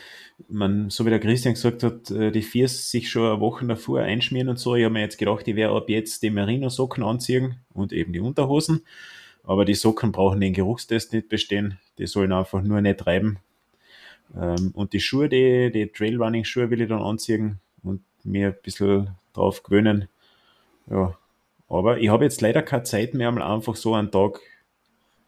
Man, 0.48 0.90
so 0.90 1.06
wie 1.06 1.10
der 1.10 1.20
Christian 1.20 1.56
gesagt 1.56 1.84
hat, 1.84 2.10
äh, 2.10 2.32
die 2.32 2.42
Viers 2.42 2.90
sich 2.90 3.10
schon 3.10 3.30
eine 3.30 3.42
Woche 3.42 3.66
davor 3.66 4.00
einschmieren 4.00 4.48
und 4.48 4.58
so. 4.58 4.76
Ich 4.76 4.86
habe 4.86 4.94
mir 4.94 5.02
jetzt 5.02 5.18
gedacht, 5.18 5.46
ich 5.46 5.58
werde 5.58 5.76
ab 5.76 5.90
jetzt 5.90 6.24
die 6.24 6.30
Merino-Socken 6.30 7.04
anziehen 7.04 7.60
und 7.74 7.92
eben 7.92 8.14
die 8.14 8.22
Unterhosen. 8.22 8.86
Aber 9.44 9.66
die 9.66 9.74
Socken 9.74 10.14
brauchen 10.14 10.40
den 10.40 10.54
Geruchstest 10.54 11.12
nicht 11.12 11.28
bestehen. 11.28 11.80
Die 11.98 12.08
sollen 12.08 12.32
einfach 12.32 12.62
nur 12.62 12.80
nicht 12.80 13.06
reiben. 13.06 13.40
Ähm, 14.36 14.72
und 14.74 14.94
die 14.94 15.00
Schuhe, 15.00 15.30
die, 15.30 15.72
die 15.72 15.88
Trailrunning-Schuhe 15.88 16.70
will 16.70 16.82
ich 16.82 16.90
dann 16.90 17.02
anziehen 17.02 17.60
und 17.84 18.02
mir 18.24 18.48
ein 18.48 18.58
bisschen 18.62 19.10
drauf 19.34 19.64
gewöhnen. 19.64 20.08
Ja, 20.90 21.18
aber 21.70 22.00
ich 22.00 22.10
habe 22.10 22.24
jetzt 22.24 22.42
leider 22.42 22.62
keine 22.62 22.84
Zeit 22.84 23.14
mehr, 23.14 23.32
mal 23.32 23.44
einfach 23.44 23.76
so 23.76 23.94
einen 23.94 24.12
Tag 24.12 24.40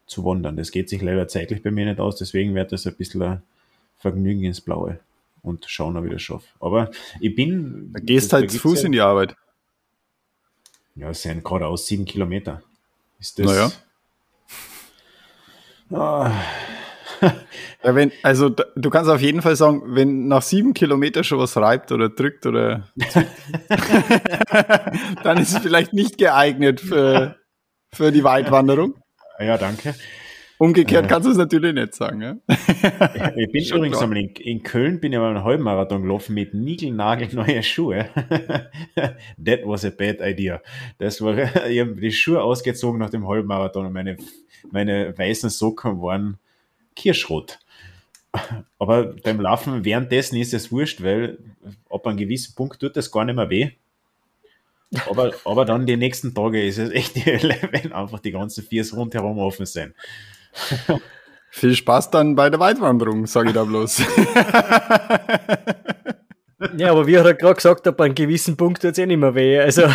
zu 0.06 0.24
wandern. 0.24 0.56
Das 0.56 0.70
geht 0.70 0.88
sich 0.88 1.02
leider 1.02 1.28
zeitlich 1.28 1.62
bei 1.62 1.70
mir 1.70 1.86
nicht 1.86 2.00
aus, 2.00 2.16
deswegen 2.16 2.54
wird 2.54 2.72
das 2.72 2.86
ein 2.86 2.96
bisschen 2.96 3.22
ein 3.22 3.42
Vergnügen 3.98 4.44
ins 4.44 4.60
Blaue 4.60 4.98
und 5.42 5.64
schauen, 5.68 5.96
ob 5.96 6.04
ich 6.04 6.12
das 6.12 6.22
schaffe. 6.22 6.46
Aber 6.60 6.90
ich 7.20 7.34
bin. 7.34 7.92
Da 7.92 8.00
gehst 8.00 8.32
das, 8.32 8.40
halt 8.40 8.50
zu 8.50 8.58
Fuß 8.58 8.80
ja, 8.82 8.86
in 8.86 8.92
die 8.92 9.00
Arbeit. 9.00 9.36
Ja, 10.94 11.10
es 11.10 11.22
sind 11.22 11.44
geradeaus 11.44 11.86
sieben 11.86 12.04
Kilometer. 12.04 12.62
Ist 13.18 13.38
das. 13.38 13.46
Naja. 13.46 13.72
Ah, 15.90 16.32
ja, 17.22 17.94
wenn, 17.94 18.12
also 18.22 18.48
du 18.48 18.90
kannst 18.90 19.10
auf 19.10 19.20
jeden 19.20 19.42
Fall 19.42 19.56
sagen, 19.56 19.82
wenn 19.86 20.28
nach 20.28 20.42
sieben 20.42 20.74
Kilometern 20.74 21.24
schon 21.24 21.38
was 21.38 21.56
reibt 21.56 21.92
oder 21.92 22.08
drückt 22.08 22.46
oder 22.46 22.88
dann 25.22 25.38
ist 25.38 25.52
es 25.52 25.58
vielleicht 25.58 25.92
nicht 25.92 26.18
geeignet 26.18 26.80
für, 26.80 27.36
für 27.92 28.12
die 28.12 28.24
Weitwanderung. 28.24 28.94
Ja, 29.38 29.58
danke. 29.58 29.94
Umgekehrt 30.62 31.06
äh, 31.06 31.08
kannst 31.08 31.26
du 31.26 31.32
es 31.32 31.38
natürlich 31.38 31.74
nicht 31.74 31.92
sagen. 31.92 32.22
Ja? 32.22 32.36
ich 33.34 33.50
bin 33.50 33.64
Schon 33.64 33.78
übrigens 33.78 34.00
einmal 34.00 34.18
in, 34.18 34.28
in, 34.36 34.62
Köln 34.62 35.00
bin 35.00 35.12
ich 35.12 35.18
mal 35.18 35.30
einen 35.30 35.42
Halbmarathon 35.42 36.02
gelaufen 36.02 36.34
mit 36.34 36.54
niegelnagelneue 36.54 37.64
Schuhe. 37.64 38.08
That 38.94 39.62
was 39.64 39.84
a 39.84 39.90
bad 39.90 40.20
idea. 40.20 40.62
Das 40.98 41.20
war, 41.20 41.36
ich 41.36 41.80
habe 41.80 41.96
die 41.96 42.12
Schuhe 42.12 42.40
ausgezogen 42.40 43.00
nach 43.00 43.10
dem 43.10 43.26
Halbmarathon 43.26 43.86
und 43.86 43.92
meine, 43.92 44.18
meine 44.70 45.18
weißen 45.18 45.50
Socken 45.50 46.00
waren 46.00 46.38
Kirschrot. 46.94 47.58
Aber 48.78 49.14
beim 49.22 49.40
Laufen 49.40 49.84
währenddessen 49.84 50.36
ist 50.36 50.54
es 50.54 50.72
wurscht, 50.72 51.02
weil 51.02 51.38
ab 51.90 52.06
einem 52.06 52.16
gewissen 52.16 52.54
Punkt 52.54 52.80
tut 52.80 52.96
das 52.96 53.10
gar 53.10 53.24
nicht 53.24 53.36
mehr 53.36 53.50
weh. 53.50 53.72
Aber, 55.08 55.32
aber 55.44 55.64
dann 55.64 55.86
die 55.86 55.96
nächsten 55.96 56.34
Tage 56.34 56.64
ist 56.64 56.78
es 56.78 56.90
echt 56.90 57.16
die 57.16 57.24
Hölle, 57.24 57.56
wenn 57.70 57.92
einfach 57.92 58.20
die 58.20 58.32
ganzen 58.32 58.64
Viers 58.64 58.94
rundherum 58.94 59.38
offen 59.38 59.66
sind. 59.66 59.94
Viel 61.50 61.74
Spaß 61.74 62.10
dann 62.10 62.34
bei 62.34 62.48
der 62.50 62.60
Weitwanderung, 62.60 63.26
sage 63.26 63.48
ich 63.48 63.54
da 63.54 63.64
bloß. 63.64 63.98
ja, 66.78 66.90
aber 66.90 67.06
wie 67.06 67.18
hat 67.18 67.26
er 67.26 67.34
gerade 67.34 67.56
gesagt, 67.56 67.86
ab 67.86 68.00
einem 68.00 68.14
gewissen 68.14 68.56
Punkt 68.56 68.80
tut 68.80 68.92
es 68.92 68.98
eh 68.98 69.04
nicht 69.06 69.18
mehr 69.18 69.34
weh. 69.34 69.58
Also. 69.58 69.82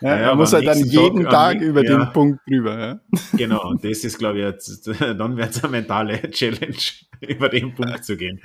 Ja, 0.00 0.08
ja, 0.10 0.16
er 0.28 0.34
muss 0.36 0.52
halt 0.52 0.66
dann 0.66 0.78
jeden 0.78 1.24
Tag, 1.24 1.58
Tag 1.58 1.60
über 1.60 1.84
ja. 1.84 1.96
den 1.96 2.12
Punkt 2.12 2.40
drüber. 2.48 2.78
Ja. 2.78 3.00
Genau, 3.36 3.68
und 3.68 3.84
das 3.84 4.04
ist, 4.04 4.18
glaube 4.18 4.38
ich, 4.38 4.44
jetzt, 4.44 4.86
dann 5.00 5.36
wird 5.36 5.50
es 5.50 5.62
eine 5.62 5.72
mentale 5.72 6.20
Challenge, 6.30 6.76
über 7.20 7.48
den 7.48 7.74
Punkt 7.74 8.04
zu 8.04 8.16
gehen. 8.16 8.40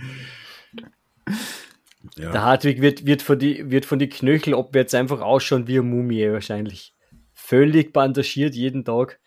Ja. 2.18 2.32
Der 2.32 2.44
Hartwig 2.44 2.82
wird, 2.82 3.06
wird, 3.06 3.22
von 3.22 3.40
die, 3.40 3.70
wird 3.72 3.86
von 3.86 4.00
die 4.00 4.10
Knöchel 4.10 4.56
abwärts 4.56 4.94
einfach 4.94 5.22
ausschauen 5.22 5.68
wie 5.68 5.80
eine 5.80 5.84
Mumie 5.84 6.32
wahrscheinlich. 6.32 6.94
Völlig 7.34 7.94
bandagiert 7.94 8.56
jeden 8.56 8.84
Tag 8.84 9.20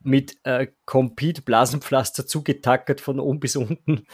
mit 0.00 0.36
äh, 0.44 0.68
Compete 0.84 1.42
Blasenpflaster 1.42 2.26
zugetackert 2.26 3.00
von 3.00 3.20
oben 3.20 3.40
bis 3.40 3.56
unten. 3.56 4.06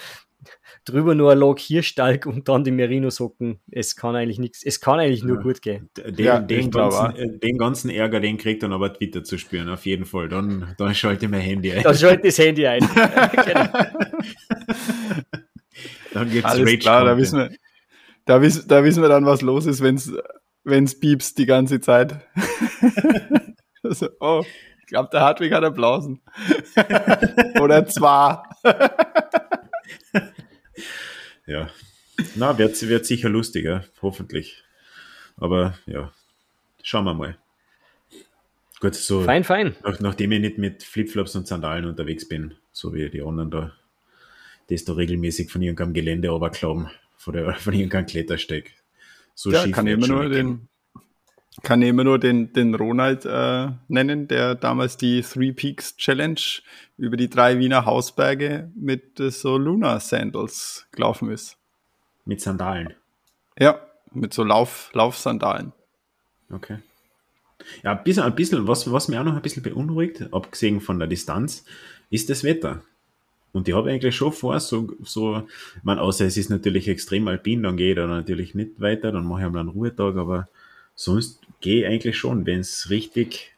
Drüber 0.84 1.14
nur 1.14 1.32
ein 1.32 1.38
Log 1.38 1.59
Hirschstalk 1.59 2.26
und 2.26 2.49
dann 2.49 2.64
die 2.64 2.70
Merino-Socken. 2.70 3.61
Es 3.70 3.97
kann 3.97 4.16
eigentlich 4.16 4.38
nichts, 4.38 4.64
es 4.64 4.80
kann 4.80 4.99
eigentlich 4.99 5.22
nur 5.22 5.36
ja. 5.36 5.43
gut 5.43 5.62
gehen. 5.62 5.91
Den, 5.97 6.24
ja, 6.24 6.38
den, 6.41 6.70
ganzen, 6.70 7.16
äh, 7.16 7.38
den, 7.38 7.59
ganzen, 7.59 7.91
Ärger, 7.91 8.20
den 8.20 8.38
kriegt 8.38 8.62
dann 8.62 8.72
aber 8.72 8.93
Twitter 8.93 9.24
zu 9.24 9.38
spüren, 9.38 9.68
auf 9.68 9.86
jeden 9.86 10.05
Fall. 10.05 10.28
Dann, 10.28 10.74
dann 10.78 10.95
schalte 10.95 11.26
ich 11.26 11.30
mein 11.30 11.41
Handy 11.41 11.72
ein. 11.72 11.82
Dann 11.82 11.97
schalte 11.97 12.28
das 12.28 12.38
Handy 12.38 12.66
ein. 12.66 12.80
genau. 13.45 13.68
Dann 16.12 16.30
gibt's 16.30 16.51
Alles 16.51 16.66
Rage 16.66 16.78
klar, 16.78 17.05
da 17.05 17.16
wissen, 17.16 17.38
wir, 17.38 17.51
da, 18.24 18.43
wissen, 18.43 18.68
da 18.68 18.84
wissen 18.84 19.03
wir 19.03 19.09
dann, 19.09 19.26
was 19.26 19.43
los 19.43 19.66
ist, 19.66 19.82
wenn 19.82 20.84
es 20.84 21.01
piepst 21.01 21.38
die 21.38 21.47
ganze 21.47 21.80
Zeit. 21.80 22.26
also, 23.82 24.09
oh, 24.20 24.43
ich 24.80 24.86
glaube, 24.86 25.09
der 25.12 25.20
Hartwig 25.20 25.53
hat 25.53 25.62
Applausen. 25.62 26.20
Oder 27.61 27.86
zwar. 27.86 28.43
ja. 31.47 31.70
Na, 32.34 32.59
wird, 32.59 32.80
wird 32.82 33.07
sicher 33.07 33.28
lustiger, 33.28 33.84
hoffentlich. 34.03 34.62
Aber 35.36 35.78
ja, 35.86 36.12
schauen 36.82 37.05
wir 37.05 37.14
mal. 37.14 37.38
Gut, 38.80 38.95
so. 38.95 39.22
Fein, 39.22 39.45
fein. 39.45 39.76
Nach, 39.84 40.01
nachdem 40.01 40.32
ich 40.32 40.41
nicht 40.41 40.59
mit 40.59 40.82
Flipflops 40.82 41.36
und 41.36 41.47
Sandalen 41.47 41.84
unterwegs 41.84 42.26
bin, 42.26 42.55
so 42.72 42.95
wie 42.95 43.11
die 43.11 43.22
anderen 43.22 43.51
da, 43.51 43.72
das 44.68 44.84
da 44.84 44.95
regelmäßig 44.95 45.51
von 45.51 45.61
irgendeinem 45.61 45.93
Gelände 45.93 46.30
runterklauen, 46.30 46.88
von, 47.16 47.34
der, 47.34 47.55
von 47.55 47.74
irgendeinem 47.74 48.07
Klettersteig. 48.07 48.72
So 49.34 49.51
ja, 49.51 49.68
kann 49.68 49.86
ich 49.86 49.95
immer 49.95 50.09
nur 50.09 50.28
den, 50.28 50.68
kann 51.62 51.82
immer 51.82 52.05
nur 52.05 52.18
den, 52.18 52.53
den 52.53 52.74
Ronald 52.74 53.26
äh, 53.26 53.68
nennen, 53.88 54.28
der 54.28 54.55
damals 54.55 54.96
die 54.96 55.22
Three 55.22 55.53
Peaks 55.53 55.96
Challenge 55.96 56.40
über 56.96 57.16
die 57.16 57.28
drei 57.28 57.59
Wiener 57.59 57.84
Hausberge 57.84 58.70
mit 58.76 59.18
äh, 59.18 59.30
so 59.30 59.59
Luna 59.59 60.01
Sandals 60.01 60.86
gelaufen 60.92 61.30
ist. 61.30 61.57
Mit 62.24 62.40
Sandalen? 62.40 62.94
Ja, 63.59 63.80
mit 64.12 64.32
so 64.32 64.44
Lauf, 64.44 64.90
Laufsandalen. 64.94 65.72
Okay. 66.51 66.78
Ja, 67.82 67.92
ein 67.92 68.05
bisschen, 68.05 68.22
ein 68.22 68.34
bisschen 68.34 68.66
was, 68.66 68.90
was 68.90 69.09
mich 69.09 69.18
auch 69.18 69.24
noch 69.24 69.34
ein 69.34 69.42
bisschen 69.42 69.62
beunruhigt, 69.62 70.32
abgesehen 70.32 70.80
von 70.80 70.98
der 70.98 71.09
Distanz, 71.09 71.64
ist 72.11 72.30
das 72.30 72.44
Wetter. 72.44 72.82
Und 73.53 73.68
ich 73.68 73.74
habe 73.74 73.90
eigentlich 73.90 74.14
schon 74.14 74.32
vor, 74.32 74.59
so, 74.61 74.92
so, 75.03 75.42
ich 75.76 75.82
meine, 75.82 76.01
außer 76.01 76.24
es 76.24 76.36
ist 76.36 76.51
natürlich 76.51 76.88
extrem 76.88 77.26
alpin, 77.28 77.64
dann 77.64 77.76
gehe 77.76 77.90
ich 77.90 77.96
da 77.96 78.07
natürlich 78.07 78.55
nicht 78.55 78.80
weiter, 78.80 79.11
dann 79.12 79.26
mache 79.26 79.40
ich 79.40 79.46
einmal 79.46 79.61
einen 79.61 79.70
Ruhetag, 79.70 80.16
aber 80.16 80.48
sonst 80.95 81.41
gehe 81.61 81.82
ich 81.82 81.86
eigentlich 81.86 82.18
schon, 82.18 82.47
wenn 82.47 82.61
es 82.61 82.91
richtig 82.91 83.55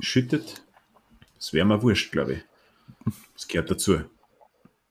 schüttet, 0.00 0.62
das 1.36 1.52
wäre 1.52 1.66
mir 1.66 1.82
wurscht, 1.82 2.12
glaube 2.12 2.34
ich. 2.34 2.38
Das 3.34 3.48
gehört 3.48 3.70
dazu. 3.70 4.00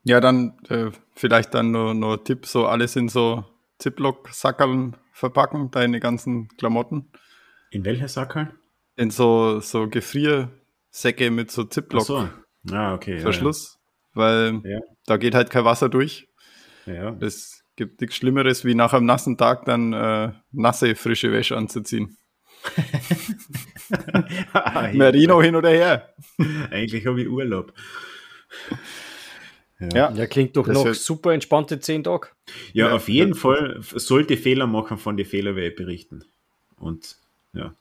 Ja, 0.04 0.20
dann 0.20 0.58
äh, 0.70 0.92
vielleicht 1.16 1.54
dann 1.54 1.72
nur, 1.72 1.94
nur 1.94 2.24
Tipp, 2.24 2.46
so 2.46 2.66
alles 2.68 2.96
in 2.96 3.10
so 3.10 3.46
Ziploc-Sackerln 3.80 4.96
verpacken, 5.12 5.72
deine 5.72 6.00
ganzen 6.00 6.50
Klamotten. 6.58 7.12
In 7.72 7.86
welcher 7.86 8.08
Sackerl? 8.08 8.54
In 8.96 9.10
so, 9.10 9.60
so 9.60 9.88
Gefriersäcke 9.88 11.32
mit 11.32 11.52
so 11.52 11.64
Ziploc. 11.64 12.06
so. 12.06 12.30
Ah, 12.72 12.94
okay. 12.94 13.20
Verschluss 13.20 13.80
weil 14.14 14.62
ja. 14.64 14.80
da 15.06 15.18
geht 15.18 15.36
halt 15.36 15.50
kein 15.50 15.66
Wasser 15.66 15.90
durch. 15.90 16.30
Ja. 16.86 17.16
Es 17.20 17.63
gibt 17.76 18.02
nichts 18.02 18.16
Schlimmeres, 18.16 18.66
wie 18.66 18.76
nach 18.76 18.94
einem 18.94 19.06
nassen 19.06 19.38
Tag 19.38 19.66
dann 19.66 19.94
äh, 19.94 20.32
nasse, 20.52 20.96
frische 20.96 21.32
Wäsche 21.32 21.58
anzuziehen. 21.58 22.18
Merino 24.94 25.42
hin 25.42 25.56
oder 25.56 25.70
her. 25.70 26.14
Eigentlich 26.72 27.06
habe 27.06 27.22
ich 27.22 27.30
Urlaub. 27.30 27.74
Ja. 29.80 29.90
ja, 29.94 30.12
ja 30.14 30.28
klingt 30.28 30.56
doch 30.56 30.68
noch 30.68 30.94
super 30.94 31.34
entspannte 31.34 31.80
zehn 31.80 32.04
Tage. 32.04 32.30
Ja, 32.72 32.88
ja, 32.88 32.96
auf 32.96 33.10
jeden 33.10 33.36
Fall 33.36 33.80
sollte 33.82 34.38
Fehler 34.38 34.68
machen, 34.68 34.98
von 34.98 35.18
den 35.18 35.26
Fehlern 35.26 35.56
werde 35.56 35.70
ich 35.70 35.76
berichten. 35.76 36.24
Und 36.78 37.18
ja, 37.54 37.74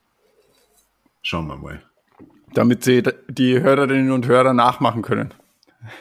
schauen 1.22 1.47
wir 1.47 1.57
mal. 1.57 1.82
Damit 2.55 2.84
sie 2.84 3.03
die 3.28 3.61
Hörerinnen 3.61 4.11
und 4.11 4.26
Hörer 4.26 4.53
nachmachen 4.53 5.03
können. 5.03 5.32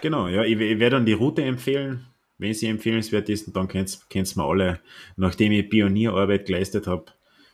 Genau, 0.01 0.27
ja, 0.27 0.43
ich, 0.43 0.59
ich 0.59 0.79
werde 0.79 0.97
dann 0.97 1.05
die 1.05 1.13
Route 1.13 1.43
empfehlen. 1.43 2.05
Wenn 2.41 2.55
sie 2.55 2.65
empfehlenswert 2.65 3.29
ist, 3.29 3.55
dann 3.55 3.67
könnt 3.67 3.99
ihr 4.11 4.25
mal 4.35 4.49
alle, 4.49 4.79
nachdem 5.15 5.51
ich 5.51 5.69
Pionierarbeit 5.69 6.47
geleistet 6.47 6.87
habe, 6.87 7.05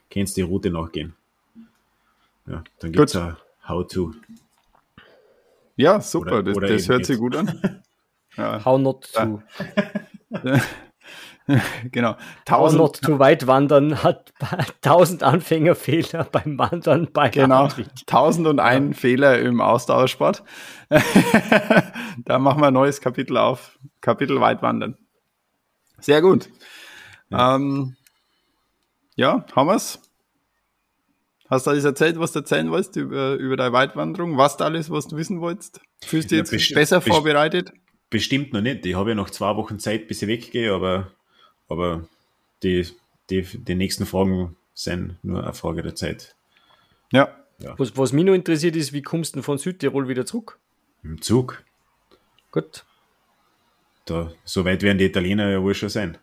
könnt 0.10 0.34
die 0.38 0.44
Route 0.44 0.70
nachgehen. 0.70 1.14
Ja, 2.46 2.64
dann 2.80 2.94
gibt 2.94 3.10
es 3.10 3.16
ein 3.18 3.36
How-To. 3.68 4.14
Ja, 5.76 6.00
super, 6.00 6.40
oder, 6.40 6.44
das, 6.44 6.56
oder 6.56 6.68
das 6.70 6.88
hört 6.88 7.06
sich 7.06 7.18
gut 7.18 7.36
an. 7.36 7.84
Ja. 8.38 8.64
How 8.64 8.80
not 8.80 9.12
to. 9.14 9.42
genau. 11.92 12.16
Tausend, 12.46 12.82
not 12.82 13.02
to 13.02 13.20
weit 13.20 13.48
wandern 13.48 14.04
hat 14.04 14.34
tausend 14.82 15.24
Anfängerfehler 15.24 16.26
beim 16.26 16.58
Wandern 16.58 17.10
bei 17.14 17.30
Genau. 17.30 17.70
Tausend 18.06 18.48
und 18.48 18.60
ein 18.60 18.90
ja. 18.90 18.94
Fehler 18.94 19.40
im 19.40 19.62
Ausdauersport. 19.62 20.44
da 22.26 22.40
machen 22.40 22.62
wir 22.62 22.68
ein 22.68 22.74
neues 22.74 23.02
Kapitel 23.02 23.38
auf. 23.38 23.78
Kapitel 24.02 24.40
Weitwandern. 24.42 24.98
Sehr 26.00 26.22
gut. 26.22 26.50
Ja, 27.30 27.56
ähm, 27.56 27.96
ja 29.16 29.46
haben 29.56 29.68
wir's. 29.68 30.02
Hast 31.50 31.66
du 31.66 31.72
alles 31.72 31.86
erzählt, 31.86 32.20
was 32.20 32.34
du 32.34 32.40
erzählen 32.40 32.70
wolltest 32.72 32.98
über, 32.98 33.36
über 33.36 33.56
deine 33.56 33.72
Weitwanderung? 33.72 34.38
Was 34.38 34.60
alles, 34.60 34.92
was 34.92 35.08
du 35.08 35.16
wissen 35.16 35.40
wolltest? 35.40 35.80
Fühlst 36.04 36.30
du 36.30 36.36
dich 36.36 36.52
jetzt 36.52 36.70
ja, 36.70 36.76
besser 36.76 37.00
vorbereitet? 37.00 37.72
Bestimmt 38.10 38.52
noch 38.52 38.62
nicht. 38.62 38.86
Ich 38.86 38.96
habe 38.96 39.12
ja 39.12 39.16
noch 39.16 39.30
zwei 39.30 39.56
Wochen 39.56 39.80
Zeit, 39.80 40.10
bis 40.10 40.22
ich 40.22 40.28
weggehe, 40.28 40.74
aber 40.74 41.14
aber 41.68 42.08
die, 42.64 42.88
die, 43.30 43.42
die 43.42 43.76
nächsten 43.76 44.06
Fragen 44.06 44.56
sind 44.74 45.18
nur 45.24 45.44
eine 45.44 45.54
Frage 45.54 45.82
der 45.82 45.96
Zeit. 45.96 46.36
Ja. 47.12 47.30
ja. 47.60 47.76
Was, 47.78 47.98
was 47.98 48.14
mich 48.14 48.26
noch 48.26 48.34
interessiert 48.34 48.76
ist, 48.76 48.94
wie 48.94 49.02
kommst 49.02 49.36
du 49.36 49.42
von 49.42 49.58
Südtirol 49.58 50.08
wieder 50.08 50.26
zurück? 50.26 50.60
Im 51.04 51.22
Zug. 51.22 51.64
Gut. 52.52 52.86
Da, 54.06 54.32
so 54.46 54.66
weit 54.66 54.84
werden 54.84 54.98
die 54.98 55.06
Italiener 55.06 55.50
ja 55.50 55.62
wohl 55.62 55.74
schon 55.74 55.90
sein. 55.90 56.18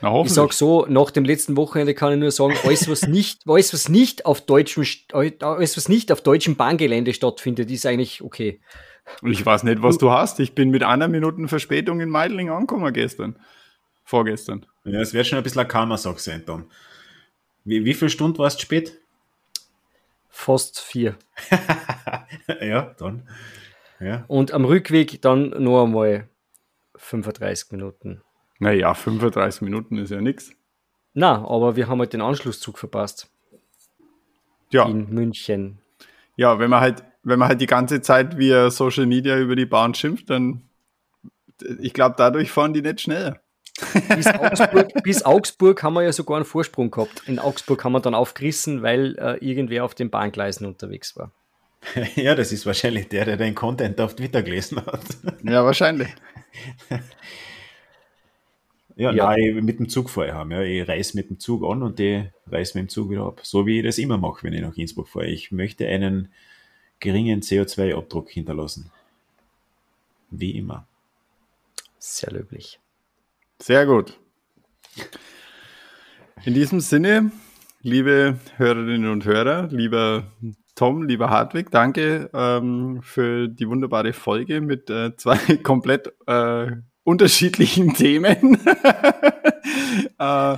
Na, 0.00 0.20
ich 0.20 0.32
sag 0.32 0.52
so, 0.52 0.84
nach 0.86 1.10
dem 1.10 1.24
letzten 1.24 1.56
Wochenende 1.56 1.94
kann 1.94 2.12
ich 2.12 2.18
nur 2.18 2.30
sagen, 2.30 2.54
alles 2.64 2.90
was 2.90 3.02
nicht, 3.08 3.42
alles, 3.46 3.72
was 3.72 3.88
nicht 3.88 4.26
auf 4.26 4.42
deutschem, 4.42 4.84
alles, 5.12 5.76
was 5.76 5.88
nicht 5.88 6.12
auf 6.12 6.20
deutschem 6.20 6.56
Bahngelände 6.56 7.14
stattfindet, 7.14 7.70
ist 7.70 7.86
eigentlich 7.86 8.20
okay. 8.20 8.60
Ich 9.22 9.44
weiß 9.44 9.62
nicht, 9.62 9.82
was 9.82 9.98
du 9.98 10.10
hast. 10.10 10.40
Ich 10.40 10.54
bin 10.54 10.70
mit 10.70 10.82
einer 10.82 11.08
Minute 11.08 11.46
Verspätung 11.48 12.00
in 12.00 12.08
Meidling 12.08 12.50
angekommen 12.50 12.92
gestern. 12.92 13.38
Vorgestern. 14.04 14.66
Ja, 14.84 15.00
es 15.00 15.14
wird 15.14 15.26
schon 15.26 15.38
ein 15.38 15.44
bisschen 15.44 15.62
ein 15.62 15.68
Karma-Sack 15.68 16.20
sein 16.20 16.44
dann. 16.46 16.66
Wie, 17.64 17.84
wie 17.84 17.94
viele 17.94 18.10
Stunden 18.10 18.38
warst 18.38 18.58
du 18.58 18.62
spät? 18.62 19.00
Fast 20.28 20.80
vier. 20.80 21.16
ja, 22.60 22.94
dann. 22.98 23.28
Ja. 24.00 24.24
Und 24.28 24.52
am 24.52 24.64
Rückweg 24.64 25.22
dann 25.22 25.50
nur 25.62 25.84
einmal 25.84 26.28
35 26.96 27.72
Minuten. 27.72 28.20
Naja, 28.58 28.92
35 28.92 29.62
Minuten 29.62 29.96
ist 29.96 30.10
ja 30.10 30.20
nichts. 30.20 30.52
Na, 31.14 31.44
aber 31.46 31.76
wir 31.76 31.88
haben 31.88 32.00
halt 32.00 32.12
den 32.12 32.20
Anschlusszug 32.20 32.78
verpasst. 32.78 33.30
Ja. 34.70 34.86
In 34.86 35.08
München. 35.10 35.78
Ja, 36.36 36.58
wenn 36.58 36.68
man 36.68 36.80
halt, 36.80 37.04
wenn 37.22 37.38
man 37.38 37.48
halt 37.48 37.60
die 37.60 37.66
ganze 37.66 38.02
Zeit 38.02 38.36
via 38.36 38.70
Social 38.70 39.06
Media 39.06 39.38
über 39.38 39.56
die 39.56 39.66
Bahn 39.66 39.94
schimpft, 39.94 40.28
dann 40.28 40.68
ich 41.80 41.92
glaube, 41.92 42.16
dadurch 42.18 42.50
fahren 42.50 42.72
die 42.72 42.82
nicht 42.82 43.00
schneller. 43.00 43.40
Bis 44.14 44.26
Augsburg, 44.26 45.02
bis 45.02 45.22
Augsburg, 45.24 45.82
haben 45.82 45.94
wir 45.94 46.02
ja 46.02 46.12
sogar 46.12 46.36
einen 46.36 46.44
Vorsprung 46.46 46.90
gehabt. 46.90 47.22
In 47.26 47.38
Augsburg 47.38 47.82
haben 47.84 47.92
wir 47.92 48.00
dann 48.00 48.14
aufgerissen, 48.14 48.82
weil 48.82 49.16
äh, 49.18 49.36
irgendwer 49.44 49.84
auf 49.84 49.94
den 49.94 50.10
Bahngleisen 50.10 50.66
unterwegs 50.66 51.16
war. 51.16 51.32
Ja, 52.16 52.34
das 52.34 52.52
ist 52.52 52.66
wahrscheinlich 52.66 53.08
der, 53.08 53.24
der 53.26 53.36
den 53.36 53.54
Content 53.54 54.00
auf 54.00 54.14
Twitter 54.16 54.42
gelesen 54.42 54.84
hat. 54.86 55.04
Ja, 55.42 55.64
wahrscheinlich. 55.64 56.08
ja, 58.96 59.10
ja. 59.10 59.12
Nein, 59.12 59.64
mit 59.64 59.78
dem 59.80 59.88
Zug 59.88 60.08
vorher 60.08 60.34
haben. 60.34 60.52
Ja. 60.52 60.62
Ich 60.62 60.88
reise 60.88 61.16
mit 61.16 61.28
dem 61.30 61.38
Zug 61.40 61.64
an 61.64 61.82
und 61.82 61.98
die 61.98 62.30
reise 62.46 62.78
mit 62.78 62.86
dem 62.86 62.88
Zug 62.88 63.10
wieder 63.10 63.26
ab. 63.26 63.40
So 63.42 63.66
wie 63.66 63.78
ich 63.80 63.84
das 63.84 63.98
immer 63.98 64.18
mache, 64.18 64.44
wenn 64.44 64.52
ich 64.52 64.62
nach 64.62 64.76
Innsbruck 64.76 65.08
fahre. 65.08 65.26
Ich 65.26 65.50
möchte 65.52 65.86
einen 65.86 66.28
geringen 67.00 67.40
CO2-Abdruck 67.42 68.30
hinterlassen. 68.30 68.90
wie 70.30 70.56
immer. 70.56 70.86
Sehr 71.98 72.32
löblich. 72.32 72.78
Sehr 73.66 73.86
gut. 73.86 74.20
In 76.44 76.52
diesem 76.52 76.80
Sinne, 76.80 77.32
liebe 77.80 78.38
Hörerinnen 78.58 79.10
und 79.10 79.24
Hörer, 79.24 79.68
lieber 79.68 80.24
Tom, 80.74 81.04
lieber 81.04 81.30
Hartwig, 81.30 81.70
danke 81.70 82.28
ähm, 82.34 83.00
für 83.02 83.48
die 83.48 83.66
wunderbare 83.66 84.12
Folge 84.12 84.60
mit 84.60 84.90
äh, 84.90 85.16
zwei 85.16 85.38
komplett 85.62 86.12
äh, 86.26 86.72
unterschiedlichen 87.04 87.94
Themen. 87.94 88.58
äh, 90.18 90.56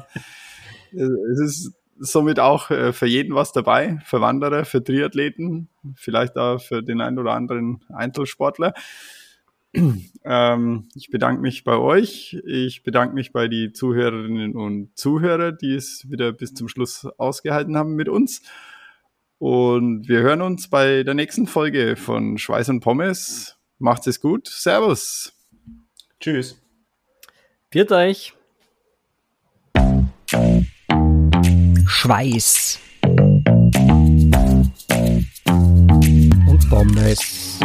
es 0.90 1.40
ist 1.40 1.74
somit 2.00 2.40
auch 2.40 2.72
äh, 2.72 2.92
für 2.92 3.06
jeden 3.06 3.36
was 3.36 3.52
dabei, 3.52 4.00
für 4.04 4.20
Wanderer, 4.20 4.64
für 4.64 4.82
Triathleten, 4.82 5.68
vielleicht 5.94 6.36
auch 6.36 6.60
für 6.60 6.82
den 6.82 7.00
einen 7.00 7.20
oder 7.20 7.34
anderen 7.34 7.84
Einzelsportler. 7.88 8.74
Ähm, 10.28 10.88
ich 10.96 11.10
bedanke 11.10 11.40
mich 11.40 11.62
bei 11.62 11.76
euch. 11.76 12.36
Ich 12.44 12.82
bedanke 12.82 13.14
mich 13.14 13.30
bei 13.32 13.46
die 13.46 13.72
Zuhörerinnen 13.72 14.56
und 14.56 14.96
Zuhörer, 14.98 15.52
die 15.52 15.74
es 15.74 16.10
wieder 16.10 16.32
bis 16.32 16.52
zum 16.52 16.68
Schluss 16.68 17.06
ausgehalten 17.16 17.76
haben 17.76 17.94
mit 17.94 18.08
uns. 18.08 18.42
Und 19.38 20.08
wir 20.08 20.20
hören 20.20 20.42
uns 20.42 20.68
bei 20.68 21.04
der 21.04 21.14
nächsten 21.14 21.46
Folge 21.46 21.94
von 21.94 22.38
Schweiß 22.38 22.70
und 22.70 22.80
Pommes. 22.80 23.56
Macht 23.78 24.06
es 24.06 24.20
gut. 24.20 24.48
Servus. 24.48 25.32
Tschüss. 26.18 26.60
Viert 27.70 27.92
euch. 27.92 28.32
Schweiß 31.86 32.80
und 36.48 36.68
Pommes. 36.68 37.60